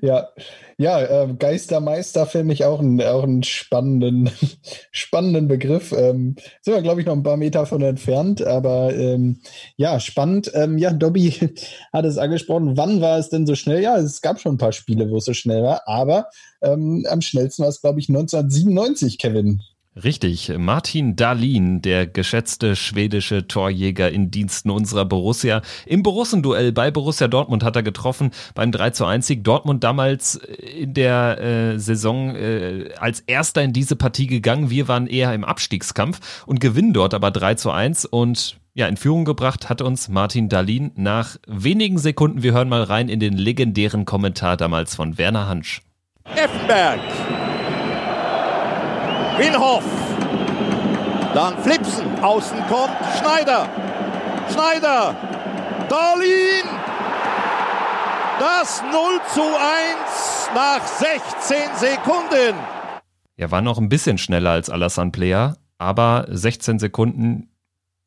Ja, 0.00 0.28
ja, 0.76 1.00
äh, 1.00 1.34
Geistermeister 1.38 2.26
finde 2.26 2.52
ich 2.52 2.64
auch, 2.64 2.80
ein, 2.80 3.00
auch 3.00 3.22
einen 3.22 3.44
spannenden, 3.44 4.30
spannenden 4.90 5.46
Begriff. 5.46 5.92
Ähm, 5.92 6.34
sind 6.62 6.74
wir, 6.74 6.82
glaube 6.82 7.00
ich, 7.00 7.06
noch 7.06 7.14
ein 7.14 7.22
paar 7.22 7.36
Meter 7.36 7.64
von 7.66 7.80
entfernt, 7.82 8.42
aber 8.42 8.92
ähm, 8.94 9.40
ja, 9.76 10.00
spannend. 10.00 10.50
Ähm, 10.54 10.78
ja, 10.78 10.92
Dobby 10.92 11.30
hat 11.92 12.04
es 12.04 12.18
angesprochen. 12.18 12.76
Wann 12.76 13.00
war 13.00 13.18
es 13.18 13.28
denn 13.28 13.46
so 13.46 13.54
schnell? 13.54 13.82
Ja, 13.82 13.96
es 13.98 14.20
gab 14.20 14.40
schon 14.40 14.54
ein 14.54 14.58
paar 14.58 14.72
Spiele, 14.72 15.10
wo 15.10 15.18
es 15.18 15.26
so 15.26 15.34
schnell 15.34 15.62
war, 15.62 15.82
aber 15.86 16.26
ähm, 16.60 17.06
am 17.08 17.20
schnellsten 17.20 17.62
war 17.62 17.68
es, 17.68 17.80
glaube 17.80 18.00
ich, 18.00 18.08
1997, 18.08 19.18
Kevin. 19.18 19.62
Richtig, 19.94 20.50
Martin 20.56 21.16
Dahlin, 21.16 21.82
der 21.82 22.06
geschätzte 22.06 22.76
schwedische 22.76 23.46
Torjäger 23.46 24.10
in 24.10 24.30
Diensten 24.30 24.70
unserer 24.70 25.04
Borussia. 25.04 25.60
Im 25.84 26.02
Borussenduell 26.02 26.72
bei 26.72 26.90
Borussia 26.90 27.28
Dortmund 27.28 27.62
hat 27.62 27.76
er 27.76 27.82
getroffen 27.82 28.30
beim 28.54 28.72
3 28.72 28.90
zu 28.90 29.04
1 29.04 29.26
Sieg. 29.26 29.44
Dortmund 29.44 29.84
damals 29.84 30.36
in 30.36 30.94
der 30.94 31.40
äh, 31.40 31.78
Saison 31.78 32.34
äh, 32.34 32.88
als 32.98 33.20
erster 33.20 33.62
in 33.62 33.74
diese 33.74 33.94
Partie 33.94 34.26
gegangen. 34.26 34.70
Wir 34.70 34.88
waren 34.88 35.06
eher 35.06 35.34
im 35.34 35.44
Abstiegskampf 35.44 36.44
und 36.46 36.58
gewinnen 36.58 36.94
dort 36.94 37.12
aber 37.12 37.30
3 37.30 37.56
zu 37.56 37.70
1 37.70 38.06
und 38.06 38.56
ja, 38.72 38.86
in 38.86 38.96
Führung 38.96 39.26
gebracht 39.26 39.68
hat 39.68 39.82
uns 39.82 40.08
Martin 40.08 40.48
Dahlin 40.48 40.92
nach 40.94 41.36
wenigen 41.46 41.98
Sekunden. 41.98 42.42
Wir 42.42 42.54
hören 42.54 42.70
mal 42.70 42.82
rein 42.82 43.10
in 43.10 43.20
den 43.20 43.34
legendären 43.34 44.06
Kommentar 44.06 44.56
damals 44.56 44.94
von 44.94 45.18
Werner 45.18 45.48
Hansch. 45.48 45.82
Effenberg 46.34 47.00
Winhoff. 49.38 49.84
Dann 51.34 51.56
Flipsen. 51.62 52.22
Außen 52.22 52.58
kommt 52.68 52.96
Schneider. 53.18 53.68
Schneider. 54.52 55.14
Darlin. 55.88 56.68
Das 58.38 58.82
0 58.82 58.92
zu 59.32 59.42
1 59.42 60.50
nach 60.54 60.86
16 60.86 61.76
Sekunden. 61.76 62.54
Er 63.36 63.50
war 63.50 63.62
noch 63.62 63.78
ein 63.78 63.88
bisschen 63.88 64.18
schneller 64.18 64.50
als 64.50 64.68
Alassane 64.68 65.10
Player, 65.10 65.56
aber 65.78 66.26
16 66.28 66.78
Sekunden 66.78 67.51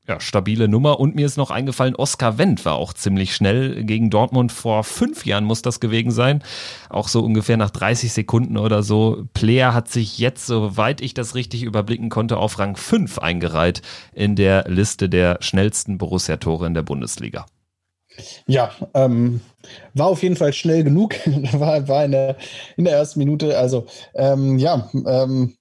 ja, 0.08 0.20
stabile 0.20 0.68
Nummer. 0.68 1.00
Und 1.00 1.16
mir 1.16 1.26
ist 1.26 1.38
noch 1.38 1.52
eingefallen, 1.52 1.96
Oskar 1.96 2.38
Wendt 2.38 2.66
war 2.66 2.76
auch 2.76 2.94
ziemlich 2.94 3.36
schnell 3.36 3.84
gegen 3.84 4.10
Dortmund. 4.10 4.52
Vor 4.52 4.84
fünf 4.84 5.26
Jahren 5.26 5.46
muss 5.46 5.62
das 5.62 5.80
gewesen 5.80 6.12
sein. 6.12 6.44
Auch 6.90 7.08
so 7.08 7.22
ungefähr 7.22 7.58
nach 7.58 7.72
30 7.72 8.14
Sekunden 8.14 8.58
oder 8.58 8.84
so. 8.84 9.26
Player 9.34 9.74
hat 9.74 9.90
sich 9.90 10.20
jetzt, 10.20 10.46
soweit 10.46 11.02
ich 11.02 11.14
das 11.14 11.36
richtig 11.36 11.64
überblicken 11.64 12.10
konnte, 12.10 12.38
auf 12.38 12.60
Rang 12.60 12.76
5 12.76 13.20
eingereiht 13.20 13.82
in 14.14 14.36
der 14.36 14.66
Liste 14.68 15.10
der 15.10 15.38
schnellsten 15.42 15.98
Borussia-Tore 15.98 16.68
in 16.68 16.74
der 16.74 16.84
Bundesliga. 16.84 17.46
Ja, 18.48 18.72
ähm, 18.94 19.42
war 19.94 20.08
auf 20.08 20.24
jeden 20.24 20.36
Fall 20.36 20.54
schnell 20.54 20.84
genug. 20.84 21.16
war 21.54 21.88
war 21.88 22.06
in, 22.06 22.12
der, 22.12 22.38
in 22.78 22.86
der 22.86 22.94
ersten 22.96 23.20
Minute. 23.20 23.58
Also, 23.58 23.88
ähm, 24.14 24.58
ja, 24.58 24.90
ähm, 25.06 25.56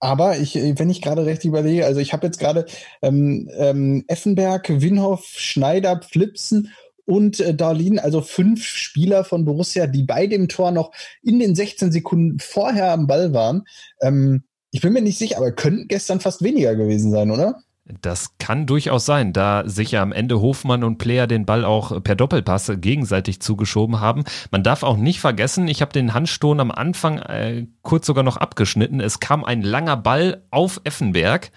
aber 0.00 0.38
ich, 0.38 0.54
wenn 0.54 0.90
ich 0.90 1.02
gerade 1.02 1.26
recht 1.26 1.44
überlege, 1.44 1.86
also 1.86 2.00
ich 2.00 2.12
habe 2.12 2.26
jetzt 2.26 2.38
gerade 2.38 2.66
ähm, 3.02 3.50
ähm, 3.56 4.04
Effenberg, 4.06 4.68
Winhoff, 4.68 5.24
Schneider, 5.26 6.00
Flipsen 6.02 6.72
und 7.04 7.40
äh, 7.40 7.54
Darlin, 7.54 7.98
also 7.98 8.20
fünf 8.20 8.64
Spieler 8.64 9.24
von 9.24 9.44
Borussia, 9.44 9.86
die 9.86 10.04
bei 10.04 10.26
dem 10.26 10.48
Tor 10.48 10.70
noch 10.70 10.92
in 11.22 11.38
den 11.38 11.54
16 11.54 11.90
Sekunden 11.90 12.38
vorher 12.38 12.92
am 12.92 13.06
Ball 13.06 13.32
waren. 13.32 13.64
Ähm, 14.02 14.44
ich 14.70 14.82
bin 14.82 14.92
mir 14.92 15.02
nicht 15.02 15.18
sicher, 15.18 15.38
aber 15.38 15.52
könnten 15.52 15.88
gestern 15.88 16.20
fast 16.20 16.42
weniger 16.42 16.76
gewesen 16.76 17.10
sein, 17.10 17.30
oder? 17.30 17.62
Das 18.02 18.36
kann 18.38 18.66
durchaus 18.66 19.06
sein, 19.06 19.32
da 19.32 19.66
sich 19.66 19.92
ja 19.92 20.02
am 20.02 20.12
Ende 20.12 20.40
Hofmann 20.40 20.84
und 20.84 20.98
Player 20.98 21.26
den 21.26 21.46
Ball 21.46 21.64
auch 21.64 22.02
per 22.02 22.16
Doppelpass 22.16 22.70
gegenseitig 22.76 23.40
zugeschoben 23.40 24.00
haben. 24.00 24.24
Man 24.50 24.62
darf 24.62 24.82
auch 24.82 24.96
nicht 24.96 25.20
vergessen, 25.20 25.68
ich 25.68 25.80
habe 25.80 25.92
den 25.92 26.12
Handstoß 26.12 26.58
am 26.58 26.70
Anfang 26.70 27.18
äh, 27.18 27.66
kurz 27.82 28.06
sogar 28.06 28.24
noch 28.24 28.36
abgeschnitten. 28.36 29.00
Es 29.00 29.20
kam 29.20 29.44
ein 29.44 29.62
langer 29.62 29.96
Ball 29.96 30.42
auf 30.50 30.80
Effenberg. 30.84 31.50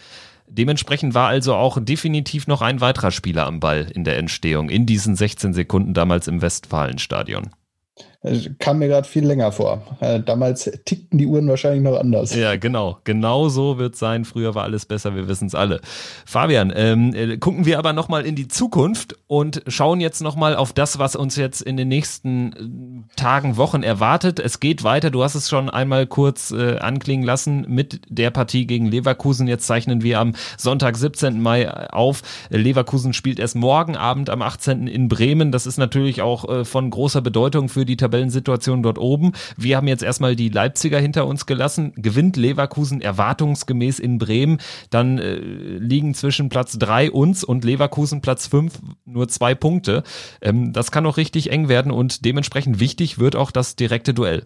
Dementsprechend 0.47 1.13
war 1.13 1.27
also 1.27 1.55
auch 1.55 1.77
definitiv 1.81 2.47
noch 2.47 2.61
ein 2.61 2.81
weiterer 2.81 3.11
Spieler 3.11 3.45
am 3.45 3.59
Ball 3.59 3.87
in 3.93 4.03
der 4.03 4.17
Entstehung, 4.17 4.69
in 4.69 4.85
diesen 4.85 5.15
16 5.15 5.53
Sekunden 5.53 5.93
damals 5.93 6.27
im 6.27 6.41
Westfalenstadion. 6.41 7.51
Kam 8.59 8.77
mir 8.77 8.87
gerade 8.87 9.07
viel 9.07 9.25
länger 9.25 9.51
vor. 9.51 9.81
Äh, 9.99 10.19
damals 10.19 10.69
tickten 10.85 11.17
die 11.17 11.25
Uhren 11.25 11.47
wahrscheinlich 11.47 11.81
noch 11.81 11.99
anders. 11.99 12.35
Ja, 12.35 12.55
genau. 12.55 12.99
Genau 13.03 13.49
so 13.49 13.79
wird 13.79 13.95
es 13.95 13.99
sein. 13.99 14.25
Früher 14.25 14.53
war 14.53 14.61
alles 14.61 14.85
besser, 14.85 15.15
wir 15.15 15.27
wissen 15.27 15.47
es 15.47 15.55
alle. 15.55 15.81
Fabian, 16.27 16.71
ähm, 16.75 17.15
äh, 17.15 17.37
gucken 17.37 17.65
wir 17.65 17.79
aber 17.79 17.93
nochmal 17.93 18.27
in 18.27 18.35
die 18.35 18.47
Zukunft 18.47 19.15
und 19.25 19.63
schauen 19.65 20.01
jetzt 20.01 20.21
nochmal 20.21 20.55
auf 20.55 20.71
das, 20.71 20.99
was 20.99 21.15
uns 21.15 21.35
jetzt 21.35 21.63
in 21.63 21.77
den 21.77 21.87
nächsten 21.87 23.07
äh, 23.09 23.15
Tagen, 23.15 23.57
Wochen 23.57 23.81
erwartet. 23.81 24.39
Es 24.39 24.59
geht 24.59 24.83
weiter. 24.83 25.09
Du 25.09 25.23
hast 25.23 25.33
es 25.33 25.49
schon 25.49 25.71
einmal 25.71 26.05
kurz 26.05 26.51
äh, 26.51 26.77
anklingen 26.77 27.25
lassen 27.25 27.65
mit 27.69 28.01
der 28.07 28.29
Partie 28.29 28.67
gegen 28.67 28.85
Leverkusen. 28.85 29.47
Jetzt 29.47 29.65
zeichnen 29.65 30.03
wir 30.03 30.19
am 30.19 30.35
Sonntag, 30.59 30.95
17. 30.95 31.41
Mai 31.41 31.89
auf. 31.89 32.21
Leverkusen 32.51 33.13
spielt 33.13 33.39
erst 33.39 33.55
morgen 33.55 33.97
Abend 33.97 34.29
am 34.29 34.43
18. 34.43 34.85
in 34.85 35.07
Bremen. 35.09 35.51
Das 35.51 35.65
ist 35.65 35.77
natürlich 35.77 36.21
auch 36.21 36.47
äh, 36.47 36.65
von 36.65 36.91
großer 36.91 37.21
Bedeutung 37.21 37.67
für 37.67 37.83
die 37.83 37.97
Tabelle 37.97 38.10
Tabellensituation 38.11 38.83
dort 38.83 38.97
oben. 38.97 39.31
Wir 39.57 39.77
haben 39.77 39.87
jetzt 39.87 40.03
erstmal 40.03 40.35
die 40.35 40.49
Leipziger 40.49 40.99
hinter 40.99 41.25
uns 41.25 41.45
gelassen. 41.45 41.93
Gewinnt 41.95 42.35
Leverkusen 42.35 43.01
erwartungsgemäß 43.01 43.99
in 43.99 44.17
Bremen. 44.17 44.59
Dann 44.89 45.17
äh, 45.17 45.35
liegen 45.35 46.13
zwischen 46.13 46.49
Platz 46.49 46.77
drei 46.77 47.09
uns 47.09 47.43
und 47.43 47.63
Leverkusen 47.63 48.21
Platz 48.21 48.47
fünf 48.47 48.79
nur 49.05 49.27
zwei 49.29 49.55
Punkte. 49.55 50.03
Ähm, 50.41 50.73
das 50.73 50.91
kann 50.91 51.05
auch 51.05 51.17
richtig 51.17 51.51
eng 51.51 51.69
werden 51.69 51.91
und 51.91 52.25
dementsprechend 52.25 52.79
wichtig 52.79 53.17
wird 53.17 53.35
auch 53.35 53.51
das 53.51 53.75
direkte 53.75 54.13
Duell. 54.13 54.45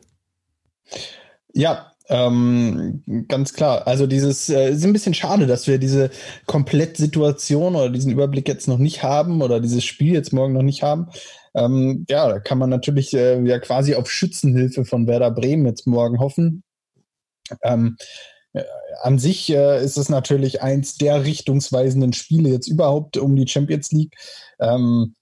Ja, 1.53 1.91
ähm, 2.07 3.03
ganz 3.28 3.53
klar. 3.53 3.88
Also 3.88 4.05
dieses 4.05 4.49
äh, 4.49 4.72
ist 4.72 4.86
ein 4.86 4.93
bisschen 4.93 5.16
schade, 5.16 5.47
dass 5.47 5.68
wir 5.68 5.80
diese 5.80 6.11
Komplettsituation 6.45 7.76
oder 7.76 7.89
diesen 7.89 8.11
Überblick 8.11 8.47
jetzt 8.47 8.68
noch 8.68 8.78
nicht 8.78 9.01
haben 9.01 9.41
oder 9.41 9.59
dieses 9.59 9.84
Spiel 9.84 10.13
jetzt 10.13 10.34
morgen 10.34 10.53
noch 10.53 10.61
nicht 10.61 10.84
haben. 10.84 11.07
Ähm, 11.56 12.06
ja, 12.10 12.28
da 12.28 12.39
kann 12.39 12.58
man 12.58 12.70
natürlich 12.70 13.14
äh, 13.14 13.41
ja 13.43 13.60
quasi 13.60 13.95
auf 13.95 14.12
Schützenhilfe 14.12 14.86
von 14.86 15.08
Werder 15.08 15.32
Bremen 15.32 15.66
jetzt 15.66 15.88
morgen 15.88 16.20
hoffen. 16.20 16.64
Ähm, 17.64 17.97
äh, 18.53 18.64
an 19.01 19.20
sich 19.20 19.49
äh, 19.49 19.84
ist 19.84 19.97
es 19.97 20.10
natürlich 20.10 20.62
eins 20.62 20.97
der 20.97 21.24
richtungsweisenden 21.24 22.14
Spiele 22.14 22.49
jetzt 22.49 22.68
überhaupt 22.68 23.18
um 23.18 23.36
die 23.36 23.47
Champions 23.47 23.91
League. 23.91 24.16
Ähm, 24.60 25.16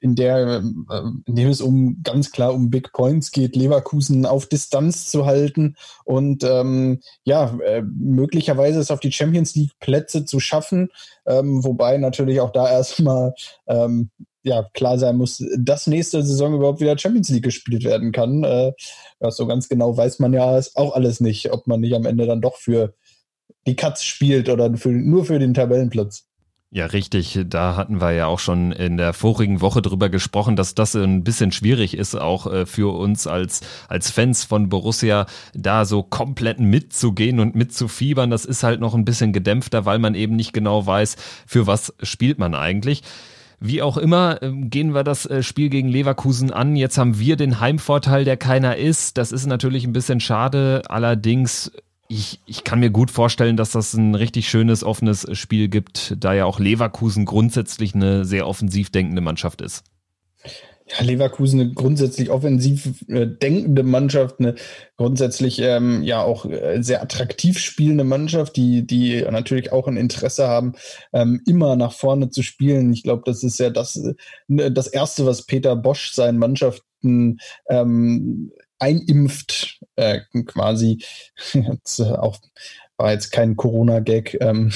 in 0.00 0.14
der, 0.14 0.62
äh, 0.90 1.02
in 1.26 1.34
dem 1.34 1.48
es 1.48 1.60
um 1.60 2.02
ganz 2.02 2.30
klar 2.32 2.54
um 2.54 2.70
Big 2.70 2.92
Points 2.92 3.30
geht, 3.30 3.56
Leverkusen 3.56 4.26
auf 4.26 4.46
Distanz 4.46 5.08
zu 5.08 5.26
halten 5.26 5.76
und 6.04 6.44
ähm, 6.44 7.00
ja, 7.24 7.56
äh, 7.64 7.82
möglicherweise 7.82 8.80
es 8.80 8.90
auf 8.90 9.00
die 9.00 9.12
Champions 9.12 9.54
League 9.54 9.78
Plätze 9.80 10.24
zu 10.24 10.40
schaffen, 10.40 10.90
ähm, 11.26 11.64
wobei 11.64 11.98
natürlich 11.98 12.40
auch 12.40 12.50
da 12.50 12.70
erstmal 12.70 13.34
ähm, 13.66 14.10
ja, 14.46 14.64
klar 14.74 14.96
sein 14.96 15.16
muss, 15.16 15.44
dass 15.58 15.88
nächste 15.88 16.22
Saison 16.22 16.54
überhaupt 16.54 16.80
wieder 16.80 16.96
Champions 16.96 17.28
League 17.30 17.42
gespielt 17.42 17.82
werden 17.82 18.12
kann. 18.12 18.44
Äh, 18.44 18.72
ja, 19.20 19.30
so 19.32 19.46
ganz 19.46 19.68
genau 19.68 19.96
weiß 19.96 20.20
man 20.20 20.32
ja 20.32 20.60
auch 20.74 20.94
alles 20.94 21.18
nicht, 21.20 21.52
ob 21.52 21.66
man 21.66 21.80
nicht 21.80 21.94
am 21.94 22.06
Ende 22.06 22.26
dann 22.26 22.40
doch 22.40 22.56
für 22.56 22.94
die 23.66 23.74
Katz 23.74 24.04
spielt 24.04 24.48
oder 24.48 24.76
für, 24.76 24.90
nur 24.90 25.24
für 25.24 25.40
den 25.40 25.52
Tabellenplatz. 25.52 26.26
Ja, 26.70 26.86
richtig. 26.86 27.38
Da 27.48 27.74
hatten 27.74 28.00
wir 28.00 28.12
ja 28.12 28.26
auch 28.26 28.38
schon 28.38 28.70
in 28.70 28.96
der 28.98 29.14
vorigen 29.14 29.60
Woche 29.60 29.82
drüber 29.82 30.10
gesprochen, 30.10 30.54
dass 30.54 30.74
das 30.74 30.94
ein 30.94 31.24
bisschen 31.24 31.50
schwierig 31.50 31.96
ist, 31.96 32.14
auch 32.14 32.46
äh, 32.46 32.66
für 32.66 32.94
uns 32.96 33.26
als, 33.26 33.62
als 33.88 34.10
Fans 34.12 34.44
von 34.44 34.68
Borussia, 34.68 35.26
da 35.54 35.84
so 35.84 36.04
komplett 36.04 36.60
mitzugehen 36.60 37.40
und 37.40 37.56
mitzufiebern. 37.56 38.30
Das 38.30 38.44
ist 38.44 38.62
halt 38.62 38.78
noch 38.78 38.94
ein 38.94 39.04
bisschen 39.04 39.32
gedämpfter, 39.32 39.86
weil 39.86 39.98
man 39.98 40.14
eben 40.14 40.36
nicht 40.36 40.52
genau 40.52 40.86
weiß, 40.86 41.16
für 41.46 41.66
was 41.66 41.94
spielt 42.02 42.38
man 42.38 42.54
eigentlich. 42.54 43.02
Wie 43.58 43.82
auch 43.82 43.96
immer, 43.96 44.42
ähm, 44.42 44.68
gehen 44.70 44.94
wir 44.94 45.02
das 45.02 45.26
äh, 45.26 45.42
Spiel 45.42 45.70
gegen 45.70 45.88
Leverkusen 45.88 46.52
an. 46.52 46.76
Jetzt 46.76 46.98
haben 46.98 47.18
wir 47.18 47.36
den 47.36 47.60
Heimvorteil, 47.60 48.24
der 48.24 48.36
keiner 48.36 48.76
ist. 48.76 49.16
Das 49.16 49.32
ist 49.32 49.46
natürlich 49.46 49.84
ein 49.84 49.92
bisschen 49.92 50.20
schade. 50.20 50.82
Allerdings, 50.88 51.72
ich, 52.08 52.40
ich 52.46 52.64
kann 52.64 52.80
mir 52.80 52.90
gut 52.90 53.10
vorstellen, 53.10 53.56
dass 53.56 53.70
das 53.70 53.94
ein 53.94 54.14
richtig 54.14 54.48
schönes, 54.48 54.84
offenes 54.84 55.26
Spiel 55.32 55.68
gibt, 55.68 56.16
da 56.18 56.34
ja 56.34 56.44
auch 56.44 56.60
Leverkusen 56.60 57.24
grundsätzlich 57.24 57.94
eine 57.94 58.24
sehr 58.24 58.46
offensiv 58.46 58.90
denkende 58.90 59.22
Mannschaft 59.22 59.62
ist 59.62 59.84
ja, 60.88 61.04
Leverkusen 61.04 61.60
eine 61.60 61.72
grundsätzlich 61.72 62.30
offensiv 62.30 63.04
äh, 63.08 63.26
denkende 63.26 63.82
Mannschaft, 63.82 64.36
eine 64.38 64.54
grundsätzlich 64.96 65.58
ähm, 65.60 66.02
ja 66.02 66.22
auch 66.22 66.46
äh, 66.46 66.80
sehr 66.80 67.02
attraktiv 67.02 67.58
spielende 67.58 68.04
Mannschaft, 68.04 68.56
die, 68.56 68.86
die 68.86 69.22
natürlich 69.22 69.72
auch 69.72 69.88
ein 69.88 69.96
Interesse 69.96 70.46
haben, 70.46 70.74
ähm, 71.12 71.42
immer 71.46 71.74
nach 71.74 71.92
vorne 71.92 72.30
zu 72.30 72.42
spielen. 72.42 72.92
Ich 72.92 73.02
glaube, 73.02 73.22
das 73.26 73.42
ist 73.42 73.58
ja 73.58 73.70
das, 73.70 73.96
äh, 73.96 74.70
das 74.70 74.86
Erste, 74.86 75.26
was 75.26 75.46
Peter 75.46 75.74
Bosch 75.74 76.12
seinen 76.12 76.38
Mannschaften 76.38 77.38
ähm, 77.68 78.52
einimpft, 78.78 79.80
quasi 80.44 81.02
jetzt, 81.54 82.00
auch 82.02 82.36
war 82.96 83.12
jetzt 83.12 83.30
kein 83.30 83.56
Corona-Gag. 83.56 84.38
Ähm, 84.40 84.72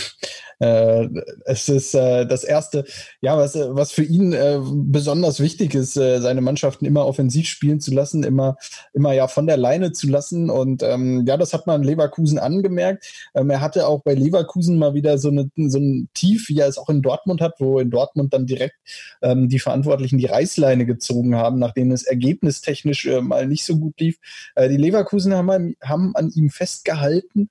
äh, 0.61 1.09
es 1.47 1.69
ist 1.71 1.95
äh, 1.95 2.27
das 2.27 2.45
erste, 2.45 2.85
ja, 3.23 3.37
was, 3.39 3.55
was 3.55 3.93
für 3.93 4.03
ihn 4.03 4.35
äh, 4.35 4.61
besonders 4.63 5.41
wichtig 5.41 5.75
ist, 5.75 5.97
äh, 5.97 6.21
seine 6.21 6.43
Mannschaften 6.43 6.85
immer 6.85 7.07
offensiv 7.07 7.49
spielen 7.49 7.81
zu 7.81 7.93
lassen, 7.93 8.23
immer, 8.23 8.57
immer 8.93 9.15
ja 9.15 9.27
von 9.27 9.47
der 9.47 9.57
Leine 9.57 9.93
zu 9.93 10.07
lassen. 10.09 10.51
Und 10.51 10.83
ähm, 10.83 11.25
ja, 11.27 11.39
das 11.39 11.55
hat 11.55 11.67
man 11.67 11.83
Leverkusen 11.83 12.39
angemerkt. 12.39 13.07
Ähm, 13.35 13.49
er 13.49 13.63
hatte 13.63 13.87
auch 13.87 14.03
bei 14.03 14.15
Leverkusen 14.15 14.79
mal 14.79 14.93
wieder 14.93 15.17
so, 15.17 15.31
eine, 15.31 15.51
so 15.57 15.79
ein 15.79 16.11
Tief, 16.13 16.51
wie 16.51 16.59
er 16.59 16.69
es 16.69 16.77
auch 16.77 16.91
in 16.91 17.01
Dortmund 17.01 17.41
hat, 17.41 17.55
wo 17.59 17.81
in 17.81 17.91
Dortmund 17.91 18.35
dann 18.35 18.45
direkt 18.45 18.77
ähm, 19.23 19.49
die 19.49 19.61
Verantwortlichen 19.61 20.19
die 20.19 20.27
Reißleine 20.27 20.85
gezogen 20.85 21.37
haben, 21.37 21.59
nachdem 21.59 21.91
es 21.91 22.03
ergebnistechnisch 22.03 23.07
äh, 23.07 23.23
mal 23.23 23.47
nicht 23.47 23.65
so 23.65 23.79
gut 23.79 23.99
lief. 23.99 24.19
Äh, 24.57 24.69
die 24.69 24.77
Leverkusen 24.77 25.33
haben, 25.33 25.75
haben 25.83 26.15
an 26.17 26.31
ihm 26.35 26.51
festgehalten 26.51 27.49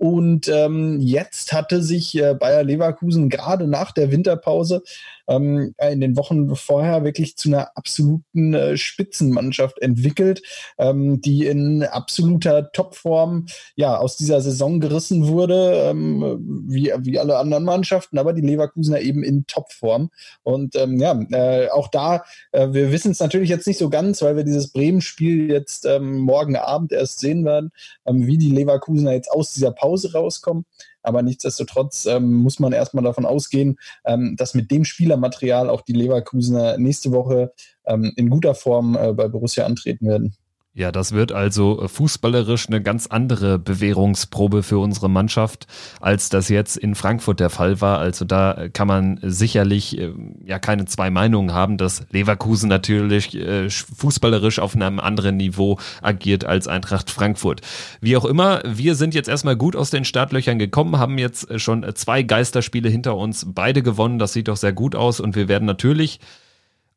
und 0.00 0.48
ähm, 0.48 0.98
jetzt 0.98 1.52
hatte 1.52 1.82
sich 1.82 2.16
äh, 2.16 2.32
Bayer 2.32 2.62
Leverkusen 2.64 3.28
gerade 3.28 3.66
nach 3.66 3.92
der 3.92 4.10
Winterpause 4.10 4.82
ähm, 5.28 5.74
in 5.78 6.00
den 6.00 6.16
Wochen 6.16 6.56
vorher 6.56 7.04
wirklich 7.04 7.36
zu 7.36 7.50
einer 7.50 7.76
absoluten 7.76 8.54
äh, 8.54 8.78
Spitzenmannschaft 8.78 9.78
entwickelt, 9.82 10.40
ähm, 10.78 11.20
die 11.20 11.44
in 11.44 11.82
absoluter 11.82 12.72
Topform 12.72 13.44
ja 13.76 13.98
aus 13.98 14.16
dieser 14.16 14.40
Saison 14.40 14.80
gerissen 14.80 15.28
wurde, 15.28 15.90
ähm, 15.90 16.64
wie, 16.66 16.94
wie 17.00 17.18
alle 17.18 17.36
anderen 17.36 17.64
Mannschaften, 17.64 18.16
aber 18.16 18.32
die 18.32 18.40
Leverkusener 18.40 19.02
eben 19.02 19.22
in 19.22 19.46
Topform. 19.46 20.10
Und 20.42 20.76
ähm, 20.76 20.98
ja, 20.98 21.20
äh, 21.30 21.68
auch 21.68 21.88
da, 21.88 22.24
äh, 22.52 22.68
wir 22.72 22.90
wissen 22.90 23.12
es 23.12 23.20
natürlich 23.20 23.50
jetzt 23.50 23.66
nicht 23.66 23.78
so 23.78 23.90
ganz, 23.90 24.22
weil 24.22 24.36
wir 24.36 24.44
dieses 24.44 24.72
Bremen-Spiel 24.72 25.50
jetzt 25.50 25.84
ähm, 25.84 26.20
morgen 26.20 26.56
Abend 26.56 26.90
erst 26.92 27.20
sehen 27.20 27.44
werden, 27.44 27.70
wie 28.06 28.38
die 28.38 28.50
Leverkusener 28.50 29.12
jetzt 29.12 29.30
aus 29.30 29.52
dieser 29.52 29.70
Pause 29.70 29.89
rauskommen. 30.14 30.64
Aber 31.02 31.22
nichtsdestotrotz 31.22 32.06
ähm, 32.06 32.34
muss 32.34 32.58
man 32.58 32.72
erstmal 32.72 33.04
davon 33.04 33.26
ausgehen, 33.26 33.78
ähm, 34.04 34.36
dass 34.36 34.54
mit 34.54 34.70
dem 34.70 34.84
Spielermaterial 34.84 35.70
auch 35.70 35.82
die 35.82 35.92
Leverkusener 35.92 36.78
nächste 36.78 37.12
Woche 37.12 37.52
ähm, 37.86 38.12
in 38.16 38.30
guter 38.30 38.54
Form 38.54 38.96
äh, 38.96 39.12
bei 39.12 39.28
Borussia 39.28 39.64
antreten 39.64 40.06
werden. 40.06 40.36
Ja, 40.72 40.92
das 40.92 41.10
wird 41.10 41.32
also 41.32 41.88
fußballerisch 41.88 42.68
eine 42.68 42.80
ganz 42.80 43.08
andere 43.08 43.58
Bewährungsprobe 43.58 44.62
für 44.62 44.78
unsere 44.78 45.10
Mannschaft, 45.10 45.66
als 46.00 46.28
das 46.28 46.48
jetzt 46.48 46.76
in 46.76 46.94
Frankfurt 46.94 47.40
der 47.40 47.50
Fall 47.50 47.80
war. 47.80 47.98
Also 47.98 48.24
da 48.24 48.68
kann 48.72 48.86
man 48.86 49.18
sicherlich 49.20 49.98
äh, 49.98 50.12
ja 50.44 50.60
keine 50.60 50.84
zwei 50.84 51.10
Meinungen 51.10 51.52
haben, 51.52 51.76
dass 51.76 52.06
Leverkusen 52.12 52.68
natürlich 52.68 53.34
äh, 53.34 53.68
fußballerisch 53.68 54.60
auf 54.60 54.76
einem 54.76 55.00
anderen 55.00 55.38
Niveau 55.38 55.80
agiert 56.02 56.44
als 56.44 56.68
Eintracht 56.68 57.10
Frankfurt. 57.10 57.62
Wie 58.00 58.16
auch 58.16 58.24
immer, 58.24 58.62
wir 58.64 58.94
sind 58.94 59.12
jetzt 59.12 59.28
erstmal 59.28 59.56
gut 59.56 59.74
aus 59.74 59.90
den 59.90 60.04
Startlöchern 60.04 60.60
gekommen, 60.60 60.98
haben 60.98 61.18
jetzt 61.18 61.60
schon 61.60 61.84
zwei 61.96 62.22
Geisterspiele 62.22 62.88
hinter 62.88 63.16
uns, 63.16 63.44
beide 63.48 63.82
gewonnen. 63.82 64.20
Das 64.20 64.34
sieht 64.34 64.46
doch 64.46 64.56
sehr 64.56 64.72
gut 64.72 64.94
aus 64.94 65.18
und 65.18 65.34
wir 65.34 65.48
werden 65.48 65.66
natürlich 65.66 66.20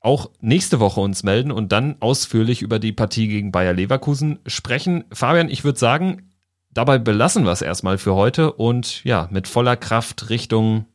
auch 0.04 0.30
nächste 0.41 0.80
Woche 0.80 1.01
uns 1.01 1.24
melden 1.24 1.51
und 1.51 1.72
dann 1.72 1.95
ausführlich 2.01 2.62
über 2.62 2.78
die 2.78 2.91
Partie 2.91 3.28
gegen 3.28 3.51
Bayer 3.51 3.74
Leverkusen 3.74 4.39
sprechen. 4.45 5.06
Fabian, 5.12 5.49
ich 5.49 5.64
würde 5.64 5.80
sagen, 5.80 6.30
dabei 6.72 6.99
belassen 6.99 7.45
wir 7.45 7.51
es 7.51 7.62
erstmal 7.62 7.97
für 7.97 8.14
heute 8.14 8.54
und 8.54 9.04
ja, 9.06 9.28
mit 9.32 9.47
voller 9.47 9.78
Kraft 9.78 10.30
Richtung 10.30 10.86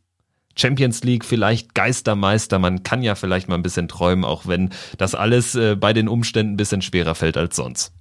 Champions 0.57 1.05
League, 1.05 1.25
vielleicht 1.25 1.75
Geistermeister. 1.75 2.59
Man 2.59 2.83
kann 2.83 3.03
ja 3.03 3.15
vielleicht 3.15 3.49
mal 3.49 3.55
ein 3.55 3.63
bisschen 3.63 3.89
träumen, 3.89 4.25
auch 4.25 4.47
wenn 4.47 4.71
das 4.99 5.15
alles 5.15 5.55
äh, 5.55 5.75
bei 5.77 5.93
den 5.93 6.09
Umständen 6.09 6.55
ein 6.55 6.57
bisschen 6.57 6.83
schwerer 6.83 7.15
fällt 7.15 7.37
als 7.37 7.57
sonst. 7.57 7.93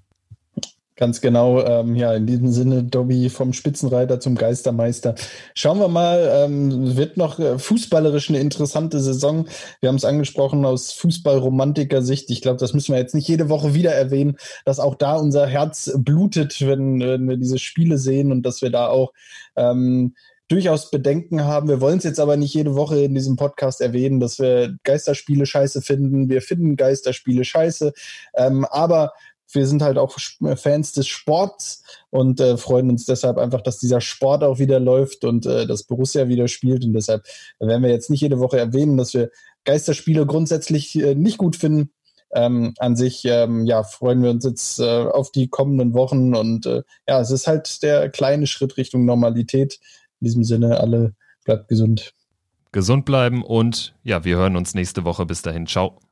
Ganz 0.97 1.21
genau, 1.21 1.63
ähm, 1.63 1.95
ja, 1.95 2.11
in 2.15 2.25
diesem 2.25 2.51
Sinne, 2.51 2.83
Dobby 2.83 3.29
vom 3.29 3.53
Spitzenreiter 3.53 4.19
zum 4.19 4.33
Geistermeister. 4.33 5.13
Schauen 5.53 5.77
wir 5.77 5.89
mal, 5.89 6.27
ähm, 6.33 6.97
wird 6.97 7.17
noch 7.17 7.37
äh, 7.37 7.59
fußballerisch 7.59 8.29
eine 8.29 8.39
interessante 8.39 8.99
Saison. 8.99 9.47
Wir 9.79 9.89
haben 9.89 9.97
es 9.97 10.05
angesprochen 10.05 10.65
aus 10.65 10.93
Fußballromantiker-Sicht. 10.93 12.31
Ich 12.31 12.41
glaube, 12.41 12.57
das 12.57 12.73
müssen 12.73 12.93
wir 12.93 12.99
jetzt 12.99 13.13
nicht 13.13 13.27
jede 13.27 13.47
Woche 13.47 13.75
wieder 13.75 13.91
erwähnen, 13.91 14.37
dass 14.65 14.79
auch 14.79 14.95
da 14.95 15.17
unser 15.17 15.45
Herz 15.45 15.91
blutet, 15.95 16.59
wenn, 16.61 16.99
wenn 16.99 17.29
wir 17.29 17.37
diese 17.37 17.59
Spiele 17.59 17.99
sehen 17.99 18.31
und 18.31 18.41
dass 18.41 18.63
wir 18.63 18.71
da 18.71 18.87
auch 18.87 19.13
ähm, 19.55 20.15
durchaus 20.47 20.89
Bedenken 20.89 21.43
haben. 21.43 21.67
Wir 21.67 21.79
wollen 21.79 21.99
es 21.99 22.05
jetzt 22.05 22.19
aber 22.19 22.37
nicht 22.37 22.55
jede 22.55 22.73
Woche 22.73 23.01
in 23.01 23.13
diesem 23.13 23.35
Podcast 23.35 23.81
erwähnen, 23.81 24.19
dass 24.19 24.39
wir 24.39 24.75
Geisterspiele 24.83 25.45
scheiße 25.45 25.83
finden. 25.83 26.27
Wir 26.27 26.41
finden 26.41 26.75
Geisterspiele 26.75 27.45
scheiße. 27.45 27.93
Ähm, 28.35 28.65
aber 28.65 29.11
wir 29.51 29.67
sind 29.67 29.81
halt 29.81 29.97
auch 29.97 30.17
äh, 30.43 30.55
Fans 30.55 30.91
des 30.91 31.07
Sports 31.07 31.83
und 32.09 32.39
äh, 32.39 32.57
freuen 32.57 32.89
uns 32.89 33.05
deshalb 33.05 33.37
einfach, 33.37 33.61
dass 33.61 33.79
dieser 33.79 34.01
Sport 34.01 34.43
auch 34.43 34.59
wieder 34.59 34.79
läuft 34.79 35.23
und 35.23 35.45
äh, 35.45 35.65
das 35.65 35.83
Borussia 35.83 36.27
wieder 36.27 36.47
spielt. 36.47 36.83
Und 36.83 36.93
deshalb 36.93 37.25
werden 37.59 37.83
wir 37.83 37.89
jetzt 37.89 38.09
nicht 38.09 38.21
jede 38.21 38.39
Woche 38.39 38.59
erwähnen, 38.59 38.97
dass 38.97 39.13
wir 39.13 39.29
Geisterspiele 39.65 40.25
grundsätzlich 40.25 40.97
äh, 40.99 41.15
nicht 41.15 41.37
gut 41.37 41.55
finden. 41.55 41.91
Ähm, 42.33 42.73
an 42.77 42.97
sich 42.97 43.23
ähm, 43.23 43.65
ja, 43.65 43.83
freuen 43.83 44.21
wir 44.21 44.31
uns 44.31 44.43
jetzt 44.43 44.79
äh, 44.79 44.83
auf 44.83 45.31
die 45.31 45.47
kommenden 45.47 45.93
Wochen 45.93 46.35
und 46.35 46.65
äh, 46.65 46.83
ja, 47.07 47.21
es 47.21 47.31
ist 47.31 47.47
halt 47.47 47.81
der 47.83 48.09
kleine 48.09 48.47
Schritt 48.47 48.75
Richtung 48.75 49.05
Normalität. 49.05 49.79
In 50.19 50.25
diesem 50.25 50.43
Sinne, 50.43 50.77
alle 50.81 51.13
bleibt 51.45 51.69
gesund. 51.69 52.13
Gesund 52.73 53.05
bleiben 53.05 53.43
und 53.43 53.95
ja, 54.03 54.25
wir 54.25 54.35
hören 54.35 54.57
uns 54.57 54.75
nächste 54.75 55.05
Woche. 55.05 55.25
Bis 55.25 55.41
dahin, 55.41 55.67
ciao. 55.67 56.06